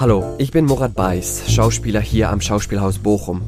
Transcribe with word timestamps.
Hallo, 0.00 0.36
ich 0.38 0.52
bin 0.52 0.64
Murat 0.64 0.94
Beiß, 0.94 1.50
Schauspieler 1.50 2.00
hier 2.00 2.30
am 2.30 2.40
Schauspielhaus 2.40 3.00
Bochum. 3.00 3.42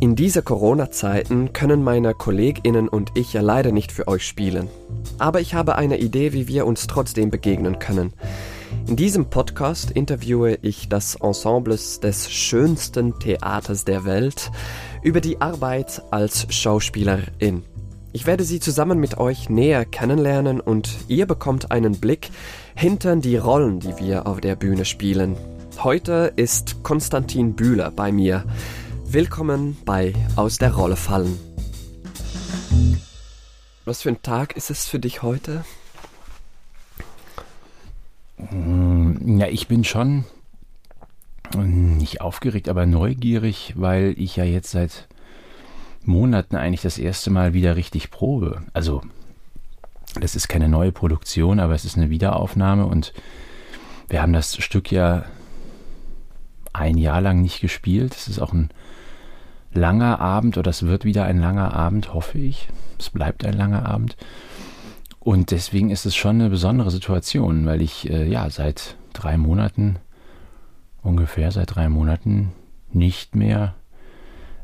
In 0.00 0.16
diese 0.16 0.42
Corona-Zeiten 0.42 1.52
können 1.52 1.84
meine 1.84 2.14
KollegInnen 2.14 2.88
und 2.88 3.12
ich 3.14 3.32
ja 3.32 3.42
leider 3.42 3.70
nicht 3.70 3.92
für 3.92 4.08
euch 4.08 4.26
spielen. 4.26 4.66
Aber 5.18 5.40
ich 5.40 5.54
habe 5.54 5.76
eine 5.76 5.98
Idee, 5.98 6.32
wie 6.32 6.48
wir 6.48 6.66
uns 6.66 6.88
trotzdem 6.88 7.30
begegnen 7.30 7.78
können. 7.78 8.12
In 8.88 8.96
diesem 8.96 9.26
Podcast 9.26 9.92
interviewe 9.92 10.58
ich 10.62 10.88
das 10.88 11.14
Ensembles 11.14 12.00
des 12.00 12.28
schönsten 12.28 13.16
Theaters 13.20 13.84
der 13.84 14.04
Welt 14.04 14.50
über 15.04 15.20
die 15.20 15.40
Arbeit 15.40 16.02
als 16.10 16.52
Schauspielerin. 16.52 17.62
Ich 18.12 18.26
werde 18.26 18.42
sie 18.42 18.58
zusammen 18.58 18.98
mit 18.98 19.18
euch 19.18 19.48
näher 19.48 19.84
kennenlernen 19.84 20.60
und 20.60 20.90
ihr 21.06 21.26
bekommt 21.26 21.70
einen 21.70 22.00
Blick 22.00 22.30
hinter 22.74 23.14
die 23.14 23.36
Rollen, 23.36 23.78
die 23.78 23.96
wir 23.98 24.26
auf 24.26 24.40
der 24.40 24.56
Bühne 24.56 24.84
spielen. 24.84 25.36
Heute 25.84 26.32
ist 26.34 26.82
Konstantin 26.82 27.54
Bühler 27.54 27.92
bei 27.92 28.10
mir. 28.10 28.44
Willkommen 29.06 29.76
bei 29.84 30.12
Aus 30.34 30.58
der 30.58 30.74
Rolle 30.74 30.96
fallen. 30.96 31.38
Was 33.84 34.02
für 34.02 34.08
ein 34.08 34.20
Tag 34.20 34.56
ist 34.56 34.70
es 34.70 34.88
für 34.88 34.98
dich 34.98 35.22
heute? 35.22 35.64
Ja, 38.40 39.46
ich 39.46 39.68
bin 39.68 39.84
schon 39.84 40.24
nicht 41.56 42.22
aufgeregt, 42.22 42.68
aber 42.68 42.84
neugierig, 42.84 43.74
weil 43.76 44.16
ich 44.18 44.34
ja 44.34 44.42
jetzt 44.42 44.72
seit 44.72 45.06
Monaten 46.04 46.56
eigentlich 46.56 46.82
das 46.82 46.98
erste 46.98 47.30
Mal 47.30 47.54
wieder 47.54 47.76
richtig 47.76 48.10
probe. 48.10 48.62
Also, 48.72 49.02
das 50.20 50.34
ist 50.34 50.48
keine 50.48 50.68
neue 50.68 50.90
Produktion, 50.90 51.60
aber 51.60 51.74
es 51.74 51.84
ist 51.84 51.96
eine 51.96 52.10
Wiederaufnahme 52.10 52.84
und 52.84 53.12
wir 54.08 54.22
haben 54.22 54.32
das 54.32 54.56
Stück 54.56 54.90
ja 54.90 55.24
ein 56.78 56.96
Jahr 56.96 57.20
lang 57.20 57.42
nicht 57.42 57.60
gespielt. 57.60 58.14
Es 58.14 58.28
ist 58.28 58.38
auch 58.38 58.52
ein 58.52 58.70
langer 59.72 60.20
Abend 60.20 60.56
oder 60.56 60.70
es 60.70 60.84
wird 60.84 61.04
wieder 61.04 61.24
ein 61.24 61.40
langer 61.40 61.74
Abend, 61.74 62.14
hoffe 62.14 62.38
ich. 62.38 62.68
Es 62.98 63.10
bleibt 63.10 63.44
ein 63.44 63.54
langer 63.54 63.86
Abend. 63.86 64.16
Und 65.20 65.50
deswegen 65.50 65.90
ist 65.90 66.06
es 66.06 66.16
schon 66.16 66.40
eine 66.40 66.50
besondere 66.50 66.90
Situation, 66.90 67.66
weil 67.66 67.82
ich 67.82 68.08
äh, 68.08 68.26
ja 68.26 68.48
seit 68.50 68.96
drei 69.12 69.36
Monaten, 69.36 69.96
ungefähr 71.02 71.52
seit 71.52 71.74
drei 71.74 71.88
Monaten, 71.88 72.52
nicht 72.92 73.34
mehr 73.34 73.74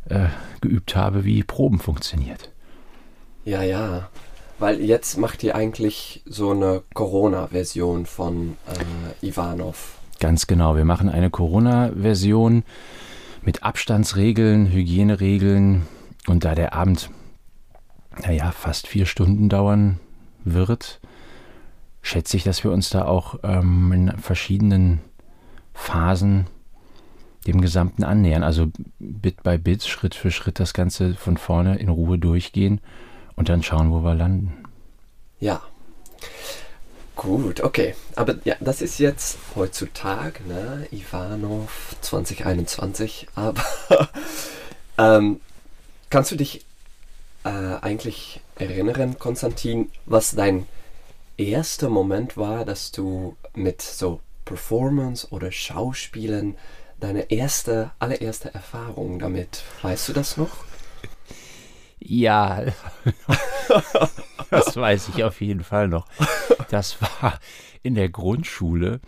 äh, 0.09 0.27
geübt 0.61 0.97
habe, 0.97 1.25
wie 1.25 1.43
Proben 1.43 1.79
funktioniert. 1.79 2.51
Ja, 3.45 3.63
ja. 3.63 4.09
Weil 4.59 4.81
jetzt 4.81 5.19
macht 5.19 5.43
ihr 5.43 5.55
eigentlich 5.55 6.23
so 6.25 6.53
eine 6.53 6.83
Corona-Version 6.95 8.07
von 8.07 8.57
äh, 9.21 9.27
Ivanov. 9.27 9.99
Ganz 10.25 10.47
genau. 10.47 10.75
Wir 10.75 10.87
machen 10.87 11.11
eine 11.11 11.29
Corona-Version 11.29 12.65
mit 13.43 13.63
Abstandsregeln, 13.63 14.73
Hygieneregeln. 14.73 15.87
Und 16.27 16.47
da 16.47 16.55
der 16.55 16.73
Abend, 16.73 17.11
naja, 18.23 18.51
fast 18.51 18.87
vier 18.87 19.05
Stunden 19.05 19.51
dauern 19.51 20.01
wird, 20.43 21.03
schätze 22.01 22.39
ich, 22.39 22.43
dass 22.43 22.65
wir 22.65 22.73
uns 22.73 22.89
da 22.89 23.05
auch 23.05 23.41
ähm, 23.43 23.93
in 23.93 24.17
verschiedenen 24.17 25.01
Phasen 25.75 26.47
dem 27.47 27.61
Gesamten 27.61 28.03
annähern. 28.03 28.45
Also 28.45 28.69
Bit 28.99 29.43
by 29.43 29.59
Bit, 29.59 29.85
Schritt 29.85 30.15
für 30.15 30.31
Schritt 30.31 30.59
das 30.59 30.73
Ganze 30.73 31.17
von 31.17 31.37
vorne 31.37 31.77
in 31.77 31.91
Ruhe 31.91 32.19
durchgehen 32.19 32.81
und 33.37 33.51
dann 33.51 33.63
schauen, 33.63 33.91
wo 33.91 34.03
wir 34.03 34.15
landen. 34.15 34.55
Ja. 35.39 35.61
Gut, 37.25 37.63
okay. 37.63 37.95
Aber 38.17 38.37
ja, 38.45 38.55
das 38.61 38.83
ist 38.83 38.99
jetzt 38.99 39.39
heutzutage, 39.57 40.43
ne? 40.47 40.87
Ivanov 40.93 41.97
2021. 42.03 43.29
Aber 43.35 43.65
ähm, 44.99 45.41
kannst 46.11 46.33
du 46.33 46.37
dich 46.37 46.67
äh, 47.45 47.49
eigentlich 47.49 48.43
erinnern, 48.57 49.19
Konstantin, 49.19 49.91
was 50.05 50.33
dein 50.33 50.67
erster 51.39 51.89
Moment 51.89 52.37
war, 52.37 52.67
dass 52.67 52.93
du 52.93 53.37
mit 53.55 53.81
so 53.81 54.21
Performance 54.45 55.27
oder 55.31 55.51
Schauspielen 55.51 56.57
deine 57.01 57.31
erste, 57.31 57.91
allererste 58.01 58.53
Erfahrung 58.53 59.19
damit. 59.19 59.63
Weißt 59.81 60.09
du 60.09 60.13
das 60.13 60.37
noch? 60.37 60.67
Ja, 62.07 62.63
das 64.51 64.77
weiß 64.77 65.09
ich 65.09 65.25
auf 65.25 65.41
jeden 65.41 65.65
Fall 65.65 65.89
noch. 65.89 66.07
Das 66.69 67.01
war 67.01 67.41
in 67.83 67.95
der 67.95 68.11
Grundschule. 68.11 69.01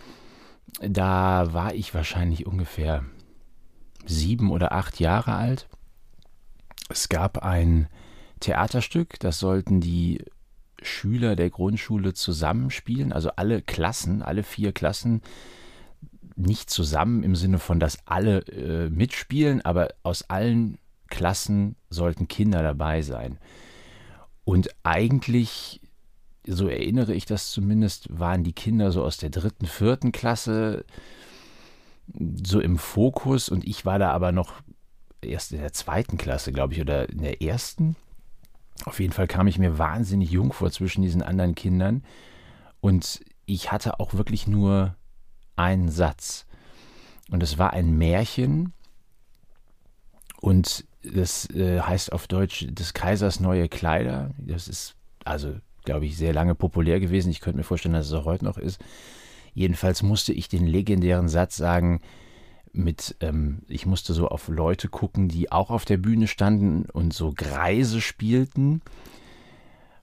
Da 0.80 1.52
war 1.52 1.74
ich 1.74 1.94
wahrscheinlich 1.94 2.46
ungefähr 2.46 3.04
sieben 4.06 4.50
oder 4.50 4.72
acht 4.72 4.98
Jahre 4.98 5.34
alt. 5.34 5.68
Es 6.88 7.10
gab 7.10 7.38
ein 7.44 7.88
Theaterstück, 8.40 9.20
das 9.20 9.38
sollten 9.38 9.80
die 9.80 10.24
Schüler 10.80 11.36
der 11.36 11.50
Grundschule 11.50 12.14
zusammenspielen, 12.14 13.12
also 13.12 13.30
alle 13.36 13.60
Klassen, 13.60 14.22
alle 14.22 14.42
vier 14.42 14.72
Klassen 14.72 15.20
nicht 16.34 16.70
zusammen 16.70 17.22
im 17.22 17.36
Sinne 17.36 17.58
von, 17.58 17.78
dass 17.78 18.06
alle 18.06 18.40
äh, 18.46 18.88
mitspielen, 18.88 19.62
aber 19.64 19.88
aus 20.02 20.22
allen 20.30 20.78
Klassen 21.08 21.76
sollten 21.90 22.28
Kinder 22.28 22.62
dabei 22.62 23.02
sein. 23.02 23.38
Und 24.44 24.68
eigentlich, 24.82 25.80
so 26.46 26.68
erinnere 26.68 27.14
ich 27.14 27.26
das 27.26 27.50
zumindest, 27.50 28.06
waren 28.18 28.44
die 28.44 28.52
Kinder 28.52 28.92
so 28.92 29.04
aus 29.04 29.16
der 29.16 29.30
dritten, 29.30 29.66
vierten 29.66 30.12
Klasse 30.12 30.84
so 32.44 32.60
im 32.60 32.78
Fokus 32.78 33.48
und 33.48 33.66
ich 33.66 33.84
war 33.84 33.98
da 33.98 34.12
aber 34.12 34.30
noch 34.30 34.62
erst 35.20 35.52
in 35.52 35.58
der 35.58 35.72
zweiten 35.72 36.16
Klasse, 36.18 36.52
glaube 36.52 36.74
ich, 36.74 36.80
oder 36.80 37.08
in 37.08 37.22
der 37.22 37.42
ersten. 37.42 37.96
Auf 38.84 39.00
jeden 39.00 39.12
Fall 39.12 39.26
kam 39.26 39.46
ich 39.46 39.58
mir 39.58 39.78
wahnsinnig 39.78 40.30
jung 40.30 40.52
vor 40.52 40.70
zwischen 40.70 41.02
diesen 41.02 41.22
anderen 41.22 41.54
Kindern 41.54 42.04
und 42.80 43.20
ich 43.46 43.72
hatte 43.72 44.00
auch 44.00 44.14
wirklich 44.14 44.46
nur 44.46 44.96
einen 45.56 45.88
Satz. 45.88 46.46
Und 47.30 47.42
es 47.42 47.58
war 47.58 47.72
ein 47.72 47.96
Märchen 47.96 48.72
und 50.40 50.84
das 51.14 51.48
äh, 51.50 51.80
heißt 51.80 52.12
auf 52.12 52.26
Deutsch 52.26 52.66
des 52.68 52.94
Kaisers 52.94 53.40
neue 53.40 53.68
Kleider. 53.68 54.30
Das 54.38 54.68
ist 54.68 54.94
also, 55.24 55.54
glaube 55.84 56.06
ich, 56.06 56.16
sehr 56.16 56.32
lange 56.32 56.54
populär 56.54 57.00
gewesen. 57.00 57.30
Ich 57.30 57.40
könnte 57.40 57.58
mir 57.58 57.64
vorstellen, 57.64 57.94
dass 57.94 58.06
es 58.06 58.12
auch 58.12 58.24
heute 58.24 58.44
noch 58.44 58.58
ist. 58.58 58.80
Jedenfalls 59.54 60.02
musste 60.02 60.32
ich 60.32 60.48
den 60.48 60.66
legendären 60.66 61.28
Satz 61.28 61.56
sagen, 61.56 62.00
mit, 62.72 63.16
ähm, 63.20 63.62
ich 63.68 63.86
musste 63.86 64.12
so 64.12 64.28
auf 64.28 64.48
Leute 64.48 64.88
gucken, 64.88 65.28
die 65.28 65.50
auch 65.50 65.70
auf 65.70 65.84
der 65.84 65.96
Bühne 65.96 66.26
standen 66.26 66.84
und 66.90 67.14
so 67.14 67.32
Greise 67.34 68.00
spielten. 68.00 68.82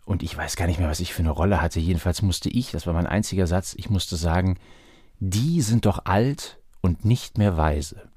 Und 0.05 0.23
ich 0.23 0.35
weiß 0.35 0.55
gar 0.55 0.67
nicht 0.67 0.79
mehr, 0.79 0.89
was 0.89 0.99
ich 0.99 1.13
für 1.13 1.21
eine 1.21 1.29
Rolle 1.29 1.61
hatte. 1.61 1.79
Jedenfalls 1.79 2.21
musste 2.21 2.49
ich, 2.49 2.71
das 2.71 2.87
war 2.87 2.93
mein 2.93 3.07
einziger 3.07 3.47
Satz, 3.47 3.75
ich 3.77 3.89
musste 3.89 4.15
sagen, 4.15 4.57
die 5.19 5.61
sind 5.61 5.85
doch 5.85 6.05
alt 6.05 6.57
und 6.81 7.05
nicht 7.05 7.37
mehr 7.37 7.55
weise. 7.55 8.09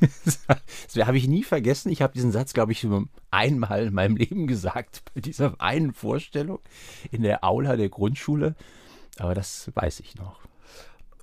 Das 0.00 1.06
habe 1.06 1.18
ich 1.18 1.28
nie 1.28 1.42
vergessen. 1.42 1.90
Ich 1.90 2.02
habe 2.02 2.12
diesen 2.12 2.32
Satz, 2.32 2.52
glaube 2.52 2.72
ich, 2.72 2.84
nur 2.84 3.08
einmal 3.30 3.86
in 3.86 3.94
meinem 3.94 4.16
Leben 4.16 4.46
gesagt, 4.46 5.02
bei 5.14 5.20
dieser 5.20 5.60
einen 5.60 5.92
Vorstellung 5.92 6.60
in 7.10 7.22
der 7.22 7.44
Aula 7.44 7.76
der 7.76 7.88
Grundschule. 7.88 8.54
Aber 9.18 9.34
das 9.34 9.70
weiß 9.74 10.00
ich 10.00 10.14
noch. 10.14 10.40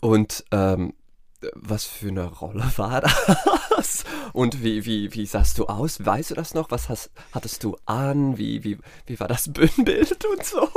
Und 0.01 0.45
ähm, 0.51 0.93
was 1.53 1.85
für 1.85 2.09
eine 2.09 2.25
Rolle 2.25 2.65
war 2.77 3.01
das? 3.01 4.03
Und 4.33 4.63
wie, 4.63 4.85
wie, 4.85 5.13
wie 5.13 5.25
sahst 5.25 5.57
du 5.57 5.67
aus? 5.67 6.05
Weißt 6.05 6.31
du 6.31 6.35
das 6.35 6.53
noch? 6.53 6.71
Was 6.71 6.89
hast, 6.89 7.11
hattest 7.31 7.63
du 7.63 7.77
an? 7.85 8.37
Wie, 8.37 8.63
wie, 8.63 8.77
wie 9.05 9.19
war 9.19 9.27
das 9.27 9.51
Bühnenbild 9.51 10.25
und 10.25 10.43
so? 10.43 10.67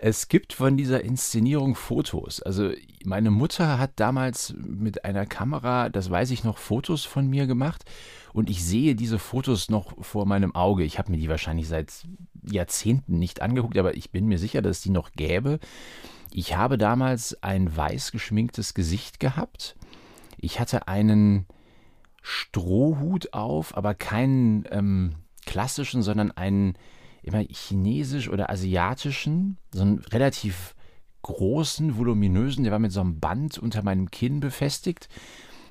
Es 0.00 0.28
gibt 0.28 0.52
von 0.52 0.76
dieser 0.76 1.02
Inszenierung 1.02 1.74
Fotos. 1.74 2.40
Also 2.42 2.70
meine 3.04 3.30
Mutter 3.30 3.78
hat 3.78 3.92
damals 3.96 4.54
mit 4.56 5.04
einer 5.04 5.26
Kamera, 5.26 5.88
das 5.88 6.10
weiß 6.10 6.30
ich 6.30 6.44
noch, 6.44 6.58
Fotos 6.58 7.04
von 7.04 7.26
mir 7.26 7.46
gemacht 7.46 7.84
und 8.32 8.50
ich 8.50 8.64
sehe 8.64 8.94
diese 8.94 9.18
Fotos 9.18 9.70
noch 9.70 10.04
vor 10.04 10.26
meinem 10.26 10.54
Auge. 10.54 10.84
Ich 10.84 10.98
habe 10.98 11.10
mir 11.10 11.18
die 11.18 11.28
wahrscheinlich 11.28 11.68
seit 11.68 12.06
Jahrzehnten 12.42 13.18
nicht 13.18 13.42
angeguckt, 13.42 13.76
aber 13.76 13.96
ich 13.96 14.10
bin 14.10 14.26
mir 14.26 14.38
sicher, 14.38 14.62
dass 14.62 14.78
es 14.78 14.82
die 14.82 14.90
noch 14.90 15.12
gäbe. 15.12 15.58
Ich 16.30 16.56
habe 16.56 16.78
damals 16.78 17.42
ein 17.42 17.74
weiß 17.74 18.12
geschminktes 18.12 18.74
Gesicht 18.74 19.18
gehabt. 19.18 19.76
Ich 20.36 20.60
hatte 20.60 20.86
einen 20.86 21.46
Strohhut 22.22 23.32
auf, 23.32 23.76
aber 23.76 23.94
keinen 23.94 24.64
ähm, 24.70 25.14
klassischen, 25.46 26.02
sondern 26.02 26.30
einen 26.30 26.74
immer 27.28 27.44
chinesisch 27.48 28.28
oder 28.28 28.50
asiatischen, 28.50 29.58
so 29.72 29.82
einen 29.82 29.98
relativ 29.98 30.74
großen, 31.22 31.96
voluminösen, 31.96 32.64
der 32.64 32.72
war 32.72 32.78
mit 32.78 32.92
so 32.92 33.00
einem 33.00 33.20
Band 33.20 33.58
unter 33.58 33.82
meinem 33.82 34.10
Kinn 34.10 34.40
befestigt. 34.40 35.08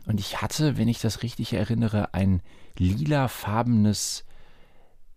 Und 0.05 0.19
ich 0.19 0.41
hatte, 0.41 0.77
wenn 0.77 0.87
ich 0.87 1.01
das 1.01 1.23
richtig 1.23 1.53
erinnere, 1.53 2.13
ein 2.13 2.41
lilafarbenes 2.77 4.23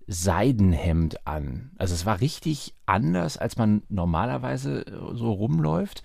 Seidenhemd 0.06 1.26
an. 1.26 1.70
Also 1.78 1.94
es 1.94 2.04
war 2.04 2.20
richtig 2.20 2.74
anders, 2.86 3.36
als 3.36 3.56
man 3.56 3.82
normalerweise 3.88 4.84
so 5.14 5.32
rumläuft. 5.32 6.02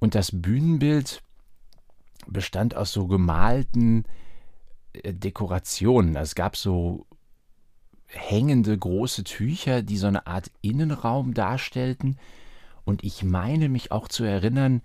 Und 0.00 0.16
das 0.16 0.30
Bühnenbild 0.32 1.22
bestand 2.26 2.74
aus 2.74 2.92
so 2.92 3.06
gemalten 3.06 4.04
äh, 4.94 5.12
Dekorationen. 5.12 6.16
Also 6.16 6.30
es 6.30 6.34
gab 6.34 6.56
so 6.56 7.06
hängende 8.06 8.76
große 8.76 9.24
Tücher, 9.24 9.82
die 9.82 9.96
so 9.96 10.06
eine 10.06 10.26
Art 10.26 10.50
Innenraum 10.62 11.34
darstellten. 11.34 12.18
Und 12.84 13.02
ich 13.02 13.24
meine 13.24 13.68
mich 13.68 13.92
auch 13.92 14.08
zu 14.08 14.24
erinnern, 14.24 14.82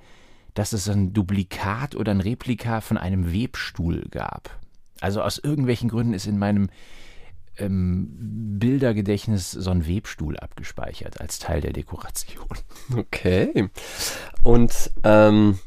dass 0.53 0.73
es 0.73 0.89
ein 0.89 1.13
Duplikat 1.13 1.95
oder 1.95 2.11
ein 2.11 2.21
Replika 2.21 2.81
von 2.81 2.97
einem 2.97 3.33
Webstuhl 3.33 4.07
gab. 4.09 4.59
Also 5.01 5.21
aus 5.21 5.37
irgendwelchen 5.37 5.89
Gründen 5.89 6.13
ist 6.13 6.27
in 6.27 6.37
meinem 6.37 6.69
ähm, 7.57 8.57
Bildergedächtnis 8.59 9.51
so 9.51 9.71
ein 9.71 9.87
Webstuhl 9.87 10.37
abgespeichert 10.37 11.21
als 11.21 11.39
Teil 11.39 11.61
der 11.61 11.73
Dekoration. 11.73 12.47
Okay. 12.95 13.69
Und 14.43 14.91
ähm, 15.03 15.59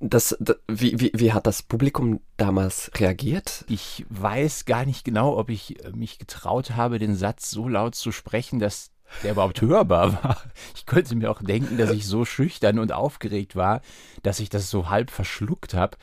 das, 0.00 0.34
das, 0.40 0.56
wie, 0.66 0.98
wie, 0.98 1.12
wie 1.14 1.32
hat 1.32 1.46
das 1.46 1.62
Publikum 1.62 2.20
damals 2.38 2.90
reagiert? 2.96 3.64
Ich 3.68 4.06
weiß 4.08 4.64
gar 4.64 4.86
nicht 4.86 5.04
genau, 5.04 5.36
ob 5.36 5.50
ich 5.50 5.84
äh, 5.84 5.90
mich 5.90 6.18
getraut 6.18 6.72
habe, 6.72 6.98
den 6.98 7.14
Satz 7.14 7.50
so 7.50 7.68
laut 7.68 7.94
zu 7.94 8.10
sprechen, 8.10 8.58
dass 8.58 8.90
der 9.22 9.32
überhaupt 9.32 9.60
hörbar 9.60 10.14
war. 10.24 10.42
Ich 10.74 10.86
könnte 10.86 11.14
mir 11.14 11.30
auch 11.30 11.42
denken, 11.42 11.76
dass 11.76 11.90
ich 11.90 12.06
so 12.06 12.24
schüchtern 12.24 12.78
und 12.78 12.92
aufgeregt 12.92 13.56
war, 13.56 13.82
dass 14.22 14.40
ich 14.40 14.48
das 14.48 14.70
so 14.70 14.88
halb 14.88 15.10
verschluckt 15.10 15.74
habe. 15.74 15.98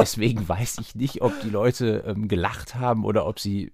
Deswegen 0.00 0.48
weiß 0.48 0.78
ich 0.78 0.94
nicht, 0.94 1.20
ob 1.20 1.38
die 1.42 1.50
Leute 1.50 2.02
ähm, 2.06 2.28
gelacht 2.28 2.76
haben 2.76 3.04
oder 3.04 3.26
ob 3.26 3.38
sie 3.38 3.72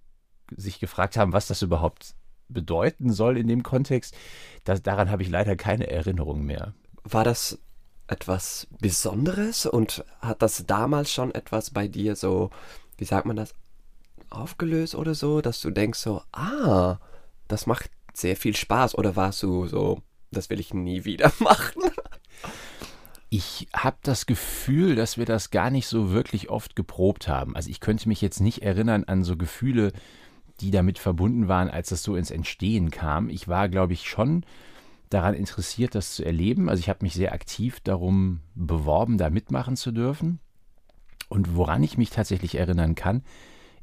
sich 0.57 0.81
gefragt 0.81 1.17
haben, 1.17 1.33
was 1.33 1.47
das 1.47 1.63
überhaupt 1.63 2.17
bedeuten 2.49 3.13
soll 3.13 3.39
in 3.39 3.47
dem 3.47 3.63
Kontext. 3.63 4.17
Das, 4.65 4.83
daran 4.83 5.11
habe 5.11 5.23
ich 5.23 5.31
leider 5.31 5.55
keine 5.55 5.89
Erinnerung 5.89 6.45
mehr. 6.45 6.75
War 7.05 7.23
das 7.23 7.61
etwas 8.11 8.67
Besonderes 8.81 9.67
und 9.67 10.05
hat 10.21 10.43
das 10.43 10.65
damals 10.67 11.13
schon 11.13 11.35
etwas 11.35 11.71
bei 11.71 11.89
dir 11.89 12.17
so, 12.17 12.51
wie 12.99 13.05
sagt 13.05 13.27
man 13.27 13.37
das, 13.37 13.55
aufgelöst 14.31 14.95
oder 14.95 15.15
so, 15.15 15.41
dass 15.41 15.61
du 15.61 15.71
denkst 15.71 15.99
so, 15.99 16.23
ah, 16.33 16.99
das 17.49 17.67
macht 17.67 17.91
sehr 18.13 18.37
viel 18.37 18.55
Spaß 18.57 18.97
oder 18.97 19.17
warst 19.17 19.43
du 19.43 19.67
so, 19.67 20.03
das 20.31 20.51
will 20.51 20.61
ich 20.61 20.75
nie 20.75 21.05
wieder 21.05 21.33
machen? 21.41 21.83
Ich 23.29 23.69
habe 23.73 23.99
das 24.03 24.27
Gefühl, 24.27 24.97
dass 24.97 25.17
wir 25.17 25.25
das 25.25 25.51
gar 25.51 25.71
nicht 25.71 25.87
so 25.87 26.11
wirklich 26.11 26.51
oft 26.51 26.75
geprobt 26.75 27.29
haben. 27.29 27.55
Also 27.55 27.71
ich 27.71 27.79
könnte 27.79 28.09
mich 28.09 28.21
jetzt 28.21 28.41
nicht 28.41 28.63
erinnern 28.63 29.05
an 29.05 29.23
so 29.23 29.37
Gefühle, 29.37 29.93
die 30.61 30.73
damit 30.73 30.99
verbunden 30.99 31.47
waren, 31.47 31.71
als 31.71 31.91
das 31.91 32.03
so 32.03 32.17
ins 32.17 32.33
Entstehen 32.33 32.91
kam. 32.91 33.29
Ich 33.29 33.47
war, 33.47 33.69
glaube 33.69 33.93
ich, 33.93 34.09
schon 34.09 34.45
daran 35.11 35.35
interessiert, 35.35 35.95
das 35.95 36.15
zu 36.15 36.25
erleben. 36.25 36.69
Also 36.69 36.81
ich 36.81 36.89
habe 36.89 37.01
mich 37.03 37.15
sehr 37.15 37.33
aktiv 37.33 37.81
darum 37.81 38.41
beworben, 38.55 39.19
da 39.19 39.29
mitmachen 39.29 39.77
zu 39.77 39.93
dürfen. 39.93 40.41
Und 41.29 41.55
woran 41.55 41.83
ich 41.83 41.99
mich 41.99 42.11
tatsächlich 42.11 42.57
erinnern 42.57 42.95
kann, 42.95 43.23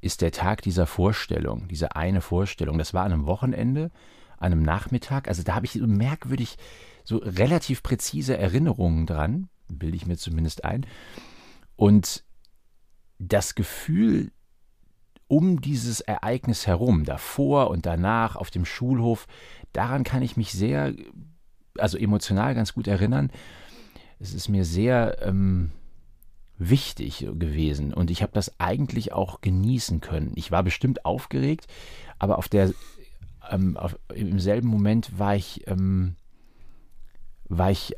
ist 0.01 0.21
der 0.21 0.31
Tag 0.31 0.61
dieser 0.61 0.87
Vorstellung, 0.87 1.67
diese 1.67 1.95
eine 1.95 2.21
Vorstellung. 2.21 2.77
Das 2.77 2.93
war 2.93 3.03
an 3.03 3.13
einem 3.13 3.25
Wochenende, 3.25 3.91
an 4.37 4.51
einem 4.51 4.63
Nachmittag. 4.63 5.27
Also 5.27 5.43
da 5.43 5.55
habe 5.55 5.65
ich 5.65 5.73
so 5.73 5.87
merkwürdig, 5.87 6.57
so 7.03 7.17
relativ 7.17 7.83
präzise 7.83 8.37
Erinnerungen 8.37 9.05
dran, 9.05 9.49
bilde 9.67 9.97
ich 9.97 10.05
mir 10.05 10.17
zumindest 10.17 10.63
ein. 10.63 10.85
Und 11.75 12.23
das 13.19 13.55
Gefühl 13.55 14.31
um 15.27 15.61
dieses 15.61 16.01
Ereignis 16.01 16.67
herum, 16.67 17.03
davor 17.03 17.69
und 17.69 17.85
danach 17.85 18.35
auf 18.35 18.49
dem 18.49 18.65
Schulhof, 18.65 19.27
daran 19.73 20.03
kann 20.03 20.21
ich 20.21 20.37
mich 20.37 20.51
sehr, 20.51 20.93
also 21.77 21.97
emotional 21.97 22.55
ganz 22.55 22.73
gut 22.73 22.87
erinnern. 22.87 23.31
Es 24.19 24.33
ist 24.33 24.47
mir 24.47 24.65
sehr 24.65 25.21
ähm, 25.21 25.71
wichtig 26.57 27.27
gewesen 27.35 27.93
und 27.93 28.09
ich 28.09 28.21
habe 28.21 28.31
das 28.33 28.59
eigentlich 28.59 29.13
auch 29.13 29.41
genießen 29.41 30.01
können. 30.01 30.31
Ich 30.35 30.51
war 30.51 30.63
bestimmt 30.63 31.05
aufgeregt, 31.05 31.67
aber 32.19 32.37
auf 32.37 32.49
der, 32.49 32.73
ähm, 33.49 33.77
auf, 33.77 33.99
im 34.13 34.39
selben 34.39 34.67
Moment 34.67 35.19
war 35.19 35.35
ich, 35.35 35.67
ähm, 35.67 36.15
war 37.47 37.71
ich, 37.71 37.95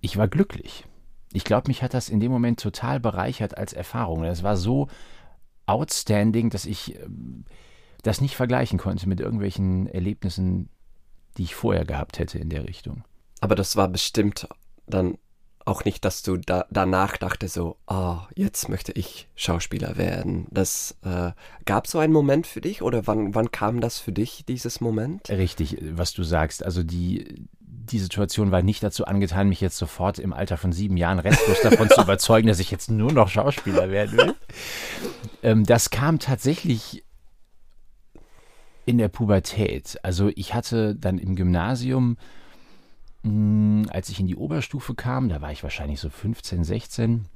ich 0.00 0.16
war 0.16 0.28
glücklich. 0.28 0.86
Ich 1.32 1.44
glaube, 1.44 1.68
mich 1.68 1.82
hat 1.82 1.94
das 1.94 2.08
in 2.08 2.20
dem 2.20 2.32
Moment 2.32 2.60
total 2.60 3.00
bereichert 3.00 3.56
als 3.56 3.72
Erfahrung. 3.72 4.22
Das 4.22 4.42
war 4.42 4.56
so 4.56 4.88
outstanding, 5.66 6.50
dass 6.50 6.64
ich 6.64 6.96
ähm, 6.96 7.44
das 8.02 8.20
nicht 8.20 8.36
vergleichen 8.36 8.78
konnte 8.78 9.08
mit 9.08 9.20
irgendwelchen 9.20 9.86
Erlebnissen, 9.86 10.68
die 11.36 11.44
ich 11.44 11.54
vorher 11.54 11.84
gehabt 11.84 12.18
hätte 12.18 12.38
in 12.38 12.48
der 12.48 12.66
Richtung. 12.66 13.04
Aber 13.40 13.54
das 13.54 13.76
war 13.76 13.88
bestimmt 13.88 14.48
dann 14.86 15.18
auch 15.64 15.84
nicht, 15.84 16.04
dass 16.04 16.22
du 16.22 16.36
da, 16.36 16.66
danach 16.70 17.16
dachte 17.16 17.46
so, 17.46 17.76
oh, 17.86 18.16
jetzt 18.34 18.68
möchte 18.68 18.92
ich 18.92 19.28
Schauspieler 19.36 19.96
werden. 19.96 20.46
Das 20.50 20.96
äh, 21.02 21.32
gab 21.64 21.86
so 21.86 21.98
einen 21.98 22.12
Moment 22.12 22.46
für 22.46 22.60
dich 22.60 22.82
oder 22.82 23.06
wann, 23.06 23.34
wann 23.34 23.50
kam 23.50 23.80
das 23.80 23.98
für 23.98 24.12
dich, 24.12 24.44
dieses 24.46 24.80
Moment? 24.80 25.28
Richtig, 25.28 25.78
was 25.80 26.12
du 26.12 26.22
sagst. 26.22 26.64
Also 26.64 26.82
die, 26.82 27.46
die 27.92 27.98
Situation 27.98 28.50
war 28.50 28.62
nicht 28.62 28.82
dazu 28.82 29.04
angetan, 29.04 29.48
mich 29.48 29.60
jetzt 29.60 29.76
sofort 29.76 30.18
im 30.18 30.32
Alter 30.32 30.56
von 30.56 30.72
sieben 30.72 30.96
Jahren 30.96 31.18
restlos 31.18 31.60
davon 31.62 31.88
zu 31.88 32.00
überzeugen, 32.02 32.48
dass 32.48 32.60
ich 32.60 32.70
jetzt 32.70 32.90
nur 32.90 33.12
noch 33.12 33.28
Schauspieler 33.28 33.90
werden 33.90 34.18
will. 34.18 34.34
Ähm, 35.42 35.64
das 35.64 35.90
kam 35.90 36.18
tatsächlich 36.18 37.04
in 38.86 38.98
der 38.98 39.08
Pubertät. 39.08 39.98
Also 40.02 40.30
ich 40.34 40.54
hatte 40.54 40.96
dann 40.96 41.18
im 41.18 41.36
Gymnasium, 41.36 42.16
mh, 43.22 43.30
hm, 43.30 43.86
als 43.90 44.08
ich 44.08 44.20
in 44.20 44.26
die 44.26 44.36
Oberstufe 44.36 44.94
kam, 44.94 45.28
da 45.28 45.40
war 45.40 45.52
ich 45.52 45.62
wahrscheinlich 45.62 46.00
so 46.00 46.10
15, 46.10 46.64
16, 46.64 47.26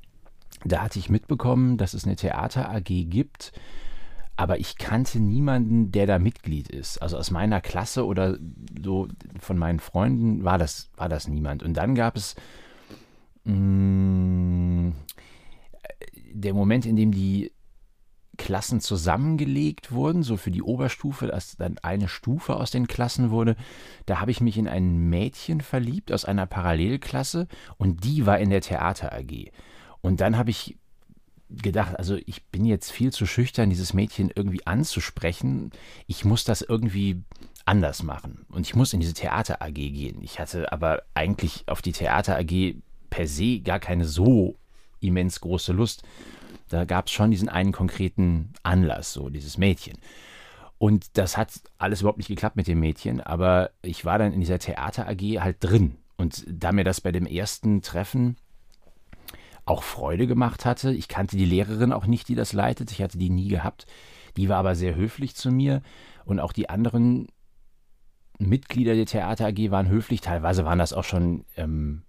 da 0.64 0.82
hatte 0.82 0.98
ich 0.98 1.10
mitbekommen, 1.10 1.76
dass 1.76 1.94
es 1.94 2.04
eine 2.04 2.16
Theater 2.16 2.70
AG 2.70 2.84
gibt 2.84 3.52
aber 4.36 4.58
ich 4.58 4.76
kannte 4.76 5.20
niemanden, 5.20 5.92
der 5.92 6.06
da 6.06 6.18
Mitglied 6.18 6.68
ist. 6.68 6.98
Also 6.98 7.16
aus 7.16 7.30
meiner 7.30 7.60
Klasse 7.60 8.04
oder 8.04 8.38
so 8.82 9.08
von 9.40 9.56
meinen 9.56 9.78
Freunden 9.78 10.44
war 10.44 10.58
das, 10.58 10.90
war 10.96 11.08
das 11.08 11.28
niemand. 11.28 11.62
Und 11.62 11.74
dann 11.74 11.94
gab 11.94 12.16
es 12.16 12.34
mm, 13.44 14.90
der 16.32 16.54
Moment, 16.54 16.84
in 16.84 16.96
dem 16.96 17.12
die 17.12 17.52
Klassen 18.36 18.80
zusammengelegt 18.80 19.92
wurden, 19.92 20.24
so 20.24 20.36
für 20.36 20.50
die 20.50 20.62
Oberstufe, 20.62 21.28
dass 21.28 21.56
dann 21.56 21.78
eine 21.78 22.08
Stufe 22.08 22.56
aus 22.56 22.72
den 22.72 22.88
Klassen 22.88 23.30
wurde. 23.30 23.54
Da 24.06 24.20
habe 24.20 24.32
ich 24.32 24.40
mich 24.40 24.58
in 24.58 24.66
ein 24.66 25.08
Mädchen 25.08 25.60
verliebt 25.60 26.10
aus 26.10 26.24
einer 26.24 26.46
Parallelklasse 26.46 27.46
und 27.76 28.02
die 28.04 28.26
war 28.26 28.40
in 28.40 28.50
der 28.50 28.60
Theater 28.60 29.12
AG. 29.12 29.52
Und 30.00 30.20
dann 30.20 30.36
habe 30.36 30.50
ich 30.50 30.76
gedacht, 31.50 31.98
also 31.98 32.16
ich 32.26 32.44
bin 32.46 32.64
jetzt 32.64 32.90
viel 32.90 33.12
zu 33.12 33.26
schüchtern, 33.26 33.70
dieses 33.70 33.92
Mädchen 33.94 34.30
irgendwie 34.34 34.66
anzusprechen. 34.66 35.70
Ich 36.06 36.24
muss 36.24 36.44
das 36.44 36.62
irgendwie 36.62 37.22
anders 37.64 38.02
machen. 38.02 38.46
Und 38.48 38.66
ich 38.66 38.74
muss 38.74 38.92
in 38.92 39.00
diese 39.00 39.14
Theater 39.14 39.62
AG 39.62 39.74
gehen. 39.74 40.20
Ich 40.22 40.38
hatte 40.38 40.72
aber 40.72 41.02
eigentlich 41.14 41.64
auf 41.66 41.82
die 41.82 41.92
Theater 41.92 42.36
AG 42.36 42.76
per 43.10 43.26
se 43.26 43.60
gar 43.60 43.78
keine 43.78 44.04
so 44.04 44.56
immens 45.00 45.40
große 45.40 45.72
Lust. 45.72 46.02
Da 46.68 46.84
gab 46.84 47.06
es 47.06 47.12
schon 47.12 47.30
diesen 47.30 47.48
einen 47.48 47.72
konkreten 47.72 48.52
Anlass, 48.62 49.12
so 49.12 49.28
dieses 49.28 49.58
Mädchen. 49.58 49.98
Und 50.78 51.16
das 51.16 51.36
hat 51.36 51.52
alles 51.78 52.00
überhaupt 52.00 52.18
nicht 52.18 52.28
geklappt 52.28 52.56
mit 52.56 52.66
dem 52.66 52.80
Mädchen, 52.80 53.20
aber 53.20 53.70
ich 53.82 54.04
war 54.04 54.18
dann 54.18 54.32
in 54.32 54.40
dieser 54.40 54.58
Theater 54.58 55.08
AG 55.08 55.40
halt 55.40 55.58
drin. 55.60 55.98
Und 56.16 56.44
da 56.48 56.72
mir 56.72 56.84
das 56.84 57.00
bei 57.00 57.12
dem 57.12 57.26
ersten 57.26 57.82
Treffen 57.82 58.36
auch 59.66 59.82
Freude 59.82 60.26
gemacht 60.26 60.64
hatte. 60.64 60.92
Ich 60.92 61.08
kannte 61.08 61.36
die 61.36 61.44
Lehrerin 61.44 61.92
auch 61.92 62.06
nicht, 62.06 62.28
die 62.28 62.34
das 62.34 62.52
leitet. 62.52 62.90
Ich 62.92 63.02
hatte 63.02 63.18
die 63.18 63.30
nie 63.30 63.48
gehabt. 63.48 63.86
Die 64.36 64.48
war 64.48 64.58
aber 64.58 64.74
sehr 64.74 64.94
höflich 64.94 65.34
zu 65.34 65.50
mir 65.50 65.82
und 66.24 66.40
auch 66.40 66.52
die 66.52 66.68
anderen 66.68 67.28
Mitglieder 68.38 68.94
der 68.94 69.06
Theater 69.06 69.46
AG 69.46 69.70
waren 69.70 69.88
höflich. 69.88 70.20
Teilweise 70.20 70.64
waren 70.64 70.78
das 70.78 70.92
auch 70.92 71.04
schon 71.04 71.44
ähm, 71.56 72.02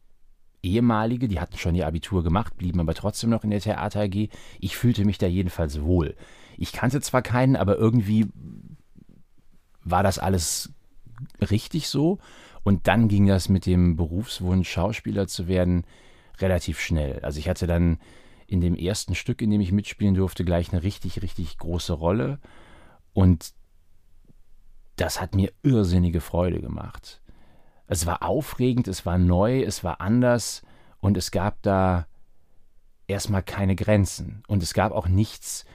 ehemalige, 0.63 1.27
die 1.27 1.39
hatten 1.39 1.57
schon 1.57 1.75
ihr 1.75 1.88
Abitur 1.88 2.24
gemacht, 2.24 2.57
blieben 2.57 2.79
aber 2.79 2.95
trotzdem 2.95 3.29
noch 3.29 3.43
in 3.43 3.51
der 3.51 3.62
Theater 3.62 4.01
AG. 4.01 4.29
Ich 4.59 4.75
fühlte 4.75 5.05
mich 5.05 5.17
da 5.17 5.27
jedenfalls 5.27 5.81
wohl. 5.81 6.15
Ich 6.57 6.71
kannte 6.71 7.00
zwar 7.01 7.21
keinen, 7.21 7.55
aber 7.55 7.77
irgendwie 7.77 8.27
war 9.83 10.03
das 10.03 10.17
alles 10.19 10.74
richtig 11.50 11.88
so. 11.88 12.17
Und 12.63 12.88
dann 12.88 13.07
ging 13.07 13.27
das 13.27 13.47
mit 13.47 13.67
dem 13.67 13.95
Berufswunsch, 13.95 14.67
Schauspieler 14.67 15.27
zu 15.27 15.47
werden, 15.47 15.85
relativ 16.42 16.80
schnell. 16.80 17.20
Also 17.22 17.39
ich 17.39 17.50
hatte 17.50 17.68
dann 17.68 18.00
in 18.48 18.62
dem 18.62 18.75
ersten 18.75 19.15
Stück, 19.15 19.42
in 19.42 19.50
dem 19.50 19.62
ich 19.62 19.72
mitspielen 19.72 20.15
durfte, 20.15 20.46
gleich 20.46 20.72
eine 20.72 20.84
richtig, 20.84 21.22
richtig 21.22 21.58
große 21.58 21.94
Rolle. 21.94 22.39
Und 23.13 23.54
das 24.98 25.20
hat 25.20 25.36
mir 25.36 25.51
irrsinnige 25.63 26.22
Freude 26.22 26.62
gemacht. 26.62 27.22
Es 27.88 28.06
war 28.06 28.24
aufregend, 28.24 28.88
es 28.88 29.06
war 29.06 29.18
neu, 29.18 29.62
es 29.62 29.84
war 29.84 30.01
anders 30.01 30.62
und 31.00 31.18
es 31.18 31.32
gab 31.32 31.62
da 31.62 32.08
erstmal 33.08 33.44
keine 33.44 33.75
Grenzen. 33.75 34.44
Und 34.48 34.63
es 34.63 34.74
gab 34.74 34.92
auch 34.92 35.08
nichts 35.08 35.65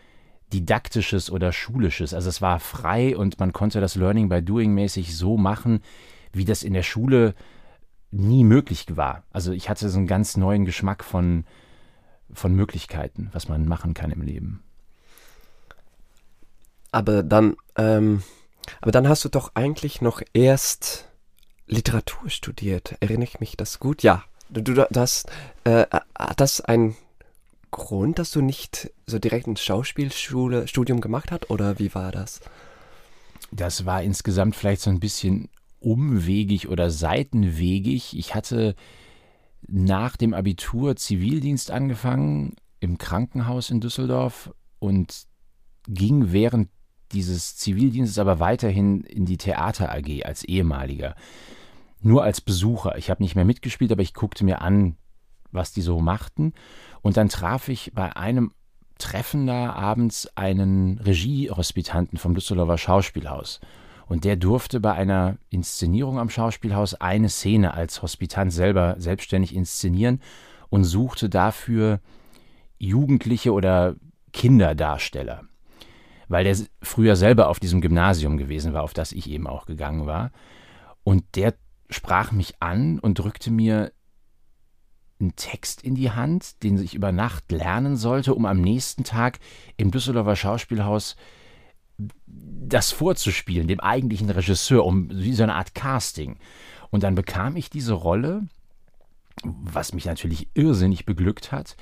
Didaktisches 0.52 1.31
oder 1.31 1.52
Schulisches. 1.52 2.12
Also 2.12 2.29
es 2.29 2.43
war 2.43 2.59
frei 2.59 3.17
und 3.17 3.38
man 3.38 3.52
konnte 3.52 3.81
das 3.81 3.95
Learning 3.95 4.29
by 4.29 4.43
Doing 4.43 4.75
mäßig 4.75 5.17
so 5.17 5.37
machen, 5.37 5.83
wie 6.33 6.45
das 6.45 6.62
in 6.62 6.73
der 6.73 6.83
Schule 6.83 7.35
nie 8.11 8.45
möglich 8.45 8.87
war. 8.97 9.23
Also 9.33 9.52
ich 9.52 9.69
hatte 9.69 9.88
so 9.88 9.99
einen 9.99 10.07
ganz 10.07 10.37
neuen 10.37 10.64
Geschmack 10.64 11.05
von, 11.05 11.45
von 12.33 12.55
Möglichkeiten, 12.55 13.31
was 13.33 13.49
man 13.49 13.67
machen 13.67 13.95
kann 13.95 14.11
im 14.11 14.23
Leben. 14.23 14.62
Aber 16.93 17.23
dann, 17.23 17.57
ähm, 17.76 18.23
aber 18.81 18.90
dann 18.90 19.09
hast 19.09 19.25
du 19.25 19.29
doch 19.29 19.52
eigentlich 19.55 20.00
noch 20.00 20.23
erst 20.33 21.09
Literatur 21.67 22.29
studiert. 22.31 22.97
Erinnere 23.00 23.25
ich 23.25 23.40
mich 23.40 23.57
das 23.57 23.79
gut? 23.79 24.02
Ja. 24.02 24.25
Du, 24.49 24.61
du 24.61 24.87
das, 24.90 25.25
äh, 25.62 25.87
hat 26.19 26.40
das 26.40 26.61
ein 26.61 26.97
Grund, 27.71 28.19
dass 28.19 28.33
du 28.33 28.40
nicht 28.40 28.90
so 29.07 29.21
direkt 29.21 29.47
ein 29.47 29.57
Schauspielschule 29.57 30.67
Studium 30.67 31.00
gemacht 31.00 31.31
hast 31.31 31.50
oder 31.50 31.79
wie 31.79 31.95
war 31.95 32.11
das? 32.11 32.40
Das 33.52 33.87
war 33.87 34.02
insgesamt 34.02 34.57
vielleicht 34.57 34.83
so 34.83 34.90
ein 34.90 34.99
bisschen 34.99 35.49
umwegig 35.80 36.68
oder 36.68 36.90
seitenwegig. 36.90 38.16
Ich 38.16 38.34
hatte 38.34 38.75
nach 39.66 40.16
dem 40.16 40.34
Abitur 40.34 40.96
Zivildienst 40.96 41.70
angefangen 41.70 42.54
im 42.80 42.99
Krankenhaus 42.99 43.70
in 43.70 43.80
Düsseldorf 43.80 44.52
und 44.78 45.26
ging 45.87 46.32
während 46.32 46.68
dieses 47.12 47.56
Zivildienstes 47.56 48.18
aber 48.18 48.38
weiterhin 48.38 49.02
in 49.02 49.25
die 49.25 49.37
Theater 49.37 49.92
AG 49.92 50.25
als 50.25 50.44
ehemaliger. 50.44 51.16
Nur 52.00 52.22
als 52.22 52.40
Besucher. 52.40 52.96
Ich 52.96 53.10
habe 53.10 53.22
nicht 53.22 53.34
mehr 53.34 53.44
mitgespielt, 53.44 53.92
aber 53.92 54.02
ich 54.02 54.14
guckte 54.14 54.44
mir 54.44 54.62
an, 54.62 54.96
was 55.50 55.72
die 55.72 55.82
so 55.82 56.00
machten. 56.00 56.54
Und 57.02 57.16
dann 57.16 57.28
traf 57.28 57.68
ich 57.68 57.92
bei 57.94 58.16
einem 58.16 58.52
Treffen 58.99 59.46
da 59.46 59.72
abends 59.72 60.28
einen 60.37 60.99
Regiehospitanten 60.99 62.18
vom 62.18 62.34
Düsseldorfer 62.34 62.78
Schauspielhaus. 62.78 63.60
Und 64.11 64.25
der 64.25 64.35
durfte 64.35 64.81
bei 64.81 64.93
einer 64.93 65.37
Inszenierung 65.50 66.19
am 66.19 66.31
Schauspielhaus 66.31 66.95
eine 66.95 67.29
Szene 67.29 67.75
als 67.75 68.02
Hospitant 68.02 68.52
selber 68.52 68.97
selbstständig 68.99 69.55
inszenieren 69.55 70.21
und 70.69 70.83
suchte 70.83 71.29
dafür 71.29 72.00
Jugendliche 72.76 73.52
oder 73.52 73.95
Kinderdarsteller. 74.33 75.45
Weil 76.26 76.43
der 76.43 76.57
früher 76.83 77.14
selber 77.14 77.49
auf 77.49 77.61
diesem 77.61 77.81
Gymnasium 77.81 78.37
gewesen 78.37 78.73
war, 78.73 78.83
auf 78.83 78.95
das 78.95 79.12
ich 79.12 79.31
eben 79.31 79.47
auch 79.47 79.64
gegangen 79.64 80.07
war. 80.07 80.33
Und 81.05 81.23
der 81.37 81.55
sprach 81.88 82.33
mich 82.33 82.55
an 82.59 82.99
und 82.99 83.21
drückte 83.21 83.52
mir 83.52 83.93
einen 85.21 85.37
Text 85.37 85.85
in 85.85 85.95
die 85.95 86.11
Hand, 86.11 86.64
den 86.64 86.83
ich 86.83 86.97
über 86.97 87.12
Nacht 87.12 87.52
lernen 87.52 87.95
sollte, 87.95 88.35
um 88.35 88.45
am 88.45 88.61
nächsten 88.61 89.05
Tag 89.05 89.38
im 89.76 89.93
Düsseldorfer 89.93 90.35
Schauspielhaus 90.35 91.14
das 92.26 92.92
vorzuspielen, 92.92 93.69
dem 93.69 93.80
eigentlichen 93.80 94.30
Regisseur, 94.30 94.85
um 94.85 95.11
wie 95.11 95.35
so 95.35 95.42
eine 95.42 95.54
Art 95.54 95.75
Casting. 95.75 96.38
Und 96.90 97.02
dann 97.02 97.14
bekam 97.14 97.57
ich 97.57 97.71
diese 97.71 97.95
Rolle, 97.95 98.47
was 99.42 99.92
mich 99.92 100.04
natürlich 100.04 100.49
irrsinnig 100.54 101.07
beglückt 101.07 101.52
hat, 101.52 101.76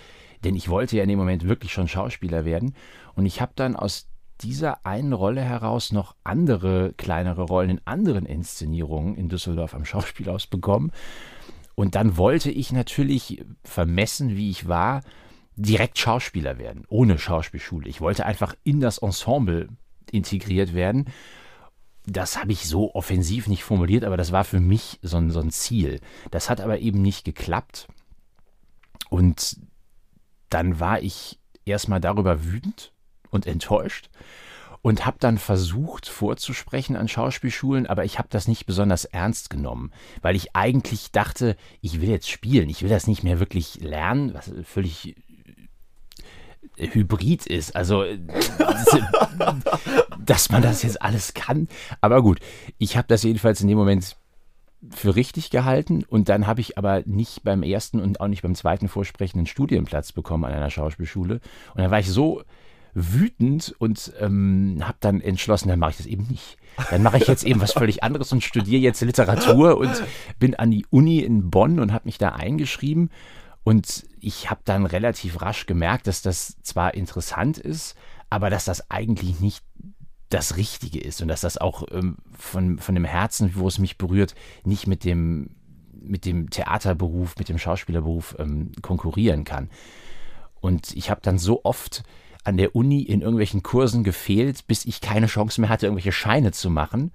denn 0.44 0.54
ich 0.54 0.68
wollte 0.68 0.96
ja 0.96 1.02
in 1.02 1.08
dem 1.08 1.18
Moment 1.18 1.48
wirklich 1.48 1.72
schon 1.72 1.88
Schauspieler 1.88 2.44
werden. 2.44 2.74
Und 3.14 3.26
ich 3.26 3.40
habe 3.40 3.52
dann 3.56 3.74
aus 3.74 4.08
dieser 4.40 4.86
einen 4.86 5.12
Rolle 5.12 5.42
heraus 5.42 5.92
noch 5.92 6.14
andere 6.22 6.94
kleinere 6.96 7.42
Rollen 7.42 7.70
in 7.70 7.80
anderen 7.84 8.24
Inszenierungen 8.24 9.16
in 9.16 9.28
Düsseldorf 9.28 9.74
am 9.74 9.84
Schauspielhaus 9.84 10.46
bekommen. 10.46 10.92
Und 11.74 11.94
dann 11.94 12.16
wollte 12.16 12.50
ich 12.50 12.72
natürlich, 12.72 13.44
vermessen 13.64 14.36
wie 14.36 14.50
ich 14.50 14.68
war, 14.68 15.02
direkt 15.56 15.98
Schauspieler 15.98 16.58
werden, 16.58 16.84
ohne 16.88 17.18
Schauspielschule. 17.18 17.88
Ich 17.88 18.00
wollte 18.00 18.26
einfach 18.26 18.54
in 18.62 18.80
das 18.80 18.98
Ensemble 18.98 19.68
integriert 20.10 20.74
werden. 20.74 21.06
Das 22.06 22.38
habe 22.38 22.52
ich 22.52 22.66
so 22.66 22.94
offensiv 22.94 23.48
nicht 23.48 23.64
formuliert, 23.64 24.04
aber 24.04 24.16
das 24.16 24.32
war 24.32 24.44
für 24.44 24.60
mich 24.60 24.98
so 25.02 25.18
ein, 25.18 25.30
so 25.30 25.40
ein 25.40 25.50
Ziel. 25.50 26.00
Das 26.30 26.48
hat 26.48 26.60
aber 26.60 26.78
eben 26.78 27.02
nicht 27.02 27.24
geklappt. 27.24 27.88
Und 29.10 29.58
dann 30.48 30.80
war 30.80 31.02
ich 31.02 31.38
erstmal 31.64 32.00
darüber 32.00 32.44
wütend 32.44 32.92
und 33.30 33.46
enttäuscht 33.46 34.08
und 34.82 35.04
habe 35.06 35.18
dann 35.20 35.38
versucht 35.38 36.08
vorzusprechen 36.08 36.96
an 36.96 37.08
Schauspielschulen, 37.08 37.86
aber 37.86 38.04
ich 38.04 38.18
habe 38.18 38.28
das 38.30 38.48
nicht 38.48 38.66
besonders 38.66 39.04
ernst 39.04 39.50
genommen, 39.50 39.92
weil 40.22 40.36
ich 40.36 40.54
eigentlich 40.54 41.10
dachte, 41.12 41.56
ich 41.80 42.00
will 42.00 42.08
jetzt 42.08 42.30
spielen, 42.30 42.68
ich 42.68 42.82
will 42.82 42.88
das 42.88 43.06
nicht 43.06 43.24
mehr 43.24 43.40
wirklich 43.40 43.80
lernen, 43.80 44.34
was 44.34 44.52
völlig 44.64 45.16
Hybrid 46.78 47.46
ist. 47.46 47.76
Also, 47.76 48.04
dass 50.24 50.50
man 50.50 50.62
das 50.62 50.82
jetzt 50.82 51.02
alles 51.02 51.34
kann. 51.34 51.68
Aber 52.00 52.22
gut, 52.22 52.38
ich 52.78 52.96
habe 52.96 53.08
das 53.08 53.22
jedenfalls 53.22 53.60
in 53.60 53.68
dem 53.68 53.78
Moment 53.78 54.16
für 54.90 55.16
richtig 55.16 55.50
gehalten 55.50 56.04
und 56.04 56.28
dann 56.28 56.46
habe 56.46 56.60
ich 56.60 56.78
aber 56.78 57.02
nicht 57.04 57.42
beim 57.42 57.62
ersten 57.64 58.00
und 58.00 58.20
auch 58.20 58.28
nicht 58.28 58.42
beim 58.42 58.54
zweiten 58.54 58.88
Vorsprechen 58.88 59.38
einen 59.38 59.46
Studienplatz 59.46 60.12
bekommen 60.12 60.44
an 60.44 60.52
einer 60.52 60.70
Schauspielschule. 60.70 61.40
Und 61.74 61.80
dann 61.80 61.90
war 61.90 61.98
ich 61.98 62.08
so 62.08 62.42
wütend 62.94 63.74
und 63.78 64.12
ähm, 64.20 64.78
habe 64.82 64.98
dann 65.00 65.20
entschlossen, 65.20 65.68
dann 65.68 65.78
mache 65.78 65.92
ich 65.92 65.96
das 65.98 66.06
eben 66.06 66.26
nicht. 66.28 66.56
Dann 66.90 67.02
mache 67.02 67.18
ich 67.18 67.26
jetzt 67.26 67.44
eben 67.44 67.60
was 67.60 67.72
völlig 67.72 68.02
anderes 68.02 68.32
und 68.32 68.44
studiere 68.44 68.80
jetzt 68.80 69.00
Literatur 69.00 69.78
und 69.78 70.02
bin 70.38 70.54
an 70.54 70.70
die 70.70 70.86
Uni 70.90 71.20
in 71.20 71.50
Bonn 71.50 71.80
und 71.80 71.92
habe 71.92 72.06
mich 72.06 72.18
da 72.18 72.30
eingeschrieben 72.30 73.10
und 73.68 74.06
ich 74.18 74.48
habe 74.48 74.62
dann 74.64 74.86
relativ 74.86 75.42
rasch 75.42 75.66
gemerkt, 75.66 76.06
dass 76.06 76.22
das 76.22 76.56
zwar 76.62 76.94
interessant 76.94 77.58
ist, 77.58 77.96
aber 78.30 78.48
dass 78.48 78.64
das 78.64 78.90
eigentlich 78.90 79.40
nicht 79.40 79.62
das 80.30 80.56
Richtige 80.56 80.98
ist 80.98 81.20
und 81.20 81.28
dass 81.28 81.42
das 81.42 81.58
auch 81.58 81.86
ähm, 81.90 82.16
von, 82.32 82.78
von 82.78 82.94
dem 82.94 83.04
Herzen, 83.04 83.52
wo 83.56 83.68
es 83.68 83.78
mich 83.78 83.98
berührt, 83.98 84.34
nicht 84.64 84.86
mit 84.86 85.04
dem, 85.04 85.50
mit 85.92 86.24
dem 86.24 86.48
Theaterberuf, 86.48 87.36
mit 87.36 87.50
dem 87.50 87.58
Schauspielerberuf 87.58 88.36
ähm, 88.38 88.72
konkurrieren 88.80 89.44
kann. 89.44 89.68
Und 90.62 90.96
ich 90.96 91.10
habe 91.10 91.20
dann 91.22 91.36
so 91.36 91.60
oft 91.64 92.04
an 92.44 92.56
der 92.56 92.74
Uni 92.74 93.02
in 93.02 93.20
irgendwelchen 93.20 93.62
Kursen 93.62 94.02
gefehlt, 94.02 94.66
bis 94.66 94.86
ich 94.86 95.02
keine 95.02 95.26
Chance 95.26 95.60
mehr 95.60 95.68
hatte, 95.68 95.84
irgendwelche 95.84 96.12
Scheine 96.12 96.52
zu 96.52 96.70
machen 96.70 97.12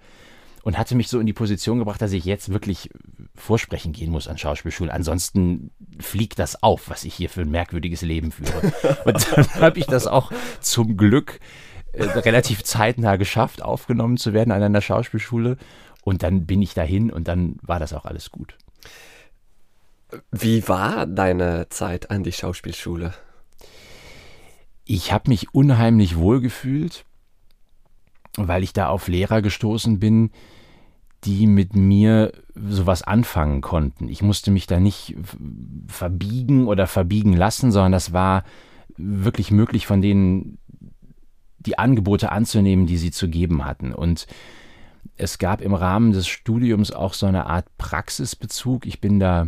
und 0.64 0.78
hatte 0.78 0.96
mich 0.96 1.10
so 1.10 1.20
in 1.20 1.26
die 1.26 1.34
Position 1.34 1.80
gebracht, 1.80 2.02
dass 2.02 2.14
ich 2.14 2.24
jetzt 2.24 2.52
wirklich 2.52 2.90
vorsprechen 3.36 3.92
gehen 3.92 4.12
muss 4.12 4.30
an 4.30 4.38
Schauspielschulen. 4.38 4.92
Ansonsten 4.92 5.72
fliegt 6.00 6.40
das 6.40 6.64
auf, 6.64 6.90
was 6.90 7.04
ich 7.04 7.14
hier 7.14 7.30
für 7.30 7.42
ein 7.42 7.52
merkwürdiges 7.52 8.02
Leben 8.02 8.32
führe. 8.32 8.74
Und 9.06 9.28
dann 9.32 9.54
habe 9.56 9.80
ich 9.80 9.86
das 9.86 10.08
auch 10.08 10.32
zum 10.62 10.96
Glück 10.96 11.42
äh, 11.92 12.04
relativ 12.04 12.64
zeitnah 12.64 13.18
geschafft, 13.18 13.62
aufgenommen 13.62 14.16
zu 14.18 14.34
werden 14.34 14.52
an 14.52 14.64
einer 14.64 14.82
Schauspielschule. 14.82 15.58
Und 16.04 16.24
dann 16.24 16.46
bin 16.46 16.62
ich 16.62 16.74
dahin 16.74 17.12
und 17.12 17.30
dann 17.30 17.56
war 17.62 17.80
das 17.80 17.94
auch 17.94 18.04
alles 18.04 18.30
gut. 18.30 18.58
Wie 20.32 20.68
war 20.68 21.06
deine 21.06 21.70
Zeit 21.70 22.12
an 22.12 22.24
die 22.24 22.34
Schauspielschule? 22.34 23.14
Ich 24.84 25.14
habe 25.14 25.30
mich 25.30 25.54
unheimlich 25.54 26.18
wohl 26.18 26.42
gefühlt, 26.42 27.06
weil 28.36 28.64
ich 28.64 28.74
da 28.74 28.90
auf 28.90 29.08
Lehrer 29.08 29.42
gestoßen 29.42 30.00
bin, 30.00 30.32
die 31.26 31.48
mit 31.48 31.76
mir 31.76 32.32
sowas 32.56 33.02
anfangen 33.02 33.62
konnten. 33.62 34.10
Ich 34.10 34.22
musste 34.22 34.52
mich 34.52 34.68
da 34.68 34.80
nicht 34.80 35.16
verbiegen 35.88 36.68
oder 36.68 36.88
verbiegen 36.88 37.34
lassen, 37.34 37.72
sondern 37.72 37.92
das 37.92 38.14
war 38.14 38.44
wirklich 38.98 39.52
möglich 39.52 39.88
von 39.88 40.02
denen 40.02 40.58
die 41.60 41.80
Angebote 41.80 42.32
anzunehmen, 42.32 42.86
die 42.86 42.98
sie 42.98 43.12
zu 43.12 43.30
geben 43.30 43.66
hatten. 43.66 43.94
Und 43.94 44.28
es 45.16 45.38
gab 45.38 45.62
im 45.62 45.74
Rahmen 45.74 46.12
des 46.12 46.28
Studiums 46.28 46.92
auch 46.92 47.14
so 47.14 47.26
eine 47.26 47.46
Art 47.46 47.66
Praxisbezug. 47.78 48.86
Ich 48.86 49.00
bin 49.00 49.20
da 49.20 49.48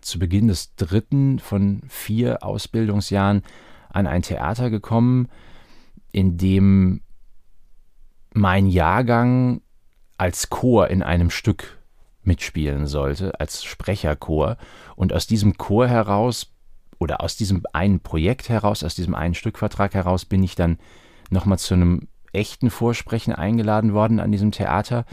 zu 0.00 0.18
Beginn 0.18 0.48
des 0.48 0.74
dritten 0.76 1.38
von 1.38 1.82
vier 1.88 2.42
Ausbildungsjahren 2.42 3.42
an 3.90 4.06
ein 4.06 4.22
Theater 4.22 4.70
gekommen, 4.70 5.28
in 6.12 6.36
dem 6.36 7.00
mein 8.32 8.66
Jahrgang 8.66 9.62
als 10.18 10.50
Chor 10.50 10.88
in 10.88 11.02
einem 11.02 11.30
Stück 11.30 11.78
mitspielen 12.22 12.86
sollte, 12.86 13.38
als 13.40 13.64
Sprecherchor. 13.64 14.56
Und 14.96 15.12
aus 15.12 15.26
diesem 15.26 15.56
Chor 15.56 15.88
heraus 15.88 16.52
oder 16.98 17.22
aus 17.22 17.36
diesem 17.36 17.62
einen 17.72 18.00
Projekt 18.00 18.48
heraus, 18.48 18.84
aus 18.84 18.94
diesem 18.94 19.14
einen 19.14 19.34
Stückvertrag 19.34 19.94
heraus 19.94 20.24
bin 20.24 20.42
ich 20.42 20.54
dann 20.54 20.78
nochmal 21.30 21.58
zu 21.58 21.74
einem 21.74 22.08
echten 22.32 22.70
Vorsprechen 22.70 23.32
eingeladen 23.32 23.94
worden 23.94 24.20
an 24.20 24.32
diesem 24.32 24.52
Theater 24.52 25.04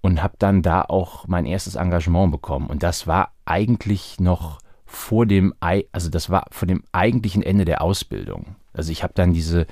und 0.00 0.22
habe 0.22 0.34
dann 0.38 0.62
da 0.62 0.82
auch 0.82 1.26
mein 1.26 1.46
erstes 1.46 1.74
Engagement 1.74 2.30
bekommen. 2.30 2.68
Und 2.68 2.82
das 2.82 3.06
war 3.06 3.32
eigentlich 3.44 4.20
noch 4.20 4.60
vor 4.84 5.26
dem, 5.26 5.54
also 5.60 6.10
das 6.10 6.30
war 6.30 6.46
vor 6.50 6.68
dem 6.68 6.84
eigentlichen 6.92 7.42
Ende 7.42 7.64
der 7.64 7.82
Ausbildung. 7.82 8.56
Also 8.72 8.92
ich 8.92 9.02
habe 9.02 9.14
dann 9.14 9.32
diese 9.32 9.66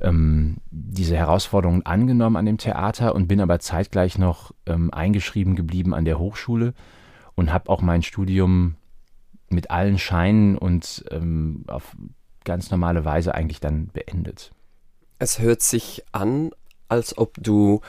ähm, 0.00 0.58
diese 0.70 1.16
Herausforderungen 1.16 1.84
angenommen 1.84 2.36
an 2.36 2.46
dem 2.46 2.58
Theater 2.58 3.14
und 3.14 3.28
bin 3.28 3.40
aber 3.40 3.58
zeitgleich 3.58 4.18
noch 4.18 4.52
ähm, 4.66 4.92
eingeschrieben 4.92 5.56
geblieben 5.56 5.94
an 5.94 6.04
der 6.04 6.18
Hochschule 6.18 6.74
und 7.34 7.52
habe 7.52 7.70
auch 7.70 7.82
mein 7.82 8.02
Studium 8.02 8.76
mit 9.48 9.70
allen 9.70 9.98
Scheinen 9.98 10.56
und 10.58 11.04
ähm, 11.10 11.64
auf 11.68 11.96
ganz 12.44 12.70
normale 12.70 13.04
Weise 13.04 13.34
eigentlich 13.34 13.60
dann 13.60 13.88
beendet. 13.88 14.52
Es 15.18 15.38
hört 15.38 15.62
sich 15.62 16.04
an, 16.12 16.50
als 16.88 17.16
ob 17.16 17.34
du 17.40 17.80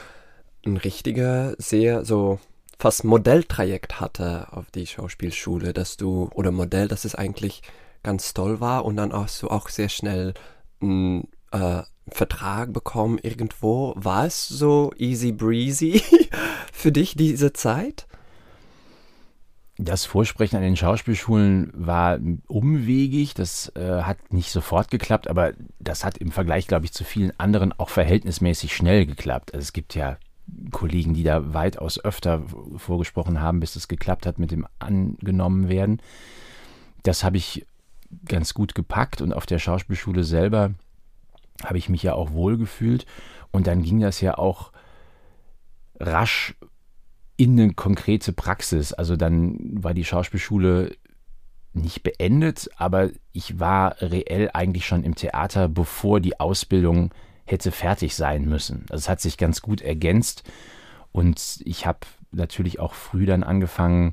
ein 0.64 0.76
richtiger, 0.76 1.54
sehr 1.58 2.04
so 2.04 2.38
fast 2.78 3.04
Modelltrajekt 3.04 4.00
hatte 4.00 4.48
auf 4.52 4.70
die 4.70 4.86
Schauspielschule, 4.86 5.72
dass 5.72 5.96
du, 5.96 6.30
oder 6.34 6.52
Modell, 6.52 6.88
dass 6.88 7.04
es 7.04 7.14
eigentlich 7.14 7.62
ganz 8.02 8.34
toll 8.34 8.60
war 8.60 8.84
und 8.84 8.96
dann 8.96 9.12
hast 9.12 9.42
du 9.42 9.48
auch 9.48 9.68
sehr 9.68 9.88
schnell 9.88 10.34
einen 10.80 11.28
äh, 11.50 11.82
Vertrag 12.10 12.72
bekommen 12.72 13.18
irgendwo. 13.22 13.94
War 13.96 14.26
es 14.26 14.48
so 14.48 14.92
easy 14.96 15.32
breezy 15.32 16.02
für 16.72 16.92
dich 16.92 17.14
diese 17.14 17.52
Zeit? 17.52 18.06
Das 19.80 20.04
Vorsprechen 20.04 20.56
an 20.56 20.64
den 20.64 20.76
Schauspielschulen 20.76 21.70
war 21.72 22.18
umwegig, 22.48 23.34
das 23.34 23.70
äh, 23.76 24.02
hat 24.02 24.32
nicht 24.32 24.50
sofort 24.50 24.90
geklappt, 24.90 25.30
aber 25.30 25.52
das 25.78 26.04
hat 26.04 26.18
im 26.18 26.32
Vergleich, 26.32 26.66
glaube 26.66 26.84
ich, 26.84 26.92
zu 26.92 27.04
vielen 27.04 27.32
anderen 27.38 27.72
auch 27.78 27.88
verhältnismäßig 27.88 28.74
schnell 28.74 29.06
geklappt. 29.06 29.54
Also 29.54 29.62
es 29.62 29.72
gibt 29.72 29.94
ja 29.94 30.18
Kollegen, 30.72 31.14
die 31.14 31.22
da 31.22 31.54
weitaus 31.54 32.02
öfter 32.04 32.42
vorgesprochen 32.76 33.40
haben, 33.40 33.60
bis 33.60 33.76
es 33.76 33.86
geklappt 33.86 34.26
hat 34.26 34.40
mit 34.40 34.50
dem 34.50 34.66
angenommen 34.80 35.68
werden. 35.68 36.02
Das 37.04 37.22
habe 37.22 37.36
ich 37.36 37.64
ganz 38.24 38.54
gut 38.54 38.74
gepackt 38.74 39.20
und 39.20 39.32
auf 39.32 39.46
der 39.46 39.60
Schauspielschule 39.60 40.24
selber 40.24 40.72
habe 41.64 41.78
ich 41.78 41.88
mich 41.88 42.02
ja 42.02 42.14
auch 42.14 42.32
wohl 42.32 42.56
gefühlt 42.56 43.06
und 43.50 43.66
dann 43.66 43.82
ging 43.82 44.00
das 44.00 44.20
ja 44.20 44.38
auch 44.38 44.72
rasch 45.98 46.54
in 47.36 47.58
eine 47.58 47.72
konkrete 47.72 48.32
Praxis. 48.32 48.92
Also 48.92 49.16
dann 49.16 49.82
war 49.82 49.94
die 49.94 50.04
Schauspielschule 50.04 50.96
nicht 51.72 52.02
beendet, 52.02 52.68
aber 52.76 53.10
ich 53.32 53.60
war 53.60 54.00
reell 54.00 54.50
eigentlich 54.52 54.86
schon 54.86 55.04
im 55.04 55.14
Theater, 55.14 55.68
bevor 55.68 56.20
die 56.20 56.40
Ausbildung 56.40 57.12
hätte 57.44 57.70
fertig 57.70 58.14
sein 58.14 58.44
müssen. 58.44 58.86
Also 58.90 59.02
es 59.02 59.08
hat 59.08 59.20
sich 59.20 59.38
ganz 59.38 59.62
gut 59.62 59.80
ergänzt 59.80 60.42
und 61.12 61.60
ich 61.64 61.86
habe 61.86 62.00
natürlich 62.30 62.80
auch 62.80 62.94
früh 62.94 63.26
dann 63.26 63.42
angefangen, 63.42 64.12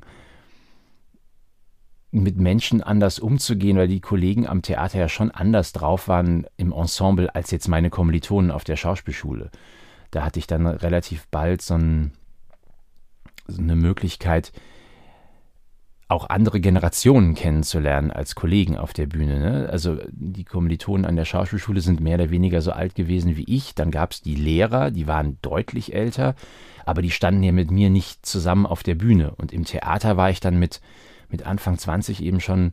mit 2.22 2.38
Menschen 2.38 2.82
anders 2.82 3.18
umzugehen, 3.18 3.76
weil 3.76 3.88
die 3.88 4.00
Kollegen 4.00 4.46
am 4.46 4.62
Theater 4.62 4.98
ja 4.98 5.08
schon 5.08 5.30
anders 5.30 5.72
drauf 5.72 6.08
waren 6.08 6.46
im 6.56 6.72
Ensemble 6.72 7.34
als 7.34 7.50
jetzt 7.50 7.68
meine 7.68 7.90
Kommilitonen 7.90 8.50
auf 8.50 8.64
der 8.64 8.76
Schauspielschule. 8.76 9.50
Da 10.10 10.24
hatte 10.24 10.38
ich 10.38 10.46
dann 10.46 10.66
relativ 10.66 11.26
bald 11.28 11.62
so 11.62 11.74
ein 11.74 12.12
eine 13.48 13.76
Möglichkeit, 13.76 14.52
auch 16.08 16.28
andere 16.28 16.60
Generationen 16.60 17.34
kennenzulernen 17.34 18.12
als 18.12 18.36
Kollegen 18.36 18.76
auf 18.76 18.92
der 18.92 19.06
Bühne. 19.06 19.40
Ne? 19.40 19.68
Also 19.70 19.98
die 20.10 20.44
Kommilitonen 20.44 21.04
an 21.04 21.16
der 21.16 21.24
Schauspielschule 21.24 21.80
sind 21.80 22.00
mehr 22.00 22.14
oder 22.14 22.30
weniger 22.30 22.62
so 22.62 22.70
alt 22.70 22.94
gewesen 22.94 23.36
wie 23.36 23.44
ich. 23.44 23.74
Dann 23.74 23.90
gab 23.90 24.12
es 24.12 24.20
die 24.20 24.36
Lehrer, 24.36 24.92
die 24.92 25.08
waren 25.08 25.38
deutlich 25.42 25.94
älter, 25.94 26.36
aber 26.84 27.02
die 27.02 27.10
standen 27.10 27.42
ja 27.42 27.50
mit 27.50 27.72
mir 27.72 27.90
nicht 27.90 28.24
zusammen 28.24 28.66
auf 28.66 28.84
der 28.84 28.94
Bühne. 28.94 29.32
Und 29.36 29.52
im 29.52 29.64
Theater 29.64 30.16
war 30.16 30.30
ich 30.30 30.38
dann 30.38 30.60
mit, 30.60 30.80
mit 31.30 31.46
Anfang 31.46 31.78
20 31.78 32.22
eben 32.22 32.40
schon 32.40 32.72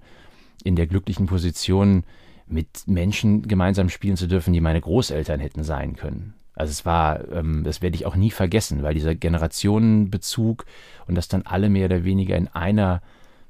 in 0.64 0.76
der 0.76 0.88
glücklichen 0.88 1.26
Position, 1.26 2.04
mit 2.48 2.88
Menschen 2.88 3.48
gemeinsam 3.48 3.90
spielen 3.90 4.18
zu 4.18 4.28
dürfen, 4.28 4.54
die 4.54 4.62
meine 4.62 4.82
Großeltern 4.82 5.40
hätten 5.40 5.64
sein 5.64 5.96
können. 5.96 6.34
Also 6.56 6.72
es 6.72 6.86
war, 6.86 7.28
ähm, 7.32 7.64
das 7.64 7.82
werde 7.82 7.96
ich 7.96 8.06
auch 8.06 8.16
nie 8.16 8.32
vergessen, 8.32 8.84
weil 8.84 8.94
dieser 8.94 9.16
Generationenbezug 9.16 10.66
und 11.08 11.16
dass 11.16 11.28
dann 11.28 11.44
alle 11.44 11.70
mehr 11.70 11.86
oder 11.86 12.04
weniger 12.04 12.36
in 12.36 12.48
einer 12.48 13.02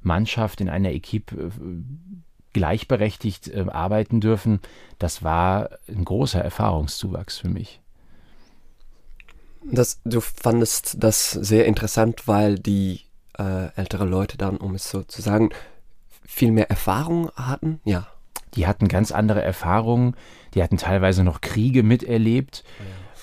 Mannschaft, 0.02 0.62
in 0.62 0.70
einer 0.70 0.92
Equipe 0.92 1.36
äh, 1.36 1.50
gleichberechtigt 2.54 3.50
äh, 3.50 3.66
arbeiten 3.68 4.22
dürfen, 4.22 4.60
das 5.00 5.24
war 5.24 5.72
ein 5.88 6.06
großer 6.06 6.42
Erfahrungszuwachs 6.42 7.38
für 7.40 7.50
mich. 7.50 7.82
Das, 9.66 10.02
du 10.04 10.22
fandest 10.22 10.98
das 11.00 11.32
sehr 11.32 11.66
interessant, 11.66 12.28
weil 12.28 12.60
die 12.60 13.02
äh, 13.38 13.68
ältere 13.76 14.06
Leute 14.06 14.38
dann, 14.38 14.58
um 14.58 14.76
es 14.76 14.90
so 14.90 15.04
zu 15.04 15.22
sagen, 15.22 15.50
viel 16.26 16.52
mehr 16.52 16.70
Erfahrung 16.70 17.30
hatten, 17.36 17.80
ja. 17.84 18.08
Die 18.56 18.68
hatten 18.68 18.88
ganz 18.88 19.12
andere 19.12 19.42
Erfahrungen, 19.42 20.16
die 20.54 20.62
hatten 20.62 20.78
teilweise 20.78 21.24
noch 21.24 21.42
Kriege 21.42 21.82
miterlebt. 21.82 22.64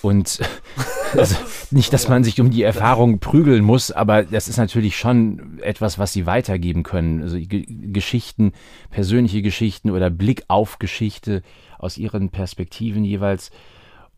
Und 0.03 0.40
also 1.16 1.37
nicht, 1.70 1.92
dass 1.92 2.09
man 2.09 2.25
sich 2.25 2.40
um 2.40 2.51
die 2.51 2.62
Erfahrung 2.62 3.20
prügeln 3.20 3.64
muss, 3.64 3.92
aber 3.92 4.25
das 4.25 4.49
ist 4.49 4.57
natürlich 4.57 4.99
schon 4.99 5.59
etwas, 5.62 5.99
was 5.99 6.12
sie 6.12 6.27
weitergeben 6.27 6.83
können. 6.83 7.23
Also 7.23 7.38
G 7.38 7.66
Geschichten, 7.68 8.53
persönliche 8.90 9.42
Geschichten 9.42 9.90
oder 9.90 10.11
Blick 10.11 10.44
auf 10.49 10.79
Geschichte 10.79 11.42
aus 11.79 11.99
ihren 11.99 12.31
Perspektiven 12.31 13.05
jeweils. 13.05 13.51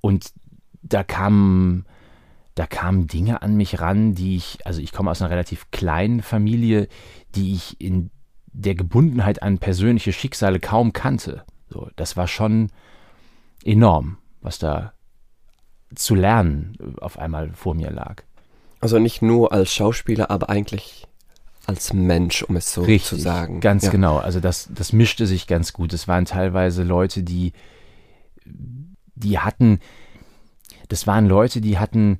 Und 0.00 0.32
da 0.82 1.02
kamen, 1.02 1.84
da 2.54 2.66
kamen 2.66 3.06
Dinge 3.06 3.42
an 3.42 3.56
mich 3.56 3.80
ran, 3.80 4.14
die 4.14 4.36
ich, 4.36 4.58
also 4.66 4.80
ich 4.80 4.92
komme 4.92 5.10
aus 5.10 5.22
einer 5.22 5.30
relativ 5.30 5.70
kleinen 5.70 6.22
Familie, 6.22 6.88
die 7.34 7.54
ich 7.54 7.80
in 7.80 8.10
der 8.52 8.74
Gebundenheit 8.74 9.42
an 9.42 9.58
persönliche 9.58 10.12
Schicksale 10.12 10.60
kaum 10.60 10.92
kannte. 10.92 11.44
So, 11.70 11.88
das 11.96 12.16
war 12.16 12.28
schon 12.28 12.70
enorm, 13.64 14.18
was 14.42 14.58
da 14.58 14.92
zu 15.94 16.14
lernen 16.14 16.76
auf 17.00 17.18
einmal 17.18 17.52
vor 17.54 17.74
mir 17.74 17.90
lag. 17.90 18.22
Also 18.80 18.98
nicht 18.98 19.22
nur 19.22 19.52
als 19.52 19.72
Schauspieler, 19.72 20.30
aber 20.30 20.50
eigentlich 20.50 21.06
als 21.66 21.92
Mensch, 21.92 22.42
um 22.42 22.56
es 22.56 22.72
so 22.72 22.82
Richtig, 22.82 23.08
zu 23.08 23.16
sagen. 23.16 23.60
Ganz 23.60 23.84
ja. 23.84 23.90
genau. 23.90 24.18
Also 24.18 24.40
das, 24.40 24.68
das 24.74 24.92
mischte 24.92 25.26
sich 25.26 25.46
ganz 25.46 25.72
gut. 25.72 25.92
Es 25.92 26.08
waren 26.08 26.24
teilweise 26.24 26.82
Leute, 26.82 27.22
die, 27.22 27.52
die 28.44 29.38
hatten, 29.38 29.78
das 30.88 31.06
waren 31.06 31.26
Leute, 31.26 31.60
die 31.60 31.78
hatten 31.78 32.18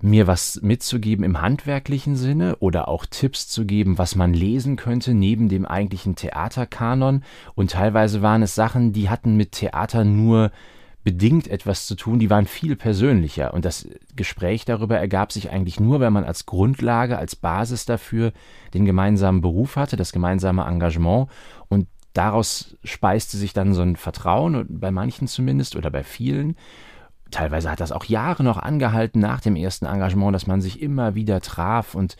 mir 0.00 0.26
was 0.26 0.60
mitzugeben 0.62 1.24
im 1.24 1.40
handwerklichen 1.40 2.16
Sinne 2.16 2.56
oder 2.56 2.88
auch 2.88 3.06
Tipps 3.06 3.48
zu 3.48 3.64
geben, 3.64 3.98
was 3.98 4.14
man 4.14 4.32
lesen 4.32 4.76
könnte 4.76 5.14
neben 5.14 5.48
dem 5.48 5.66
eigentlichen 5.66 6.14
Theaterkanon. 6.14 7.22
Und 7.54 7.72
teilweise 7.72 8.22
waren 8.22 8.42
es 8.42 8.54
Sachen, 8.54 8.92
die 8.92 9.10
hatten 9.10 9.36
mit 9.36 9.52
Theater 9.52 10.04
nur 10.04 10.50
bedingt 11.04 11.48
etwas 11.48 11.86
zu 11.86 11.94
tun, 11.94 12.18
die 12.18 12.28
waren 12.28 12.44
viel 12.44 12.76
persönlicher. 12.76 13.54
Und 13.54 13.64
das 13.64 13.88
Gespräch 14.14 14.66
darüber 14.66 14.98
ergab 14.98 15.32
sich 15.32 15.50
eigentlich 15.50 15.80
nur, 15.80 16.00
wenn 16.00 16.12
man 16.12 16.24
als 16.24 16.44
Grundlage, 16.44 17.16
als 17.16 17.34
Basis 17.34 17.86
dafür 17.86 18.32
den 18.74 18.84
gemeinsamen 18.84 19.40
Beruf 19.40 19.76
hatte, 19.76 19.96
das 19.96 20.12
gemeinsame 20.12 20.66
Engagement. 20.66 21.28
Und 21.68 21.86
daraus 22.12 22.76
speiste 22.84 23.36
sich 23.38 23.54
dann 23.54 23.72
so 23.72 23.80
ein 23.80 23.96
Vertrauen, 23.96 24.66
bei 24.68 24.90
manchen 24.90 25.28
zumindest 25.28 25.76
oder 25.76 25.90
bei 25.90 26.04
vielen. 26.04 26.56
Teilweise 27.30 27.70
hat 27.70 27.80
das 27.80 27.92
auch 27.92 28.04
Jahre 28.04 28.42
noch 28.42 28.56
angehalten 28.56 29.20
nach 29.20 29.40
dem 29.40 29.56
ersten 29.56 29.86
Engagement, 29.86 30.34
dass 30.34 30.46
man 30.46 30.60
sich 30.60 30.80
immer 30.80 31.14
wieder 31.14 31.40
traf 31.40 31.94
und 31.94 32.16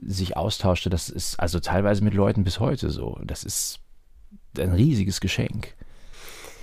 sich 0.00 0.36
austauschte. 0.36 0.90
Das 0.90 1.08
ist 1.08 1.40
also 1.40 1.60
teilweise 1.60 2.04
mit 2.04 2.14
Leuten 2.14 2.44
bis 2.44 2.60
heute 2.60 2.90
so. 2.90 3.18
Das 3.24 3.44
ist 3.44 3.80
ein 4.58 4.72
riesiges 4.72 5.20
Geschenk. 5.20 5.74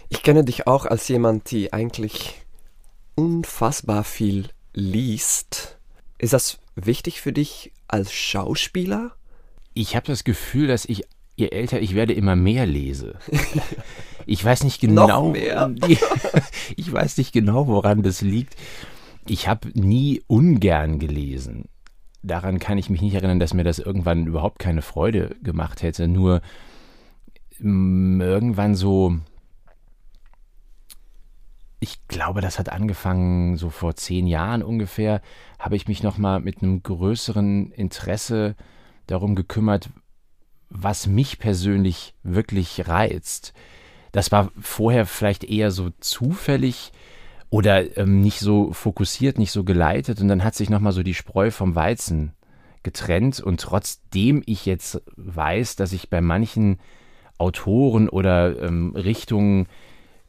Ich 0.10 0.24
kenne 0.24 0.44
dich 0.44 0.68
auch 0.68 0.86
als 0.86 1.08
jemand, 1.08 1.50
die 1.52 1.74
eigentlich 1.74 2.42
unfassbar 3.16 4.04
viel 4.04 4.50
liest. 4.74 5.78
Ist 6.18 6.34
das 6.34 6.60
wichtig 6.76 7.22
für 7.22 7.34
dich 7.34 7.72
als 7.88 8.14
Schauspieler? 8.14 9.16
Ich 9.74 9.96
habe 9.96 10.06
das 10.06 10.24
Gefühl, 10.24 10.68
dass 10.68 10.86
ich, 10.86 11.04
je 11.36 11.50
älter 11.50 11.82
ich 11.82 11.96
werde, 11.96 12.14
immer 12.14 12.36
mehr 12.36 12.66
lese. 12.66 13.16
Ich 14.28 14.46
weiß 14.46 14.64
nicht 14.64 14.80
genau. 14.80 15.08
Noch 15.08 15.36
ich 16.76 16.94
weiß 16.94 17.18
nicht 17.18 17.34
genau, 17.34 17.68
woran 17.68 18.04
das 18.04 18.22
liegt. 18.22 18.56
Ich 19.28 19.48
habe 19.48 19.70
nie 19.74 20.22
ungern 20.28 21.00
gelesen. 21.00 21.66
Daran 22.24 22.60
kann 22.60 22.78
ich 22.78 22.90
mich 22.90 23.02
nicht 23.02 23.16
erinnern, 23.16 23.40
dass 23.40 23.54
mir 23.54 23.64
das 23.64 23.80
irgendwann 23.80 24.28
überhaupt 24.28 24.60
keine 24.60 24.82
Freude 24.82 25.36
gemacht 25.42 25.82
hätte. 25.82 26.08
Nur 26.08 26.42
mm, 27.60 28.22
irgendwann 28.22 28.76
so, 28.76 29.18
ich 31.80 32.08
glaube, 32.08 32.42
das 32.42 32.60
hat 32.60 32.70
angefangen 32.70 33.58
so 33.58 33.72
vor 33.72 33.96
zehn 33.96 34.28
Jahren 34.28 34.62
ungefähr, 34.62 35.22
habe 35.58 35.76
ich 35.76 35.88
mich 35.88 36.04
nochmal 36.04 36.40
mit 36.40 36.62
einem 36.62 36.84
größeren 36.84 37.72
Interesse 37.72 38.56
darum 39.08 39.34
gekümmert, 39.34 39.90
was 40.72 41.06
mich 41.06 41.38
persönlich 41.38 42.16
wirklich 42.24 42.88
reizt. 42.88 43.54
Das 44.12 44.32
war 44.32 44.52
vorher 44.60 45.06
vielleicht 45.06 45.44
eher 45.44 45.70
so 45.70 45.90
zufällig 46.00 46.92
oder 47.50 47.98
ähm, 47.98 48.22
nicht 48.22 48.40
so 48.40 48.72
fokussiert, 48.72 49.38
nicht 49.38 49.52
so 49.52 49.64
geleitet 49.64 50.22
und 50.22 50.30
dann 50.30 50.44
hat 50.44 50.56
sich 50.56 50.70
nochmal 50.70 50.94
so 50.94 51.04
die 51.04 51.14
Spreu 51.14 51.52
vom 51.52 51.76
Weizen 51.76 52.34
getrennt 52.84 53.42
und 53.42 53.60
trotzdem 53.60 54.42
ich 54.46 54.66
jetzt 54.66 55.02
weiß, 55.18 55.76
dass 55.76 55.94
ich 55.94 56.10
bei 56.10 56.22
manchen 56.22 56.80
Autoren 57.38 58.10
oder 58.10 58.62
ähm, 58.62 58.94
Richtungen 58.96 59.68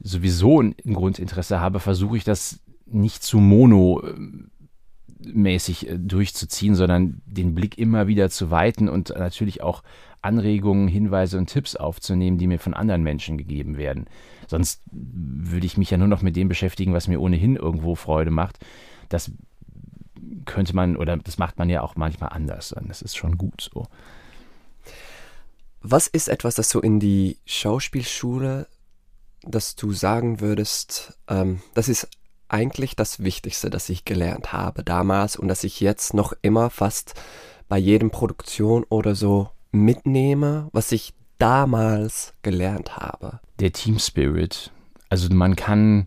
sowieso 0.01 0.61
ein 0.61 0.75
Grundinteresse 0.85 1.61
habe, 1.61 1.79
versuche 1.79 2.17
ich 2.17 2.25
das 2.25 2.61
nicht 2.87 3.23
zu 3.23 3.39
mono 3.39 4.03
mäßig 5.25 5.89
äh, 5.89 5.99
durchzuziehen, 5.99 6.75
sondern 6.75 7.23
den 7.27 7.55
Blick 7.55 7.79
immer 7.79 8.07
wieder 8.07 8.31
zu 8.31 8.51
weiten 8.51 8.89
und 8.89 9.11
natürlich 9.11 9.63
auch 9.63 9.83
Anregungen, 10.23 10.89
Hinweise 10.89 11.39
und 11.39 11.47
Tipps 11.47 11.77
aufzunehmen, 11.77 12.39
die 12.39 12.47
mir 12.47 12.59
von 12.59 12.75
anderen 12.75 13.03
Menschen 13.03 13.37
gegeben 13.37 13.77
werden. 13.77 14.07
Sonst 14.47 14.83
würde 14.91 15.67
ich 15.67 15.77
mich 15.77 15.91
ja 15.91 15.99
nur 15.99 16.09
noch 16.09 16.23
mit 16.23 16.37
dem 16.37 16.49
beschäftigen, 16.49 16.93
was 16.93 17.09
mir 17.09 17.21
ohnehin 17.21 17.57
irgendwo 17.57 17.95
Freude 17.95 18.31
macht. 18.31 18.59
Das 19.09 19.33
könnte 20.45 20.75
man, 20.75 20.97
oder 20.97 21.17
das 21.17 21.39
macht 21.39 21.59
man 21.59 21.69
ja 21.69 21.83
auch 21.83 21.97
manchmal 21.97 22.31
anders. 22.31 22.75
Das 22.87 23.03
ist 23.03 23.17
schon 23.17 23.37
gut 23.37 23.69
so. 23.73 23.87
Was 25.81 26.07
ist 26.07 26.29
etwas, 26.29 26.55
das 26.55 26.69
du 26.69 26.81
in 26.81 27.01
die 27.01 27.39
Schauspielschule, 27.45 28.69
dass 29.43 29.75
du 29.75 29.93
sagen 29.93 30.41
würdest, 30.41 31.19
ähm, 31.29 31.61
das 31.75 31.89
ist 31.89 32.09
eigentlich 32.49 32.95
das 32.95 33.25
Wichtigste, 33.25 33.71
das 33.71 33.89
ich 33.89 34.05
gelernt 34.05 34.53
habe 34.53 34.85
damals 34.85 35.37
und 35.37 35.49
das 35.49 35.65
ich 35.65 35.81
jetzt 35.81 36.15
noch 36.15 36.35
immer 36.43 36.71
fast 36.71 37.15
bei 37.69 37.79
jedem 37.79 38.11
Produktion 38.11 38.85
oder 38.85 39.15
so 39.15 39.51
mitnehme, 39.73 40.69
was 40.73 40.93
ich 40.93 41.15
damals 41.39 42.35
gelernt 42.43 42.97
habe? 42.97 43.41
Der 43.59 43.73
Team 43.73 43.99
Spirit. 43.99 44.71
Also 45.09 45.29
man 45.35 45.57
kann 45.57 46.07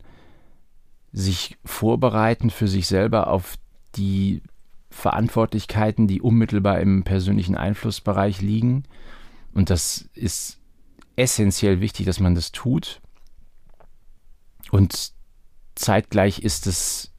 sich 1.11 1.57
vorbereiten 1.65 2.49
für 2.49 2.67
sich 2.67 2.87
selber 2.87 3.27
auf 3.27 3.55
die 3.95 4.41
Verantwortlichkeiten, 4.89 6.07
die 6.07 6.21
unmittelbar 6.21 6.79
im 6.79 7.03
persönlichen 7.03 7.55
Einflussbereich 7.55 8.41
liegen. 8.41 8.83
Und 9.53 9.69
das 9.69 10.09
ist 10.13 10.59
essentiell 11.15 11.81
wichtig, 11.81 12.05
dass 12.05 12.19
man 12.19 12.35
das 12.35 12.51
tut. 12.51 13.01
Und 14.71 15.11
zeitgleich 15.75 16.39
ist 16.39 16.67
es 16.67 17.11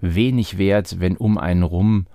wenig 0.00 0.58
wert, 0.58 1.00
wenn 1.00 1.16
um 1.16 1.38
einen 1.38 1.62
rum 1.62 2.06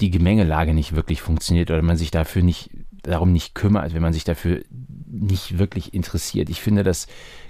die 0.00 0.10
Gemengelage 0.10 0.74
nicht 0.74 0.94
wirklich 0.94 1.22
funktioniert 1.22 1.70
oder 1.70 1.82
man 1.82 1.96
sich 1.96 2.10
dafür 2.10 2.42
nicht 2.42 2.70
darum 3.02 3.32
nicht 3.32 3.54
kümmert, 3.54 3.94
wenn 3.94 4.02
man 4.02 4.12
sich 4.12 4.24
dafür 4.24 4.62
nicht 5.06 5.58
wirklich 5.58 5.94
interessiert. 5.94 6.50
Ich 6.50 6.60
finde 6.60 6.82
das 6.82 7.06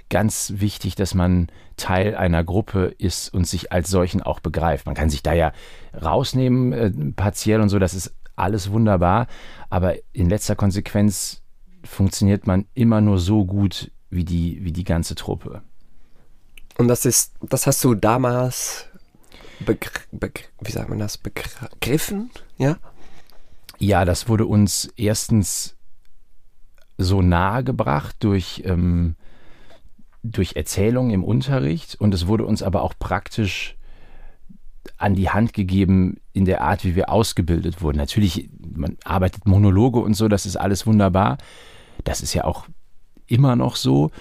ganz 0.09 0.53
wichtig, 0.57 0.95
dass 0.95 1.13
man 1.13 1.47
Teil 1.77 2.15
einer 2.15 2.43
Gruppe 2.43 2.93
ist 2.97 3.33
und 3.33 3.47
sich 3.47 3.71
als 3.71 3.89
solchen 3.89 4.21
auch 4.21 4.39
begreift. 4.39 4.85
Man 4.85 4.95
kann 4.95 5.09
sich 5.09 5.21
da 5.21 5.33
ja 5.33 5.51
rausnehmen, 6.01 6.73
äh, 6.73 6.91
partiell 7.15 7.61
und 7.61 7.69
so, 7.69 7.79
das 7.79 7.93
ist 7.93 8.15
alles 8.35 8.71
wunderbar, 8.71 9.27
aber 9.69 9.95
in 10.13 10.29
letzter 10.29 10.55
Konsequenz 10.55 11.41
funktioniert 11.83 12.47
man 12.47 12.65
immer 12.73 13.01
nur 13.01 13.19
so 13.19 13.45
gut 13.45 13.91
wie 14.09 14.23
die, 14.23 14.63
wie 14.63 14.71
die 14.71 14.83
ganze 14.83 15.15
Truppe. 15.15 15.61
Und 16.77 16.87
das 16.87 17.05
ist, 17.05 17.33
das 17.41 17.67
hast 17.67 17.83
du 17.83 17.93
damals 17.93 18.88
wie 19.59 20.71
sagt 20.71 20.89
man 20.89 20.99
das, 20.99 21.17
begriffen, 21.17 22.31
ja? 22.57 22.77
Ja, 23.77 24.03
das 24.05 24.27
wurde 24.27 24.45
uns 24.45 24.91
erstens 24.97 25.77
so 26.97 27.21
nahe 27.21 27.63
gebracht 27.63 28.17
durch, 28.19 28.63
ähm, 28.65 29.15
durch 30.21 30.55
Erzählung 30.55 31.11
im 31.11 31.23
Unterricht 31.23 31.95
und 31.95 32.13
es 32.13 32.27
wurde 32.27 32.45
uns 32.45 32.61
aber 32.61 32.81
auch 32.81 32.93
praktisch 32.99 33.77
an 34.97 35.15
die 35.15 35.29
Hand 35.29 35.53
gegeben 35.53 36.17
in 36.33 36.45
der 36.45 36.61
Art, 36.61 36.83
wie 36.83 36.95
wir 36.95 37.09
ausgebildet 37.09 37.81
wurden. 37.81 37.97
Natürlich, 37.97 38.49
man 38.59 38.97
arbeitet 39.05 39.45
Monologe 39.45 39.99
und 39.99 40.13
so, 40.13 40.27
das 40.27 40.45
ist 40.45 40.57
alles 40.57 40.85
wunderbar. 40.85 41.37
Das 42.03 42.21
ist 42.21 42.33
ja 42.33 42.43
auch 42.43 42.67
immer 43.27 43.55
noch 43.55 43.75
so. 43.75 44.11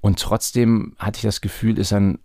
Und 0.00 0.18
trotzdem 0.18 0.94
hatte 0.98 1.18
ich 1.18 1.22
das 1.22 1.40
Gefühl, 1.40 1.78
ist 1.78 1.92
ein 1.92 2.18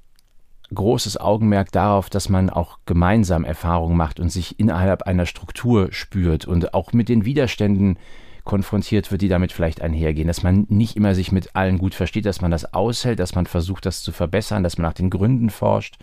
großes 0.73 1.17
Augenmerk 1.17 1.71
darauf, 1.71 2.09
dass 2.09 2.29
man 2.29 2.49
auch 2.49 2.79
gemeinsam 2.85 3.43
Erfahrungen 3.43 3.97
macht 3.97 4.19
und 4.19 4.29
sich 4.29 4.59
innerhalb 4.59 5.03
einer 5.03 5.25
Struktur 5.25 5.91
spürt 5.91 6.45
und 6.45 6.73
auch 6.73 6.93
mit 6.93 7.09
den 7.09 7.25
Widerständen 7.25 7.97
konfrontiert 8.43 9.11
wird, 9.11 9.21
die 9.21 9.29
damit 9.29 9.53
vielleicht 9.53 9.81
einhergehen, 9.81 10.27
dass 10.27 10.43
man 10.43 10.65
nicht 10.69 10.97
immer 10.97 11.15
sich 11.15 11.31
mit 11.31 11.55
allen 11.55 11.77
gut 11.77 11.95
versteht, 11.95 12.25
dass 12.25 12.41
man 12.41 12.51
das 12.51 12.73
aushält, 12.73 13.19
dass 13.19 13.35
man 13.35 13.45
versucht, 13.45 13.85
das 13.85 14.03
zu 14.03 14.11
verbessern, 14.11 14.63
dass 14.63 14.77
man 14.77 14.83
nach 14.83 14.93
den 14.93 15.09
Gründen 15.09 15.49
forscht 15.49 15.97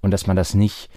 und 0.00 0.12
dass 0.12 0.26
man 0.26 0.36
das 0.36 0.54
nicht 0.54 0.88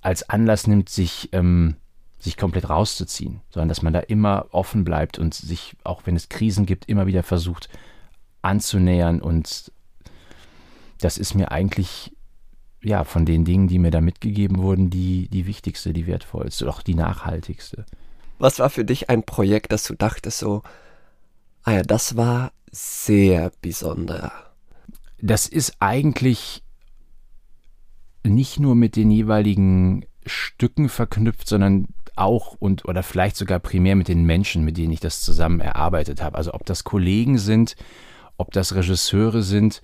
als 0.00 0.28
Anlass 0.28 0.66
nimmt, 0.66 0.88
sich, 0.88 1.30
ähm, 1.32 1.76
sich 2.18 2.36
komplett 2.36 2.68
rauszuziehen, 2.68 3.40
sondern 3.50 3.68
dass 3.68 3.82
man 3.82 3.92
da 3.92 4.00
immer 4.00 4.46
offen 4.52 4.84
bleibt 4.84 5.18
und 5.18 5.34
sich, 5.34 5.76
auch 5.82 6.02
wenn 6.04 6.14
es 6.14 6.28
Krisen 6.28 6.64
gibt, 6.64 6.88
immer 6.88 7.06
wieder 7.06 7.22
versucht 7.22 7.68
anzunähern 8.42 9.20
und 9.20 9.72
das 11.00 11.18
ist 11.18 11.34
mir 11.34 11.50
eigentlich 11.50 12.13
ja, 12.84 13.04
von 13.04 13.24
den 13.24 13.44
Dingen, 13.44 13.66
die 13.66 13.78
mir 13.78 13.90
da 13.90 14.00
mitgegeben 14.00 14.58
wurden, 14.58 14.90
die, 14.90 15.28
die 15.28 15.46
wichtigste, 15.46 15.92
die 15.92 16.06
wertvollste, 16.06 16.68
auch 16.68 16.82
die 16.82 16.94
nachhaltigste. 16.94 17.86
Was 18.38 18.58
war 18.58 18.68
für 18.68 18.84
dich 18.84 19.08
ein 19.10 19.22
Projekt, 19.22 19.72
das 19.72 19.84
du 19.84 19.94
dachtest 19.94 20.38
so, 20.38 20.62
ah 21.62 21.72
ja, 21.72 21.82
das 21.82 22.16
war 22.16 22.52
sehr 22.70 23.50
besonder? 23.62 24.32
Das 25.20 25.46
ist 25.46 25.76
eigentlich 25.80 26.62
nicht 28.22 28.60
nur 28.60 28.74
mit 28.74 28.96
den 28.96 29.10
jeweiligen 29.10 30.04
Stücken 30.26 30.88
verknüpft, 30.88 31.48
sondern 31.48 31.88
auch 32.16 32.56
und 32.58 32.84
oder 32.84 33.02
vielleicht 33.02 33.36
sogar 33.36 33.58
primär 33.58 33.96
mit 33.96 34.08
den 34.08 34.24
Menschen, 34.24 34.64
mit 34.64 34.76
denen 34.76 34.92
ich 34.92 35.00
das 35.00 35.22
zusammen 35.22 35.60
erarbeitet 35.60 36.22
habe. 36.22 36.36
Also 36.36 36.54
ob 36.54 36.64
das 36.64 36.84
Kollegen 36.84 37.38
sind, 37.38 37.76
ob 38.36 38.52
das 38.52 38.74
Regisseure 38.74 39.42
sind, 39.42 39.82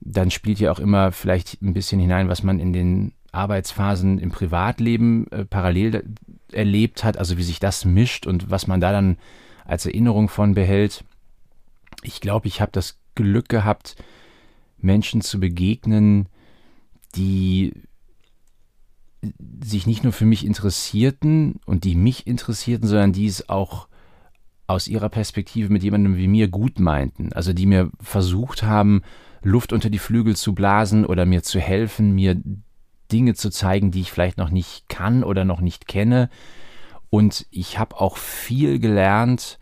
dann 0.00 0.30
spielt 0.30 0.60
ja 0.60 0.70
auch 0.70 0.78
immer 0.78 1.12
vielleicht 1.12 1.62
ein 1.62 1.74
bisschen 1.74 2.00
hinein, 2.00 2.28
was 2.28 2.42
man 2.42 2.60
in 2.60 2.72
den 2.72 3.12
Arbeitsphasen 3.32 4.18
im 4.18 4.30
Privatleben 4.30 5.26
äh, 5.30 5.44
parallel 5.44 6.04
erlebt 6.52 7.04
hat, 7.04 7.18
also 7.18 7.36
wie 7.36 7.42
sich 7.42 7.58
das 7.58 7.84
mischt 7.84 8.26
und 8.26 8.50
was 8.50 8.66
man 8.66 8.80
da 8.80 8.92
dann 8.92 9.18
als 9.64 9.86
Erinnerung 9.86 10.28
von 10.28 10.54
behält. 10.54 11.04
Ich 12.02 12.20
glaube, 12.20 12.48
ich 12.48 12.60
habe 12.60 12.72
das 12.72 12.98
Glück 13.14 13.48
gehabt, 13.48 13.96
Menschen 14.78 15.20
zu 15.20 15.40
begegnen, 15.40 16.28
die 17.14 17.72
sich 19.64 19.86
nicht 19.86 20.04
nur 20.04 20.12
für 20.12 20.26
mich 20.26 20.44
interessierten 20.44 21.58
und 21.66 21.84
die 21.84 21.96
mich 21.96 22.26
interessierten, 22.26 22.86
sondern 22.86 23.12
die 23.12 23.26
es 23.26 23.48
auch 23.48 23.88
aus 24.66 24.88
ihrer 24.88 25.08
Perspektive 25.08 25.72
mit 25.72 25.82
jemandem 25.82 26.16
wie 26.16 26.28
mir 26.28 26.48
gut 26.48 26.78
meinten. 26.78 27.32
Also 27.32 27.52
die 27.52 27.66
mir 27.66 27.90
versucht 28.00 28.62
haben, 28.62 29.02
Luft 29.46 29.72
unter 29.72 29.90
die 29.90 30.00
Flügel 30.00 30.34
zu 30.34 30.54
blasen 30.54 31.06
oder 31.06 31.24
mir 31.24 31.42
zu 31.42 31.60
helfen, 31.60 32.12
mir 32.12 32.40
Dinge 33.12 33.34
zu 33.34 33.50
zeigen, 33.50 33.92
die 33.92 34.00
ich 34.00 34.10
vielleicht 34.10 34.38
noch 34.38 34.50
nicht 34.50 34.88
kann 34.88 35.22
oder 35.22 35.44
noch 35.44 35.60
nicht 35.60 35.86
kenne. 35.86 36.28
Und 37.10 37.46
ich 37.50 37.78
habe 37.78 38.00
auch 38.00 38.16
viel 38.16 38.80
gelernt 38.80 39.58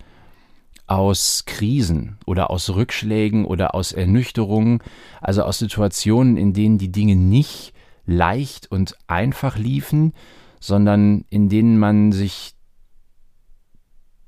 aus 0.86 1.44
Krisen 1.46 2.18
oder 2.24 2.50
aus 2.50 2.70
Rückschlägen 2.70 3.44
oder 3.44 3.74
aus 3.74 3.92
Ernüchterungen, 3.92 4.82
also 5.20 5.42
aus 5.42 5.58
Situationen, 5.58 6.38
in 6.38 6.54
denen 6.54 6.78
die 6.78 6.90
Dinge 6.90 7.16
nicht 7.16 7.74
leicht 8.06 8.70
und 8.70 8.96
einfach 9.06 9.58
liefen, 9.58 10.14
sondern 10.60 11.26
in 11.28 11.50
denen 11.50 11.78
man 11.78 12.12
sich 12.12 12.54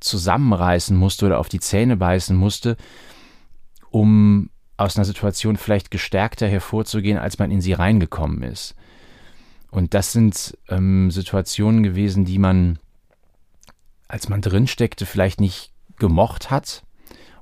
zusammenreißen 0.01 0.97
musste 0.97 1.27
oder 1.27 1.39
auf 1.39 1.49
die 1.49 1.61
Zähne 1.61 1.97
beißen 1.97 2.37
musste, 2.37 2.77
um 3.91 4.51
aus 4.77 4.97
einer 4.97 5.05
Situation 5.05 5.57
vielleicht 5.57 5.91
gestärkter 5.91 6.49
hervorzugehen, 6.49 7.19
als 7.19 7.39
man 7.39 7.51
in 7.51 7.61
sie 7.61 7.73
reingekommen 7.73 8.43
ist. 8.43 8.75
Und 9.71 9.95
das 9.95 10.13
sind 10.13 10.57
ähm, 10.69 11.11
Situationen 11.11 11.83
gewesen, 11.83 12.25
die 12.25 12.39
man, 12.39 12.79
als 14.09 14.29
man 14.29 14.41
drinsteckte, 14.41 15.07
vielleicht 15.07 15.41
nicht 15.41 15.73
gemocht 15.99 16.51
hat 16.51 16.85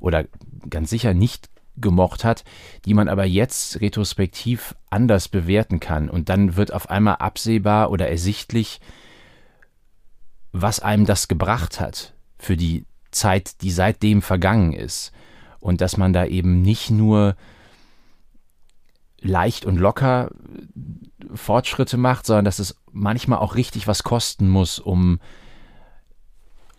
oder 0.01 0.25
ganz 0.71 0.91
sicher 0.91 1.15
nicht 1.15 1.51
gemocht 1.77 2.25
hat, 2.25 2.45
die 2.85 2.95
man 2.95 3.09
aber 3.09 3.25
jetzt 3.25 3.81
retrospektiv 3.81 4.77
anders 4.91 5.29
bewerten 5.29 5.81
kann. 5.81 6.09
Und 6.09 6.29
dann 6.29 6.57
wird 6.57 6.73
auf 6.73 6.89
einmal 6.89 7.17
absehbar 7.17 7.91
oder 7.91 8.09
ersichtlich, 8.09 8.81
was 10.53 10.79
einem 10.79 11.05
das 11.05 11.27
gebracht 11.27 11.81
hat 11.81 12.15
für 12.39 12.57
die 12.57 12.85
Zeit, 13.11 13.61
die 13.63 13.73
seitdem 13.73 14.23
vergangen 14.23 14.73
ist 14.73 15.13
und 15.65 15.81
dass 15.81 15.97
man 15.97 16.13
da 16.13 16.27
eben 16.27 16.61
nicht 16.61 16.91
nur 16.91 17.37
leicht 19.19 19.65
und 19.65 19.79
locker 19.79 20.31
Fortschritte 21.35 21.97
macht, 21.97 22.27
sondern 22.27 22.45
dass 22.45 22.59
es 22.59 22.77
manchmal 22.93 23.39
auch 23.39 23.55
richtig 23.55 23.87
was 23.87 24.03
kosten 24.03 24.51
muss, 24.51 24.79
um, 24.79 25.21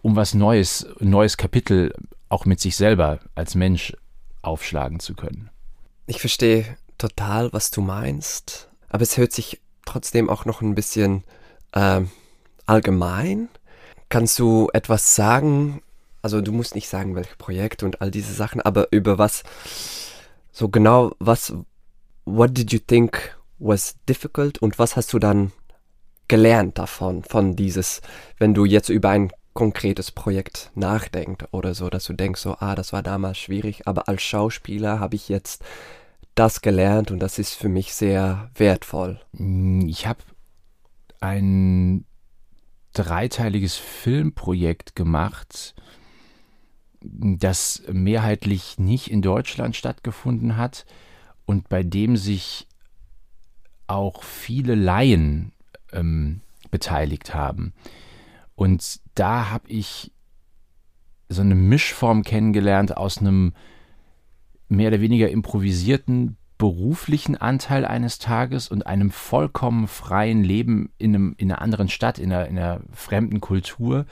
um 0.03 0.15
was 0.15 0.35
Neues, 0.35 0.85
neues 0.99 1.35
Kapitel 1.35 1.95
auch 2.29 2.45
mit 2.45 2.59
sich 2.59 2.75
selber 2.75 3.21
als 3.33 3.55
Mensch 3.55 3.97
aufschlagen 4.43 4.99
zu 4.99 5.15
können. 5.15 5.49
Ich 6.05 6.19
verstehe 6.19 6.77
total, 6.99 7.51
was 7.53 7.71
du 7.71 7.81
meinst, 7.81 8.69
aber 8.87 9.01
es 9.01 9.17
hört 9.17 9.31
sich 9.31 9.61
trotzdem 9.83 10.29
auch 10.29 10.45
noch 10.45 10.61
ein 10.61 10.75
bisschen 10.75 11.23
äh, 11.71 12.01
allgemein. 12.67 13.49
Kannst 14.09 14.37
du 14.37 14.69
etwas 14.73 15.15
sagen 15.15 15.81
also 16.25 16.41
du 16.41 16.51
musst 16.51 16.73
nicht 16.73 16.89
sagen, 16.89 17.13
welche 17.13 17.35
Projekte 17.35 17.85
und 17.85 18.01
all 18.01 18.09
diese 18.09 18.33
Sachen, 18.33 18.59
aber 18.59 18.88
über 18.89 19.19
was, 19.19 19.43
so 20.51 20.69
genau, 20.69 21.11
was, 21.19 21.53
what 22.25 22.57
did 22.57 22.73
you 22.73 22.79
think 22.79 23.38
was 23.59 23.95
difficult 24.09 24.57
und 24.57 24.79
was 24.79 24.95
hast 24.95 25.13
du 25.13 25.19
dann 25.19 25.51
gelernt 26.27 26.79
davon, 26.79 27.23
von 27.23 27.55
dieses, 27.55 28.01
wenn 28.39 28.55
du 28.55 28.65
jetzt 28.65 28.89
über 28.89 29.09
ein 29.09 29.31
konkretes 29.53 30.11
Projekt 30.11 30.71
nachdenkst 30.73 31.45
oder 31.51 31.75
so, 31.75 31.91
dass 31.91 32.05
du 32.05 32.13
denkst 32.13 32.41
so, 32.41 32.55
ah, 32.59 32.73
das 32.73 32.91
war 32.91 33.03
damals 33.03 33.38
schwierig, 33.38 33.88
aber 33.88 34.09
als 34.09 34.23
Schauspieler 34.23 34.99
habe 34.99 35.13
ich 35.13 35.29
jetzt 35.29 35.63
das 36.33 36.61
gelernt 36.61 37.11
und 37.11 37.19
das 37.19 37.38
ist 37.38 37.53
für 37.53 37.69
mich 37.69 37.93
sehr 37.93 38.49
wertvoll. 38.55 39.19
Ich 39.85 40.07
habe 40.07 40.23
ein 41.19 42.03
dreiteiliges 42.93 43.75
Filmprojekt 43.75 44.95
gemacht, 44.95 45.75
das 47.11 47.83
mehrheitlich 47.91 48.77
nicht 48.77 49.09
in 49.09 49.21
Deutschland 49.21 49.75
stattgefunden 49.75 50.57
hat 50.57 50.85
und 51.45 51.69
bei 51.69 51.83
dem 51.83 52.17
sich 52.17 52.67
auch 53.87 54.23
viele 54.23 54.75
Laien 54.75 55.51
ähm, 55.91 56.41
beteiligt 56.71 57.33
haben. 57.33 57.73
Und 58.55 58.99
da 59.15 59.49
habe 59.49 59.69
ich 59.69 60.11
so 61.29 61.41
eine 61.41 61.55
Mischform 61.55 62.23
kennengelernt 62.23 62.97
aus 62.97 63.17
einem 63.17 63.53
mehr 64.67 64.89
oder 64.89 65.01
weniger 65.01 65.29
improvisierten 65.29 66.37
beruflichen 66.57 67.35
Anteil 67.35 67.85
eines 67.85 68.17
Tages 68.17 68.69
und 68.69 68.87
einem 68.87 69.11
vollkommen 69.11 69.87
freien 69.87 70.43
Leben 70.43 70.91
in, 70.97 71.13
einem, 71.13 71.35
in 71.37 71.51
einer 71.51 71.61
anderen 71.61 71.89
Stadt, 71.89 72.17
in 72.17 72.31
einer, 72.31 72.47
in 72.47 72.57
einer 72.57 72.81
fremden 72.93 73.41
Kultur. 73.41 74.05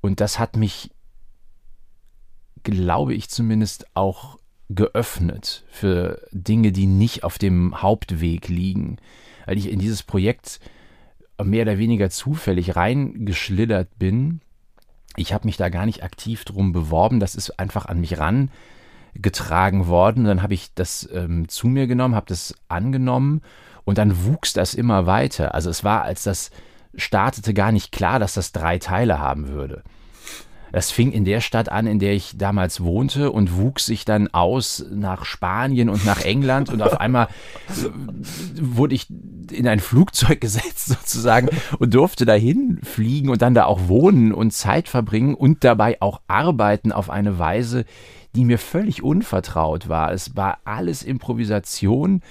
Und 0.00 0.20
das 0.20 0.38
hat 0.38 0.56
mich, 0.56 0.90
glaube 2.70 3.14
ich 3.14 3.28
zumindest, 3.28 3.86
auch 3.94 4.38
geöffnet 4.70 5.64
für 5.70 6.20
Dinge, 6.30 6.72
die 6.72 6.86
nicht 6.86 7.24
auf 7.24 7.38
dem 7.38 7.80
Hauptweg 7.80 8.48
liegen. 8.48 8.98
Weil 9.46 9.58
ich 9.58 9.70
in 9.70 9.78
dieses 9.78 10.02
Projekt 10.02 10.60
mehr 11.42 11.62
oder 11.62 11.78
weniger 11.78 12.10
zufällig 12.10 12.76
reingeschlittert 12.76 13.98
bin. 13.98 14.40
Ich 15.16 15.32
habe 15.32 15.46
mich 15.46 15.56
da 15.56 15.68
gar 15.68 15.86
nicht 15.86 16.02
aktiv 16.02 16.44
drum 16.44 16.72
beworben, 16.72 17.20
das 17.20 17.34
ist 17.34 17.58
einfach 17.58 17.86
an 17.86 18.00
mich 18.00 18.18
ran 18.18 18.50
getragen 19.14 19.86
worden. 19.86 20.24
Dann 20.24 20.42
habe 20.42 20.54
ich 20.54 20.74
das 20.74 21.08
ähm, 21.12 21.48
zu 21.48 21.66
mir 21.66 21.86
genommen, 21.86 22.14
habe 22.14 22.26
das 22.26 22.54
angenommen 22.68 23.42
und 23.84 23.98
dann 23.98 24.24
wuchs 24.26 24.52
das 24.52 24.74
immer 24.74 25.06
weiter. 25.06 25.54
Also 25.54 25.70
es 25.70 25.82
war, 25.82 26.02
als 26.02 26.24
das 26.24 26.50
startete, 26.94 27.54
gar 27.54 27.72
nicht 27.72 27.90
klar, 27.90 28.18
dass 28.18 28.34
das 28.34 28.52
drei 28.52 28.78
Teile 28.78 29.18
haben 29.18 29.48
würde. 29.48 29.82
Das 30.72 30.90
fing 30.90 31.12
in 31.12 31.24
der 31.24 31.40
Stadt 31.40 31.70
an, 31.70 31.86
in 31.86 31.98
der 31.98 32.12
ich 32.14 32.36
damals 32.36 32.80
wohnte 32.82 33.30
und 33.30 33.56
wuchs 33.56 33.86
sich 33.86 34.04
dann 34.04 34.28
aus 34.28 34.84
nach 34.90 35.24
Spanien 35.24 35.88
und 35.88 36.04
nach 36.04 36.24
England 36.24 36.70
und 36.70 36.82
auf 36.82 37.00
einmal 37.00 37.28
äh, 37.68 37.88
wurde 38.60 38.94
ich 38.94 39.08
in 39.50 39.66
ein 39.66 39.80
Flugzeug 39.80 40.40
gesetzt 40.40 40.86
sozusagen 40.86 41.48
und 41.78 41.94
durfte 41.94 42.24
dahin 42.24 42.80
fliegen 42.82 43.30
und 43.30 43.42
dann 43.42 43.54
da 43.54 43.64
auch 43.64 43.88
wohnen 43.88 44.32
und 44.32 44.52
Zeit 44.52 44.88
verbringen 44.88 45.34
und 45.34 45.64
dabei 45.64 46.00
auch 46.00 46.20
arbeiten 46.26 46.92
auf 46.92 47.10
eine 47.10 47.38
Weise, 47.38 47.84
die 48.34 48.44
mir 48.44 48.58
völlig 48.58 49.02
unvertraut 49.02 49.88
war. 49.88 50.12
Es 50.12 50.36
war 50.36 50.58
alles 50.64 51.02
Improvisation, 51.02 52.22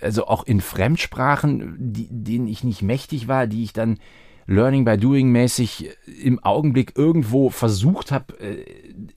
also 0.00 0.26
auch 0.26 0.44
in 0.44 0.60
Fremdsprachen, 0.60 1.76
die, 1.78 2.08
denen 2.10 2.46
ich 2.46 2.64
nicht 2.64 2.82
mächtig 2.82 3.28
war, 3.28 3.46
die 3.46 3.64
ich 3.64 3.72
dann 3.72 3.98
Learning 4.46 4.84
by 4.84 4.96
Doing 4.96 5.30
mäßig 5.30 5.90
im 6.22 6.42
Augenblick 6.42 6.96
irgendwo 6.96 7.50
versucht 7.50 8.12
habe, 8.12 8.38
äh, 8.40 8.64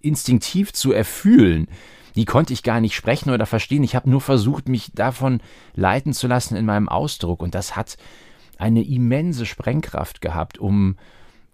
instinktiv 0.01 0.73
zu 0.73 0.91
erfühlen. 0.91 1.67
Die 2.15 2.25
konnte 2.25 2.53
ich 2.53 2.63
gar 2.63 2.81
nicht 2.81 2.95
sprechen 2.95 3.29
oder 3.29 3.45
verstehen. 3.45 3.83
Ich 3.83 3.95
habe 3.95 4.09
nur 4.09 4.21
versucht, 4.21 4.69
mich 4.69 4.91
davon 4.93 5.39
leiten 5.75 6.13
zu 6.13 6.27
lassen 6.27 6.55
in 6.55 6.65
meinem 6.65 6.89
Ausdruck. 6.89 7.43
Und 7.43 7.53
das 7.53 7.75
hat 7.75 7.97
eine 8.57 8.83
immense 8.83 9.45
Sprengkraft 9.45 10.19
gehabt, 10.19 10.57
um, 10.57 10.95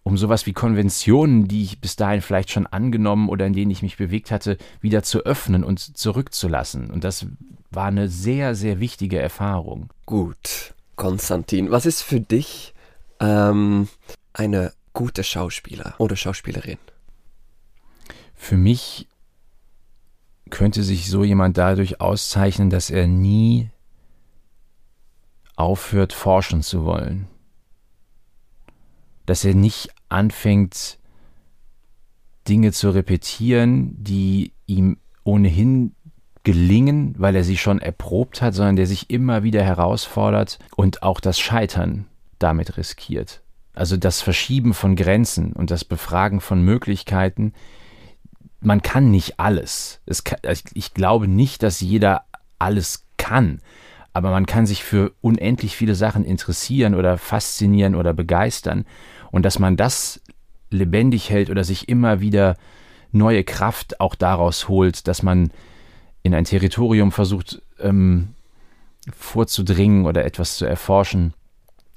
um 0.03 0.17
sowas 0.17 0.45
wie 0.45 0.53
Konventionen, 0.53 1.49
die 1.49 1.63
ich 1.63 1.81
bis 1.81 1.97
dahin 1.97 2.21
vielleicht 2.21 2.49
schon 2.51 2.65
angenommen 2.65 3.27
oder 3.27 3.45
in 3.45 3.53
denen 3.53 3.71
ich 3.71 3.81
mich 3.81 3.97
bewegt 3.97 4.31
hatte, 4.31 4.57
wieder 4.79 5.03
zu 5.03 5.25
öffnen 5.25 5.65
und 5.65 5.97
zurückzulassen. 5.97 6.89
Und 6.89 7.03
das 7.03 7.25
war 7.71 7.87
eine 7.87 8.07
sehr, 8.07 8.55
sehr 8.55 8.79
wichtige 8.79 9.19
Erfahrung. 9.19 9.89
Gut, 10.05 10.73
Konstantin, 10.95 11.71
was 11.71 11.85
ist 11.85 12.03
für 12.03 12.21
dich 12.21 12.72
ähm, 13.19 13.87
eine 14.33 14.73
gute 14.93 15.23
Schauspieler 15.23 15.95
oder 15.97 16.15
Schauspielerin? 16.15 16.79
Für 18.35 18.57
mich 18.57 19.07
könnte 20.49 20.83
sich 20.83 21.09
so 21.09 21.23
jemand 21.23 21.57
dadurch 21.57 22.01
auszeichnen, 22.01 22.69
dass 22.69 22.89
er 22.89 23.07
nie 23.07 23.69
aufhört, 25.55 26.13
forschen 26.13 26.61
zu 26.61 26.83
wollen 26.83 27.27
dass 29.25 29.45
er 29.45 29.55
nicht 29.55 29.89
anfängt, 30.09 30.99
Dinge 32.47 32.71
zu 32.71 32.89
repetieren, 32.89 33.95
die 34.03 34.51
ihm 34.65 34.97
ohnehin 35.23 35.95
gelingen, 36.43 37.15
weil 37.17 37.35
er 37.37 37.45
sie 37.45 37.57
schon 37.57 37.79
erprobt 37.79 38.41
hat, 38.41 38.53
sondern 38.53 38.75
der 38.75 38.87
sich 38.87 39.09
immer 39.09 39.43
wieder 39.43 39.63
herausfordert 39.63 40.59
und 40.75 41.03
auch 41.03 41.21
das 41.21 41.39
Scheitern 41.39 42.05
damit 42.43 42.77
riskiert. 42.77 43.41
Also 43.73 43.97
das 43.97 44.21
Verschieben 44.21 44.73
von 44.73 44.95
Grenzen 44.95 45.53
und 45.53 45.71
das 45.71 45.83
Befragen 45.83 46.41
von 46.41 46.61
Möglichkeiten. 46.61 47.53
Man 48.59 48.81
kann 48.81 49.09
nicht 49.09 49.39
alles. 49.39 50.01
Kann, 50.23 50.39
ich 50.73 50.93
glaube 50.93 51.27
nicht, 51.27 51.63
dass 51.63 51.81
jeder 51.81 52.25
alles 52.59 53.05
kann, 53.17 53.61
aber 54.13 54.29
man 54.29 54.45
kann 54.45 54.65
sich 54.65 54.83
für 54.83 55.13
unendlich 55.21 55.75
viele 55.75 55.95
Sachen 55.95 56.23
interessieren 56.23 56.93
oder 56.93 57.17
faszinieren 57.17 57.95
oder 57.95 58.13
begeistern 58.13 58.85
und 59.31 59.43
dass 59.43 59.57
man 59.57 59.75
das 59.75 60.21
lebendig 60.69 61.29
hält 61.29 61.49
oder 61.49 61.63
sich 61.63 61.89
immer 61.89 62.19
wieder 62.19 62.55
neue 63.11 63.43
Kraft 63.43 63.99
auch 63.99 64.15
daraus 64.15 64.67
holt, 64.67 65.07
dass 65.07 65.23
man 65.23 65.51
in 66.21 66.33
ein 66.33 66.45
Territorium 66.45 67.11
versucht 67.11 67.61
ähm, 67.79 68.29
vorzudringen 69.15 70.05
oder 70.05 70.25
etwas 70.25 70.57
zu 70.57 70.65
erforschen, 70.65 71.33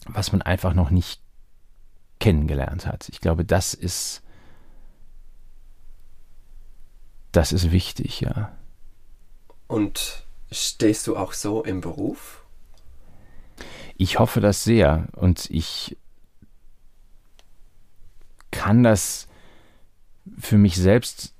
was 0.09 0.33
man 0.33 0.43
einfach 0.43 0.75
noch 0.75 0.91
nicht 0.91 1.21
kennengelernt 2.19 2.87
hat. 2.87 3.09
Ich 3.09 3.21
glaube, 3.21 3.45
das 3.45 3.75
ist 3.75 4.23
das 7.37 7.53
ist 7.53 7.71
wichtig, 7.71 8.23
ja. 8.23 8.57
Und 9.67 10.27
stehst 10.51 11.07
du 11.07 11.17
auch 11.17 11.35
so 11.35 11.63
im 11.63 11.83
Beruf? 11.83 12.45
Ich 13.97 14.19
hoffe 14.19 14.41
das 14.41 14.65
sehr 14.65 15.09
und 15.13 15.51
ich 15.51 15.99
kann 18.51 18.83
das 18.83 19.29
für 20.39 20.57
mich 20.57 20.77
selbst 20.77 21.35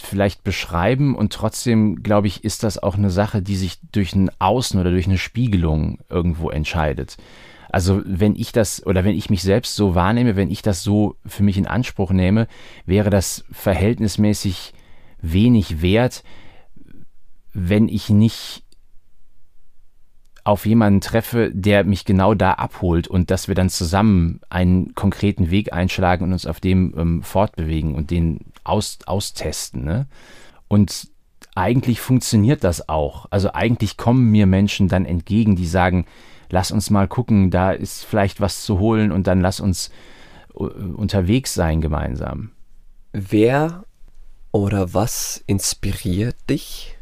vielleicht 0.00 0.44
beschreiben 0.44 1.14
und 1.14 1.32
trotzdem, 1.32 2.02
glaube 2.02 2.26
ich, 2.26 2.44
ist 2.44 2.62
das 2.62 2.82
auch 2.82 2.96
eine 2.96 3.10
Sache, 3.10 3.42
die 3.42 3.56
sich 3.56 3.78
durch 3.92 4.14
ein 4.14 4.30
Außen 4.38 4.78
oder 4.80 4.90
durch 4.90 5.06
eine 5.06 5.18
Spiegelung 5.18 5.98
irgendwo 6.08 6.50
entscheidet. 6.50 7.16
Also 7.70 8.02
wenn 8.06 8.36
ich 8.36 8.52
das 8.52 8.86
oder 8.86 9.04
wenn 9.04 9.16
ich 9.16 9.28
mich 9.28 9.42
selbst 9.42 9.74
so 9.74 9.94
wahrnehme, 9.94 10.36
wenn 10.36 10.50
ich 10.50 10.62
das 10.62 10.82
so 10.82 11.16
für 11.26 11.42
mich 11.42 11.58
in 11.58 11.66
Anspruch 11.66 12.10
nehme, 12.10 12.46
wäre 12.86 13.10
das 13.10 13.44
verhältnismäßig 13.50 14.72
wenig 15.20 15.82
wert, 15.82 16.22
wenn 17.52 17.88
ich 17.88 18.08
nicht 18.08 18.62
auf 20.44 20.64
jemanden 20.64 21.00
treffe, 21.00 21.50
der 21.52 21.82
mich 21.82 22.04
genau 22.04 22.34
da 22.34 22.52
abholt 22.52 23.08
und 23.08 23.32
dass 23.32 23.48
wir 23.48 23.56
dann 23.56 23.68
zusammen 23.68 24.40
einen 24.48 24.94
konkreten 24.94 25.50
Weg 25.50 25.72
einschlagen 25.72 26.24
und 26.24 26.32
uns 26.32 26.46
auf 26.46 26.60
dem 26.60 26.94
ähm, 26.96 27.22
fortbewegen 27.24 27.96
und 27.96 28.12
den 28.12 28.52
aus, 28.68 28.98
austesten. 29.06 29.84
Ne? 29.84 30.06
Und 30.68 31.08
eigentlich 31.54 32.00
funktioniert 32.00 32.64
das 32.64 32.88
auch. 32.88 33.26
Also 33.30 33.52
eigentlich 33.52 33.96
kommen 33.96 34.30
mir 34.30 34.46
Menschen 34.46 34.88
dann 34.88 35.06
entgegen, 35.06 35.56
die 35.56 35.66
sagen, 35.66 36.06
lass 36.50 36.70
uns 36.70 36.90
mal 36.90 37.08
gucken, 37.08 37.50
da 37.50 37.72
ist 37.72 38.04
vielleicht 38.04 38.40
was 38.40 38.64
zu 38.64 38.78
holen 38.78 39.10
und 39.12 39.26
dann 39.26 39.40
lass 39.40 39.60
uns 39.60 39.90
äh, 40.54 40.64
unterwegs 40.64 41.54
sein 41.54 41.80
gemeinsam. 41.80 42.50
Wer 43.12 43.84
oder 44.52 44.94
was 44.94 45.42
inspiriert 45.46 46.36
dich? 46.48 46.96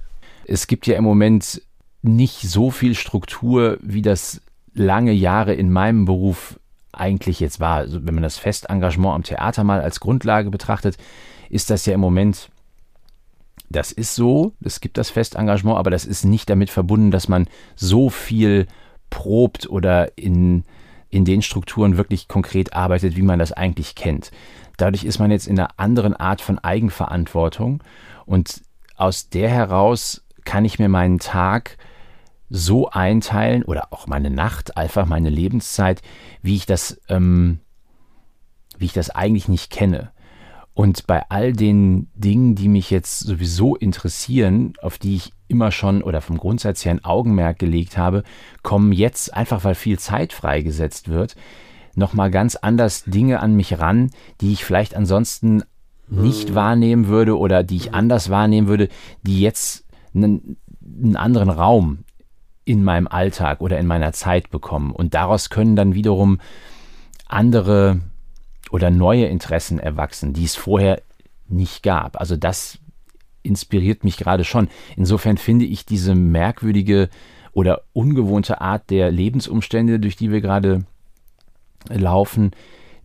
Es 0.46 0.66
gibt 0.66 0.86
ja 0.86 0.96
im 0.96 1.04
Moment 1.04 1.62
nicht 2.02 2.42
so 2.42 2.70
viel 2.70 2.94
Struktur, 2.94 3.78
wie 3.80 4.02
das 4.02 4.40
lange 4.74 5.12
Jahre 5.12 5.54
in 5.54 5.72
meinem 5.72 6.04
Beruf 6.04 6.60
eigentlich 6.92 7.40
jetzt 7.40 7.60
war. 7.60 7.76
Also 7.76 8.06
wenn 8.06 8.14
man 8.14 8.22
das 8.22 8.38
Festengagement 8.38 9.14
am 9.14 9.22
Theater 9.22 9.64
mal 9.64 9.80
als 9.80 10.00
Grundlage 10.00 10.50
betrachtet, 10.50 10.96
ist 11.50 11.70
das 11.70 11.86
ja 11.86 11.94
im 11.94 12.00
Moment, 12.00 12.50
das 13.70 13.92
ist 13.92 14.14
so, 14.14 14.52
es 14.62 14.80
gibt 14.80 14.98
das 14.98 15.10
Festengagement, 15.10 15.78
aber 15.78 15.90
das 15.90 16.04
ist 16.04 16.24
nicht 16.24 16.48
damit 16.50 16.70
verbunden, 16.70 17.10
dass 17.10 17.28
man 17.28 17.48
so 17.74 18.10
viel 18.10 18.66
probt 19.10 19.68
oder 19.68 20.16
in, 20.16 20.64
in 21.10 21.24
den 21.24 21.42
Strukturen 21.42 21.96
wirklich 21.96 22.28
konkret 22.28 22.74
arbeitet, 22.74 23.16
wie 23.16 23.22
man 23.22 23.38
das 23.38 23.52
eigentlich 23.52 23.94
kennt. 23.94 24.30
Dadurch 24.76 25.04
ist 25.04 25.18
man 25.18 25.30
jetzt 25.30 25.46
in 25.46 25.58
einer 25.58 25.70
anderen 25.76 26.14
Art 26.14 26.40
von 26.40 26.58
Eigenverantwortung 26.58 27.82
und 28.26 28.62
aus 28.96 29.28
der 29.28 29.48
heraus 29.48 30.24
kann 30.44 30.64
ich 30.64 30.78
mir 30.78 30.88
meinen 30.88 31.18
Tag 31.18 31.78
so 32.50 32.88
einteilen 32.90 33.64
oder 33.64 33.92
auch 33.92 34.06
meine 34.06 34.30
Nacht, 34.30 34.76
einfach 34.76 35.06
meine 35.06 35.30
Lebenszeit, 35.30 36.02
wie 36.42 36.56
ich 36.56 36.66
das, 36.66 37.00
ähm, 37.08 37.60
wie 38.78 38.84
ich 38.84 38.92
das 38.92 39.10
eigentlich 39.10 39.48
nicht 39.48 39.70
kenne. 39.70 40.12
Und 40.74 41.06
bei 41.06 41.22
all 41.28 41.52
den 41.52 42.08
Dingen, 42.14 42.56
die 42.56 42.68
mich 42.68 42.90
jetzt 42.90 43.20
sowieso 43.20 43.76
interessieren, 43.76 44.72
auf 44.82 44.98
die 44.98 45.14
ich 45.14 45.32
immer 45.46 45.70
schon 45.70 46.02
oder 46.02 46.20
vom 46.20 46.36
Grundsatz 46.36 46.84
her 46.84 46.92
ein 46.92 47.04
Augenmerk 47.04 47.60
gelegt 47.60 47.96
habe, 47.96 48.24
kommen 48.62 48.92
jetzt 48.92 49.32
einfach, 49.32 49.62
weil 49.62 49.76
viel 49.76 50.00
Zeit 50.00 50.32
freigesetzt 50.32 51.08
wird, 51.08 51.36
nochmal 51.94 52.32
ganz 52.32 52.56
anders 52.56 53.04
Dinge 53.04 53.38
an 53.38 53.54
mich 53.54 53.78
ran, 53.78 54.10
die 54.40 54.52
ich 54.52 54.64
vielleicht 54.64 54.96
ansonsten 54.96 55.62
nicht 56.08 56.50
mhm. 56.50 56.54
wahrnehmen 56.54 57.06
würde 57.06 57.38
oder 57.38 57.62
die 57.62 57.76
ich 57.76 57.94
anders 57.94 58.28
wahrnehmen 58.28 58.66
würde, 58.66 58.88
die 59.22 59.40
jetzt 59.40 59.86
einen, 60.12 60.56
einen 60.84 61.16
anderen 61.16 61.50
Raum 61.50 62.04
in 62.64 62.82
meinem 62.82 63.06
Alltag 63.06 63.60
oder 63.60 63.78
in 63.78 63.86
meiner 63.86 64.12
Zeit 64.12 64.50
bekommen. 64.50 64.90
Und 64.90 65.14
daraus 65.14 65.50
können 65.50 65.76
dann 65.76 65.94
wiederum 65.94 66.40
andere 67.28 68.00
oder 68.74 68.90
neue 68.90 69.26
Interessen 69.26 69.78
erwachsen, 69.78 70.32
die 70.32 70.42
es 70.42 70.56
vorher 70.56 71.00
nicht 71.46 71.84
gab. 71.84 72.18
Also 72.18 72.36
das 72.36 72.80
inspiriert 73.44 74.02
mich 74.02 74.16
gerade 74.16 74.42
schon. 74.42 74.68
Insofern 74.96 75.38
finde 75.38 75.64
ich 75.64 75.86
diese 75.86 76.16
merkwürdige 76.16 77.08
oder 77.52 77.82
ungewohnte 77.92 78.60
Art 78.60 78.90
der 78.90 79.12
Lebensumstände, 79.12 80.00
durch 80.00 80.16
die 80.16 80.32
wir 80.32 80.40
gerade 80.40 80.86
laufen, 81.88 82.50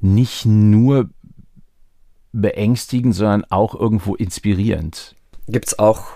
nicht 0.02 0.44
nur 0.48 1.12
beängstigend, 2.32 3.14
sondern 3.14 3.46
auch 3.52 3.76
irgendwo 3.76 4.16
inspirierend. 4.16 5.14
Gibt 5.48 5.68
es 5.68 5.78
auch 5.78 6.14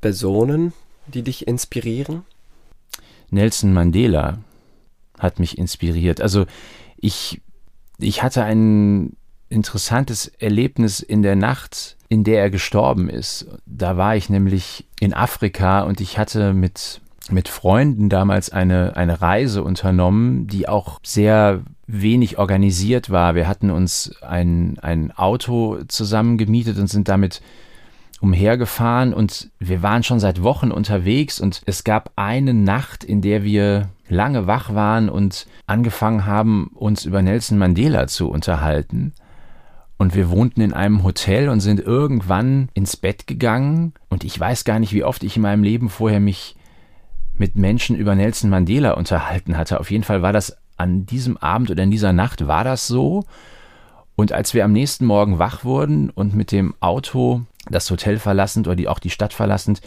Personen, 0.00 0.72
die 1.06 1.20
dich 1.20 1.46
inspirieren? 1.46 2.22
Nelson 3.28 3.74
Mandela 3.74 4.38
hat 5.18 5.38
mich 5.38 5.58
inspiriert. 5.58 6.22
Also 6.22 6.46
ich, 6.96 7.42
ich 8.00 8.22
hatte 8.22 8.44
ein 8.44 9.16
interessantes 9.48 10.28
Erlebnis 10.28 11.00
in 11.00 11.22
der 11.22 11.36
Nacht, 11.36 11.96
in 12.08 12.24
der 12.24 12.40
er 12.40 12.50
gestorben 12.50 13.08
ist. 13.08 13.46
Da 13.66 13.96
war 13.96 14.16
ich 14.16 14.30
nämlich 14.30 14.86
in 15.00 15.12
Afrika 15.12 15.82
und 15.82 16.00
ich 16.00 16.18
hatte 16.18 16.52
mit, 16.52 17.00
mit 17.30 17.48
Freunden 17.48 18.08
damals 18.08 18.50
eine, 18.50 18.96
eine 18.96 19.20
Reise 19.20 19.62
unternommen, 19.62 20.46
die 20.46 20.68
auch 20.68 21.00
sehr 21.02 21.62
wenig 21.86 22.38
organisiert 22.38 23.10
war. 23.10 23.34
Wir 23.34 23.48
hatten 23.48 23.70
uns 23.70 24.14
ein, 24.22 24.78
ein 24.80 25.10
Auto 25.12 25.78
zusammen 25.88 26.38
gemietet 26.38 26.78
und 26.78 26.86
sind 26.86 27.08
damit 27.08 27.42
umhergefahren 28.20 29.14
und 29.14 29.50
wir 29.58 29.82
waren 29.82 30.02
schon 30.02 30.20
seit 30.20 30.42
Wochen 30.42 30.70
unterwegs 30.70 31.40
und 31.40 31.62
es 31.64 31.84
gab 31.84 32.12
eine 32.16 32.52
Nacht, 32.54 33.02
in 33.02 33.22
der 33.22 33.44
wir 33.44 33.88
lange 34.10 34.46
wach 34.46 34.74
waren 34.74 35.08
und 35.08 35.46
angefangen 35.66 36.26
haben, 36.26 36.70
uns 36.74 37.04
über 37.04 37.22
Nelson 37.22 37.58
Mandela 37.58 38.06
zu 38.06 38.28
unterhalten. 38.28 39.14
Und 39.96 40.14
wir 40.14 40.30
wohnten 40.30 40.62
in 40.62 40.72
einem 40.72 41.04
Hotel 41.04 41.48
und 41.48 41.60
sind 41.60 41.80
irgendwann 41.80 42.70
ins 42.74 42.96
Bett 42.96 43.26
gegangen. 43.26 43.92
Und 44.08 44.24
ich 44.24 44.38
weiß 44.38 44.64
gar 44.64 44.78
nicht, 44.78 44.92
wie 44.92 45.04
oft 45.04 45.22
ich 45.22 45.36
in 45.36 45.42
meinem 45.42 45.62
Leben 45.62 45.90
vorher 45.90 46.20
mich 46.20 46.56
mit 47.34 47.56
Menschen 47.56 47.96
über 47.96 48.14
Nelson 48.14 48.50
Mandela 48.50 48.92
unterhalten 48.92 49.56
hatte. 49.56 49.78
Auf 49.78 49.90
jeden 49.90 50.04
Fall 50.04 50.22
war 50.22 50.32
das 50.32 50.56
an 50.76 51.04
diesem 51.04 51.36
Abend 51.36 51.70
oder 51.70 51.82
in 51.82 51.90
dieser 51.90 52.12
Nacht 52.12 52.46
war 52.46 52.64
das 52.64 52.86
so. 52.86 53.24
Und 54.16 54.32
als 54.32 54.54
wir 54.54 54.64
am 54.64 54.72
nächsten 54.72 55.04
Morgen 55.06 55.38
wach 55.38 55.64
wurden 55.64 56.10
und 56.10 56.34
mit 56.34 56.52
dem 56.52 56.74
Auto 56.80 57.42
das 57.70 57.90
Hotel 57.90 58.18
verlassend 58.18 58.66
oder 58.66 58.76
die, 58.76 58.88
auch 58.88 58.98
die 58.98 59.10
Stadt 59.10 59.32
verlassend 59.32 59.80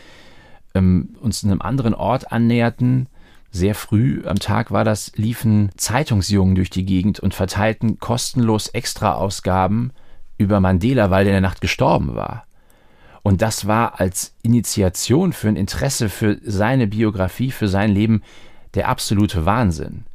ähm, 0.76 1.16
uns 1.22 1.44
einem 1.44 1.62
anderen 1.62 1.94
Ort 1.94 2.32
annäherten, 2.32 3.08
sehr 3.54 3.76
früh 3.76 4.24
am 4.26 4.40
Tag 4.40 4.72
war 4.72 4.84
das, 4.84 5.12
liefen 5.16 5.70
Zeitungsjungen 5.78 6.56
durch 6.56 6.72
die 6.72 6.86
Gegend 6.86 7.20
und 7.20 7.36
verteilten 7.36 8.00
kostenlos 8.00 8.68
Extraausgaben 8.70 9.94
über 10.40 10.60
Mandela, 10.60 11.12
weil 11.12 11.24
der 11.24 11.38
in 11.38 11.42
der 11.42 11.50
Nacht 11.50 11.62
gestorben 11.62 12.16
war. 12.16 12.48
Und 13.22 13.44
das 13.44 13.68
war 13.68 14.00
als 14.00 14.34
Initiation 14.42 15.34
für 15.34 15.50
ein 15.50 15.56
Interesse 15.56 16.10
für 16.10 16.40
seine 16.44 16.88
Biografie, 16.88 17.52
für 17.52 17.68
sein 17.68 17.92
Leben 17.92 18.24
der 18.74 18.90
absolute 18.90 19.46
Wahnsinn. 19.46 20.06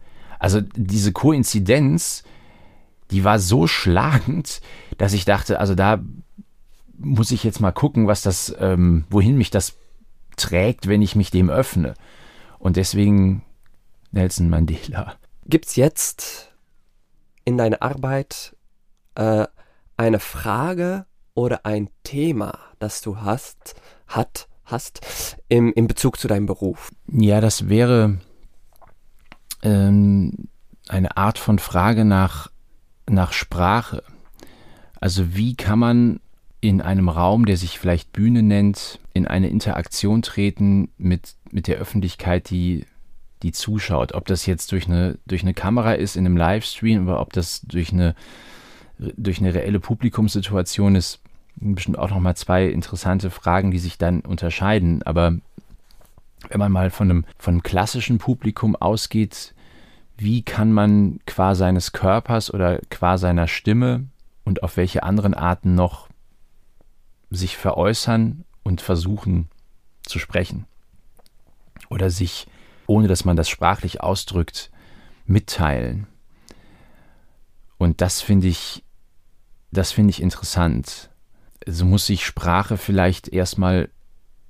Also 0.40 0.60
diese 0.74 1.12
Koinzidenz, 1.12 2.24
die 3.12 3.22
war 3.22 3.38
so 3.38 3.68
schlagend, 3.68 4.60
dass 4.98 5.12
ich 5.12 5.24
dachte, 5.24 5.60
also 5.60 5.76
da 5.76 6.00
muss 6.98 7.30
ich 7.30 7.44
jetzt 7.44 7.60
mal 7.60 7.70
gucken, 7.70 8.08
was 8.08 8.22
das, 8.22 8.54
ähm, 8.58 9.04
wohin 9.10 9.38
mich 9.38 9.50
das 9.50 9.76
trägt, 10.36 10.88
wenn 10.88 11.02
ich 11.02 11.14
mich 11.14 11.30
dem 11.30 11.50
öffne. 11.50 11.94
Und 12.58 12.76
deswegen 12.76 13.44
Nelson 14.10 14.48
Mandela. 14.50 15.14
Gibt 15.46 15.66
es 15.66 15.76
jetzt 15.76 16.52
in 17.44 17.56
deiner 17.56 17.82
Arbeit 17.82 18.56
äh, 19.14 19.46
eine 19.96 20.20
Frage 20.20 21.06
oder 21.34 21.64
ein 21.64 21.88
Thema, 22.04 22.58
das 22.78 23.00
du 23.00 23.20
hast, 23.20 23.74
hat, 24.06 24.48
hast 24.64 25.36
im, 25.48 25.72
in 25.72 25.86
Bezug 25.86 26.18
zu 26.18 26.28
deinem 26.28 26.46
Beruf? 26.46 26.90
Ja, 27.06 27.40
das 27.40 27.68
wäre 27.68 28.18
ähm, 29.62 30.48
eine 30.88 31.16
Art 31.16 31.38
von 31.38 31.58
Frage 31.58 32.04
nach, 32.04 32.50
nach 33.08 33.32
Sprache. 33.32 34.02
Also 35.00 35.34
wie 35.34 35.54
kann 35.54 35.78
man 35.78 36.20
in 36.60 36.80
einem 36.80 37.08
Raum, 37.08 37.46
der 37.46 37.56
sich 37.56 37.78
vielleicht 37.78 38.12
Bühne 38.12 38.42
nennt, 38.42 38.98
in 39.12 39.26
eine 39.26 39.48
Interaktion 39.48 40.22
treten 40.22 40.90
mit, 40.98 41.36
mit 41.52 41.66
der 41.66 41.76
Öffentlichkeit, 41.76 42.50
die, 42.50 42.86
die 43.42 43.52
zuschaut. 43.52 44.12
Ob 44.12 44.26
das 44.26 44.46
jetzt 44.46 44.72
durch 44.72 44.86
eine, 44.86 45.18
durch 45.26 45.42
eine 45.42 45.54
Kamera 45.54 45.92
ist 45.92 46.16
in 46.16 46.26
einem 46.26 46.36
Livestream 46.36 47.06
oder 47.06 47.20
ob 47.20 47.32
das 47.32 47.62
durch 47.62 47.92
eine, 47.92 48.14
durch 48.98 49.40
eine 49.40 49.54
reelle 49.54 49.80
Publikumssituation 49.80 50.94
ist, 50.94 51.20
bestimmt 51.56 51.98
auch 51.98 52.10
nochmal 52.10 52.36
zwei 52.36 52.66
interessante 52.66 53.30
Fragen, 53.30 53.70
die 53.70 53.78
sich 53.78 53.98
dann 53.98 54.20
unterscheiden. 54.20 55.02
Aber 55.02 55.36
wenn 56.48 56.58
man 56.58 56.72
mal 56.72 56.90
von 56.90 57.10
einem, 57.10 57.24
von 57.38 57.54
einem 57.54 57.62
klassischen 57.62 58.18
Publikum 58.18 58.76
ausgeht, 58.76 59.54
wie 60.16 60.42
kann 60.42 60.72
man 60.72 61.20
qua 61.26 61.54
seines 61.54 61.92
Körpers 61.92 62.52
oder 62.52 62.80
qua 62.90 63.18
seiner 63.18 63.46
Stimme 63.46 64.06
und 64.44 64.62
auf 64.62 64.76
welche 64.76 65.02
anderen 65.02 65.34
Arten 65.34 65.74
noch 65.74 66.08
sich 67.30 67.56
veräußern 67.56 68.44
und 68.62 68.80
versuchen 68.80 69.48
zu 70.02 70.18
sprechen 70.18 70.67
oder 71.90 72.10
sich, 72.10 72.46
ohne 72.86 73.08
dass 73.08 73.24
man 73.24 73.36
das 73.36 73.48
sprachlich 73.48 74.00
ausdrückt, 74.00 74.70
mitteilen. 75.26 76.06
Und 77.76 78.00
das 78.00 78.20
finde 78.20 78.48
ich, 78.48 78.84
das 79.70 79.92
finde 79.92 80.10
ich 80.10 80.22
interessant. 80.22 81.10
So 81.66 81.84
muss 81.84 82.06
sich 82.06 82.24
Sprache 82.24 82.76
vielleicht 82.76 83.28
erstmal, 83.28 83.90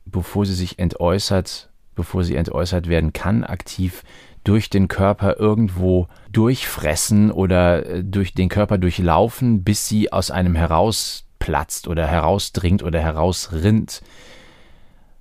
bevor 0.04 0.46
sie 0.46 0.54
sich 0.54 0.78
entäußert, 0.78 1.70
bevor 1.94 2.24
sie 2.24 2.36
entäußert 2.36 2.88
werden 2.88 3.12
kann, 3.12 3.44
aktiv 3.44 4.04
durch 4.44 4.70
den 4.70 4.88
Körper 4.88 5.38
irgendwo 5.38 6.08
durchfressen 6.32 7.30
oder 7.30 7.84
äh, 7.84 8.04
durch 8.04 8.32
den 8.34 8.48
Körper 8.48 8.78
durchlaufen, 8.78 9.64
bis 9.64 9.88
sie 9.88 10.12
aus 10.12 10.30
einem 10.30 10.54
herausplatzt 10.54 11.88
oder 11.88 12.06
herausdringt 12.06 12.82
oder 12.82 13.00
herausrinnt. 13.00 14.00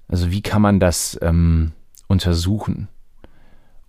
Also 0.07 0.31
wie 0.31 0.41
kann 0.41 0.61
man 0.61 0.79
das 0.79 1.17
ähm, 1.21 1.73
untersuchen? 2.07 2.87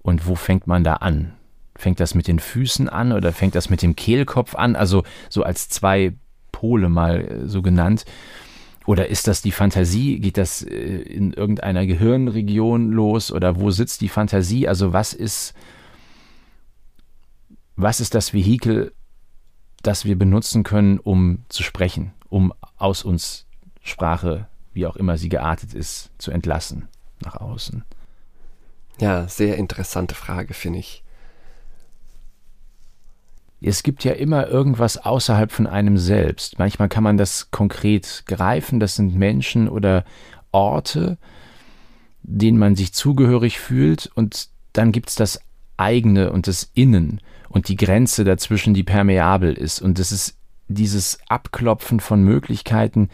Und 0.03 0.27
wo 0.27 0.35
fängt 0.35 0.67
man 0.67 0.85
da 0.85 0.95
an? 0.95 1.35
Fängt 1.77 2.01
das 2.01 2.15
mit 2.15 2.27
den 2.27 2.39
Füßen 2.39 2.89
an 2.89 3.13
oder 3.13 3.33
fängt 3.33 3.55
das 3.55 3.71
mit 3.71 3.83
dem 3.83 3.95
Kehlkopf 3.95 4.55
an? 4.55 4.75
Also 4.75 5.05
so 5.29 5.43
als 5.43 5.69
zwei 5.69 6.15
Pole 6.53 6.89
mal 6.89 7.21
äh, 7.21 7.47
so 7.47 7.63
genannt. 7.63 8.05
Oder 8.87 9.09
ist 9.09 9.29
das 9.29 9.43
die 9.43 9.53
Fantasie? 9.53 10.19
Geht 10.19 10.39
das 10.39 10.63
äh, 10.63 10.73
in 10.73 11.33
irgendeiner 11.33 11.87
Gehirnregion 11.87 12.91
los? 12.91 13.31
Oder 13.31 13.61
wo 13.61 13.71
sitzt 13.71 14.01
die 14.01 14.09
Fantasie? 14.09 14.67
Also 14.67 14.93
was 14.93 15.13
ist, 15.13 15.55
was 17.77 18.01
ist 18.01 18.15
das 18.15 18.33
Vehikel, 18.33 18.93
das 19.83 20.05
wir 20.05 20.19
benutzen 20.19 20.65
können, 20.65 20.99
um 20.99 21.45
zu 21.49 21.63
sprechen, 21.63 22.13
um 22.29 22.53
aus 22.77 23.05
uns 23.05 23.47
Sprache, 23.83 24.49
wie 24.73 24.87
auch 24.87 24.97
immer 24.97 25.16
sie 25.16 25.29
geartet 25.29 25.75
ist, 25.75 26.11
zu 26.19 26.31
entlassen 26.31 26.89
nach 27.23 27.37
außen? 27.37 27.85
Ja, 29.01 29.28
sehr 29.28 29.57
interessante 29.57 30.14
Frage, 30.14 30.55
finde 30.55 30.80
ich 30.80 31.05
es 33.61 33.82
gibt 33.82 34.05
ja 34.05 34.12
immer 34.12 34.46
irgendwas 34.49 34.99
außerhalb 34.99 35.51
von 35.51 35.66
einem 35.66 35.99
selbst. 35.99 36.59
Manchmal 36.59 36.88
kann 36.88 37.03
man 37.03 37.16
das 37.16 37.51
konkret 37.51 38.24
greifen, 38.26 38.78
das 38.78 38.96
sind 38.96 39.16
Menschen 39.16 39.68
oder 39.68 40.05
Orte, 40.53 41.18
denen 42.22 42.59
man 42.59 42.76
sich 42.76 42.92
zugehörig 42.92 43.59
fühlt 43.59 44.11
und 44.14 44.49
dann 44.72 44.92
gibt 44.92 45.09
es 45.09 45.16
das 45.16 45.40
eigene 45.76 46.30
und 46.32 46.46
das 46.46 46.70
Innen 46.74 47.20
und 47.49 47.68
die 47.68 47.76
Grenze 47.76 48.24
dazwischen, 48.24 48.74
die 48.74 48.82
permeabel 48.84 49.55
ist. 49.55 49.80
Und 49.80 49.99
es 49.99 50.12
ist 50.12 50.36
dieses 50.68 51.18
Abklopfen 51.28 52.01
von 52.01 52.22
Möglichkeiten, 52.22 53.09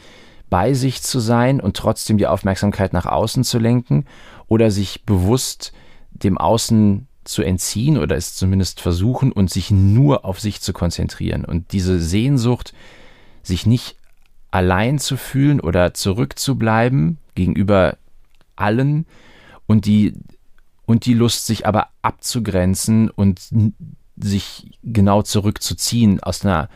bei 0.51 0.75
sich 0.75 1.03
zu 1.03 1.21
sein 1.21 1.61
und 1.61 1.77
trotzdem 1.77 2.19
die 2.19 2.27
Aufmerksamkeit 2.27 2.93
nach 2.93 3.07
außen 3.07 3.45
zu 3.45 3.59
lenken 3.59 4.05
oder 4.47 4.71
sich 4.71 5.05
bewusst 5.05 5.73
dem 6.11 6.39
Außen 6.39 7.07
zu 7.25 7.43
entziehen 7.43 7.97
oder 7.99 8.17
es 8.17 8.35
zumindest 8.35 8.81
versuchen 8.81 9.33
und 9.33 9.51
sich 9.51 9.71
nur 9.71 10.25
auf 10.25 10.41
sich 10.41 10.61
zu 10.61 10.73
konzentrieren. 10.73 11.45
Und 11.45 11.73
diese 11.73 12.01
Sehnsucht 12.01 12.75
sich 13.43 13.67
nicht 13.67 13.97
allein 14.51 14.99
zu 14.99 15.17
fühlen 15.17 15.61
oder 15.61 15.95
zurückzubleiben 15.95 17.19
gegenüber 17.35 17.97
allen 18.57 19.07
und 19.67 19.87
die 19.87 20.15
und 20.87 21.07
die 21.07 21.15
Lust, 21.15 21.47
sich 21.47 21.67
aber 21.67 21.89
abzugrenzen 22.03 23.11
und 23.11 23.41
sich 24.17 24.79
genau 24.83 25.23
zurückzuziehen 25.23 26.23
aus 26.23 26.45
einer, 26.45 26.69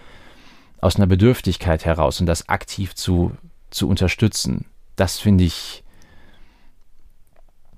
aus 0.81 0.97
einer 0.97 1.07
Bedürftigkeit 1.07 1.85
heraus 1.85 2.21
und 2.21 2.27
das 2.27 2.49
aktiv 2.49 2.95
zu, 2.95 3.33
zu 3.71 3.89
unterstützen. 3.89 4.64
Das 4.97 5.19
finde 5.19 5.45
ich, 5.45 5.85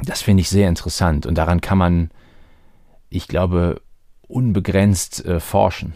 das 0.05 0.23
finde 0.23 0.43
ich 0.43 0.49
sehr 0.49 0.69
interessant 0.69 1.27
und 1.27 1.37
daran 1.37 1.61
kann 1.61 1.79
man, 1.79 2.11
ich 3.09 3.29
glaube, 3.29 3.81
unbegrenzt 4.29 5.25
äh, 5.25 5.41
forschen. 5.41 5.95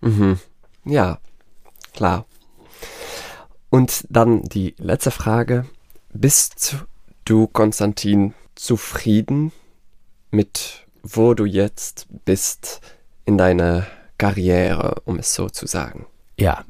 Mhm. 0.00 0.38
Ja, 0.84 1.18
klar. 1.94 2.26
Und 3.70 4.06
dann 4.10 4.42
die 4.42 4.74
letzte 4.78 5.10
Frage. 5.10 5.66
Bist 6.12 6.76
du, 7.24 7.46
Konstantin, 7.46 8.34
zufrieden 8.54 9.50
mit 10.30 10.82
wo 11.02 11.34
du 11.34 11.44
jetzt 11.44 12.06
bist 12.24 12.80
in 13.24 13.36
deiner 13.36 13.86
Karriere, 14.18 15.02
um 15.04 15.18
es 15.18 15.34
so 15.34 15.48
zu 15.48 15.66
sagen? 15.66 16.06
Ja, 16.38 16.64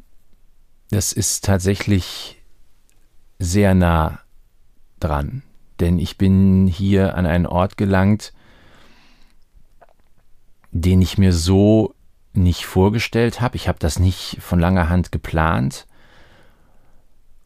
das 0.91 1.13
ist 1.13 1.45
tatsächlich 1.45 2.41
sehr 3.39 3.75
nah 3.75 4.21
dran, 5.01 5.43
denn 5.83 5.99
ich 5.99 6.17
bin 6.17 6.69
hier 6.69 7.17
an 7.17 7.27
einen 7.27 7.47
Ort 7.47 7.77
gelangt, 7.77 8.33
den 10.71 11.03
ich 11.03 11.19
mir 11.19 11.33
so 11.33 11.95
nicht 12.33 12.65
vorgestellt 12.65 13.41
habe. 13.41 13.57
Ich 13.57 13.67
habe 13.69 13.81
das 13.81 13.99
nicht 13.99 14.39
von 14.41 14.61
langer 14.61 14.89
Hand 14.89 15.13
geplant 15.13 15.87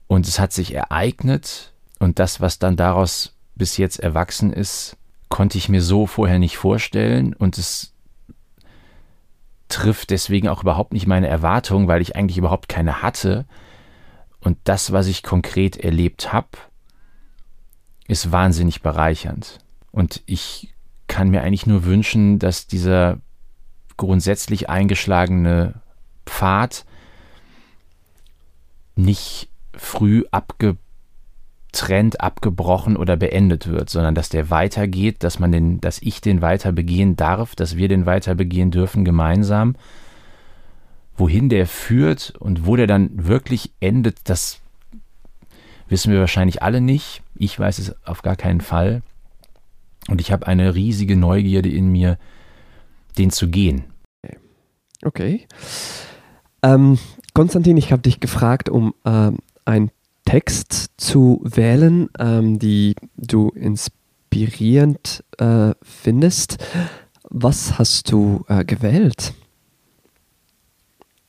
und 0.07 0.28
es 0.28 0.39
hat 0.39 0.53
sich 0.53 0.74
ereignet 0.74 1.72
und 1.99 2.18
das, 2.18 2.41
was 2.41 2.59
dann 2.59 2.76
daraus 2.76 3.34
bis 3.55 3.78
jetzt 3.78 3.99
erwachsen 4.01 4.53
ist, 4.53 4.99
konnte 5.30 5.57
ich 5.57 5.70
mir 5.70 5.80
so 5.80 6.07
vorher 6.07 6.39
nicht 6.39 6.59
vorstellen 6.59 7.32
und 7.32 7.57
es 7.57 7.95
trifft 9.68 10.11
deswegen 10.11 10.49
auch 10.49 10.62
überhaupt 10.62 10.93
nicht 10.93 11.07
meine 11.07 11.26
Erwartungen, 11.26 11.89
weil 11.89 12.03
ich 12.03 12.14
eigentlich 12.14 12.39
überhaupt 12.39 12.68
keine 12.68 13.01
hatte. 13.03 13.47
Und 14.41 14.59
das, 14.64 14.93
was 14.93 15.07
ich 15.09 15.24
konkret 15.24 15.76
erlebt 15.78 16.32
habe, 16.32 16.51
ist 18.09 18.32
wahnsinnig 18.32 18.82
bereichernd. 18.82 19.59
Und 19.92 20.22
ich 20.26 20.74
kann 21.07 21.30
mir 21.30 21.42
eigentlich 21.42 21.66
nur 21.66 21.84
wünschen, 21.84 22.38
dass 22.38 22.66
dieser 22.66 23.18
grundsätzlich 23.96 24.68
eingeschlagene 24.68 25.74
Pfad 26.26 26.84
nicht 28.94 29.48
früh 29.74 30.24
abge 30.30 30.76
Trend 31.72 32.22
abgebrochen 32.22 32.96
oder 32.96 33.16
beendet 33.16 33.66
wird, 33.66 33.90
sondern 33.90 34.14
dass 34.14 34.30
der 34.30 34.48
weitergeht, 34.48 35.22
dass 35.22 35.38
man 35.38 35.52
den, 35.52 35.80
dass 35.80 36.00
ich 36.00 36.22
den 36.22 36.40
weiter 36.40 36.72
begehen 36.72 37.16
darf, 37.16 37.54
dass 37.54 37.76
wir 37.76 37.88
den 37.88 38.07
weiter 38.07 38.34
begehen 38.34 38.70
dürfen 38.70 39.04
gemeinsam. 39.04 39.76
Wohin 41.18 41.50
der 41.50 41.66
führt 41.66 42.32
und 42.38 42.66
wo 42.66 42.76
der 42.76 42.86
dann 42.86 43.11
wirklich 43.12 43.72
endet, 43.80 44.20
das 44.24 44.61
wissen 45.89 46.12
wir 46.12 46.20
wahrscheinlich 46.20 46.62
alle 46.62 46.80
nicht. 46.80 47.22
Ich 47.37 47.59
weiß 47.59 47.78
es 47.78 47.95
auf 48.07 48.22
gar 48.22 48.37
keinen 48.37 48.61
Fall. 48.61 49.03
Und 50.09 50.20
ich 50.20 50.32
habe 50.32 50.47
eine 50.47 50.74
riesige 50.74 51.16
Neugierde 51.16 51.68
in 51.68 51.89
mir, 51.89 52.18
den 53.18 53.30
zu 53.30 53.49
gehen. 53.49 53.84
Okay. 55.05 55.47
Ähm, 56.62 56.99
Konstantin, 57.34 57.76
ich 57.76 57.93
habe 57.93 58.03
dich 58.03 58.20
gefragt 58.20 58.68
um 58.68 58.95
ähm, 59.05 59.39
ein 59.64 59.91
Text 60.24 60.91
zu 60.97 61.41
wählen, 61.45 62.09
ähm, 62.18 62.59
die 62.59 62.95
du 63.16 63.51
inspirierend 63.51 65.24
äh, 65.39 65.72
findest. 65.82 66.59
Was 67.28 67.78
hast 67.78 68.11
du 68.11 68.45
äh, 68.49 68.64
gewählt? 68.64 69.34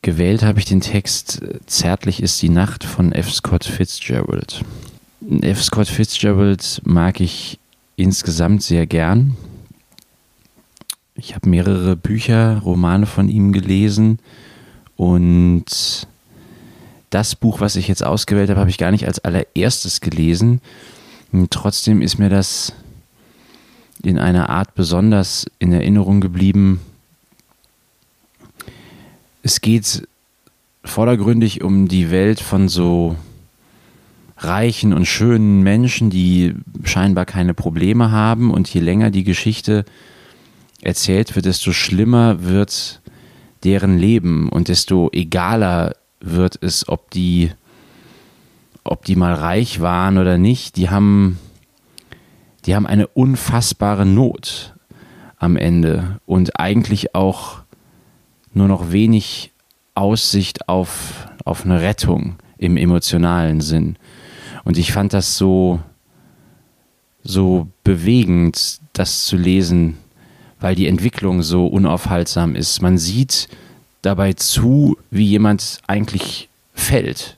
Gewählt 0.07 0.41
habe 0.41 0.57
ich 0.59 0.63
den 0.63 0.79
Text 0.79 1.41
äh, 1.41 1.59
Zärtlich 1.65 2.23
ist 2.23 2.41
die 2.41 2.47
Nacht 2.47 2.85
von 2.85 3.11
F. 3.11 3.29
Scott 3.29 3.65
Fitzgerald. 3.65 4.63
F. 5.41 5.61
Scott 5.61 5.89
Fitzgerald 5.89 6.81
mag 6.85 7.19
ich 7.19 7.59
insgesamt 7.97 8.63
sehr 8.63 8.87
gern. 8.87 9.35
Ich 11.15 11.35
habe 11.35 11.49
mehrere 11.49 11.97
Bücher, 11.97 12.59
Romane 12.59 13.05
von 13.05 13.27
ihm 13.27 13.51
gelesen 13.51 14.19
und 14.95 16.07
das 17.09 17.35
Buch, 17.35 17.59
was 17.59 17.75
ich 17.75 17.89
jetzt 17.89 18.05
ausgewählt 18.05 18.49
habe, 18.49 18.61
habe 18.61 18.69
ich 18.69 18.77
gar 18.77 18.91
nicht 18.91 19.07
als 19.07 19.19
allererstes 19.19 19.99
gelesen. 19.99 20.61
Und 21.33 21.51
trotzdem 21.51 22.01
ist 22.01 22.17
mir 22.17 22.29
das 22.29 22.71
in 24.03 24.19
einer 24.19 24.49
Art 24.49 24.73
besonders 24.73 25.47
in 25.59 25.73
Erinnerung 25.73 26.21
geblieben. 26.21 26.79
Es 29.47 29.61
geht 29.61 30.05
vordergründig 30.83 31.63
um 31.63 31.87
die 31.87 32.11
Welt 32.11 32.41
von 32.41 32.67
so 32.67 33.15
reichen 34.39 34.91
und 34.91 35.05
schönen 35.05 35.63
Menschen, 35.63 36.09
die 36.09 36.53
scheinbar 36.83 37.25
keine 37.25 37.53
Probleme 37.53 38.11
haben. 38.11 38.51
Und 38.51 38.67
je 38.67 38.81
länger 38.81 39.09
die 39.09 39.23
Geschichte 39.23 39.85
erzählt 40.81 41.33
wird, 41.37 41.45
desto 41.45 41.71
schlimmer 41.71 42.43
wird 42.43 42.99
deren 43.63 43.97
Leben 43.97 44.49
und 44.49 44.67
desto 44.67 45.09
egaler 45.13 45.95
wird, 46.19 46.57
ist, 46.57 46.89
ob 46.89 47.09
die, 47.11 47.51
ob 48.83 49.05
die 49.05 49.15
mal 49.15 49.33
reich 49.33 49.79
waren 49.79 50.17
oder 50.17 50.37
nicht. 50.37 50.75
Die 50.75 50.89
haben, 50.89 51.39
die 52.65 52.75
haben 52.75 52.85
eine 52.85 53.07
unfassbare 53.07 54.05
Not 54.05 54.75
am 55.37 55.55
Ende 55.55 56.19
und 56.25 56.59
eigentlich 56.59 57.15
auch 57.15 57.61
nur 58.57 58.67
noch 58.67 58.91
wenig 58.91 59.51
Aussicht 59.93 60.67
auf, 60.67 61.27
auf 61.45 61.65
eine 61.65 61.81
Rettung 61.81 62.35
im 62.57 62.77
emotionalen 62.77 63.61
Sinn. 63.61 63.97
Und 64.63 64.77
ich 64.77 64.91
fand 64.91 65.13
das 65.13 65.37
so, 65.37 65.79
so 67.23 67.67
bewegend, 67.83 68.79
das 68.93 69.25
zu 69.25 69.37
lesen, 69.37 69.97
weil 70.59 70.75
die 70.75 70.87
Entwicklung 70.87 71.41
so 71.41 71.67
unaufhaltsam 71.67 72.55
ist. 72.55 72.81
Man 72.81 72.97
sieht, 72.97 73.47
dabei 74.01 74.33
zu, 74.33 74.97
wie 75.11 75.25
jemand 75.25 75.81
eigentlich 75.87 76.49
fällt. 76.73 77.37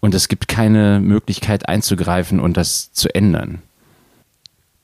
Und 0.00 0.14
es 0.14 0.28
gibt 0.28 0.48
keine 0.48 1.00
Möglichkeit 1.00 1.68
einzugreifen 1.68 2.40
und 2.40 2.56
das 2.56 2.92
zu 2.92 3.14
ändern. 3.14 3.62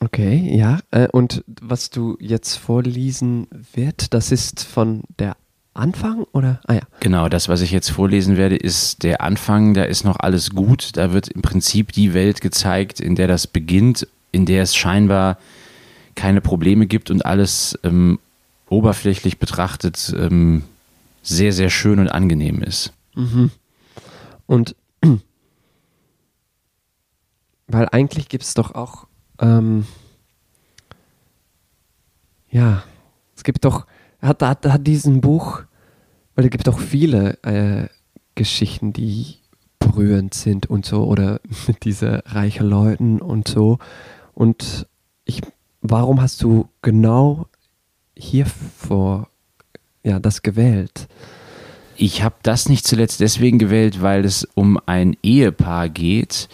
Okay, 0.03 0.57
ja. 0.57 0.81
Äh, 0.91 1.09
und 1.09 1.45
was 1.61 1.91
du 1.91 2.17
jetzt 2.21 2.57
vorlesen 2.57 3.47
wird, 3.75 4.15
das 4.15 4.33
ist 4.33 4.65
von 4.65 5.03
der 5.19 5.37
Anfang 5.73 6.25
oder? 6.33 6.61
Ah 6.67 6.75
ja. 6.75 6.83
Genau, 7.01 7.29
das, 7.29 7.49
was 7.49 7.61
ich 7.61 7.71
jetzt 7.71 7.91
vorlesen 7.91 8.37
werde, 8.37 8.57
ist 8.57 9.03
der 9.03 9.21
Anfang. 9.21 9.75
Da 9.75 9.85
ist 9.85 10.05
noch 10.05 10.19
alles 10.19 10.51
gut. 10.51 10.97
Da 10.97 11.13
wird 11.13 11.29
im 11.29 11.43
Prinzip 11.43 11.93
die 11.93 12.13
Welt 12.13 12.41
gezeigt, 12.41 13.01
in 13.01 13.15
der 13.15 13.29
das 13.29 13.47
beginnt, 13.47 14.07
in 14.33 14.47
der 14.47 14.63
es 14.63 14.75
scheinbar 14.75 15.39
keine 16.15 16.41
Probleme 16.41 16.87
gibt 16.87 17.11
und 17.11 17.25
alles 17.25 17.79
ähm, 17.85 18.19
oberflächlich 18.69 19.39
betrachtet 19.39 20.15
ähm, 20.17 20.65
sehr, 21.23 21.53
sehr 21.53 21.71
schön 21.71 21.99
und 21.99 22.09
angenehm 22.09 22.63
ist. 22.63 22.93
Mhm. 23.15 23.51
Und 24.47 24.75
weil 27.69 27.89
eigentlich 27.91 28.29
gibt 28.29 28.45
es 28.45 28.55
doch 28.55 28.75
auch, 28.75 29.07
ähm, 29.39 29.87
ja, 32.51 32.83
es 33.37 33.45
gibt 33.45 33.65
doch, 33.65 33.87
hat, 34.23 34.43
hat, 34.43 34.67
hat 34.67 34.87
diesen 34.87 35.21
Buch, 35.21 35.63
weil 36.35 36.45
es 36.47 36.51
gibt 36.51 36.67
doch 36.67 36.79
viele 36.79 37.43
äh, 37.43 37.89
Geschichten, 38.35 38.93
die 38.93 39.37
berührend 39.79 40.35
sind 40.35 40.67
und 40.67 40.85
so, 40.85 41.05
oder 41.05 41.41
mit 41.67 41.85
diesen 41.85 42.21
reichen 42.27 42.69
Leuten 42.69 43.21
und 43.21 43.49
so. 43.49 43.79
Und 44.35 44.87
ich, 45.25 45.41
warum 45.81 46.21
hast 46.21 46.43
du 46.43 46.69
genau 46.83 47.47
hier 48.17 48.47
vor 48.47 49.29
ja, 50.03 50.19
das 50.19 50.43
gewählt? 50.43 51.09
Ich 51.97 52.23
habe 52.23 52.37
das 52.43 52.69
nicht 52.69 52.87
zuletzt 52.87 53.21
deswegen 53.21 53.59
gewählt, 53.59 54.01
weil 54.01 54.25
es 54.25 54.49
um 54.55 54.81
ein 54.87 55.19
Ehepaar 55.23 55.91
geht. 55.91 56.49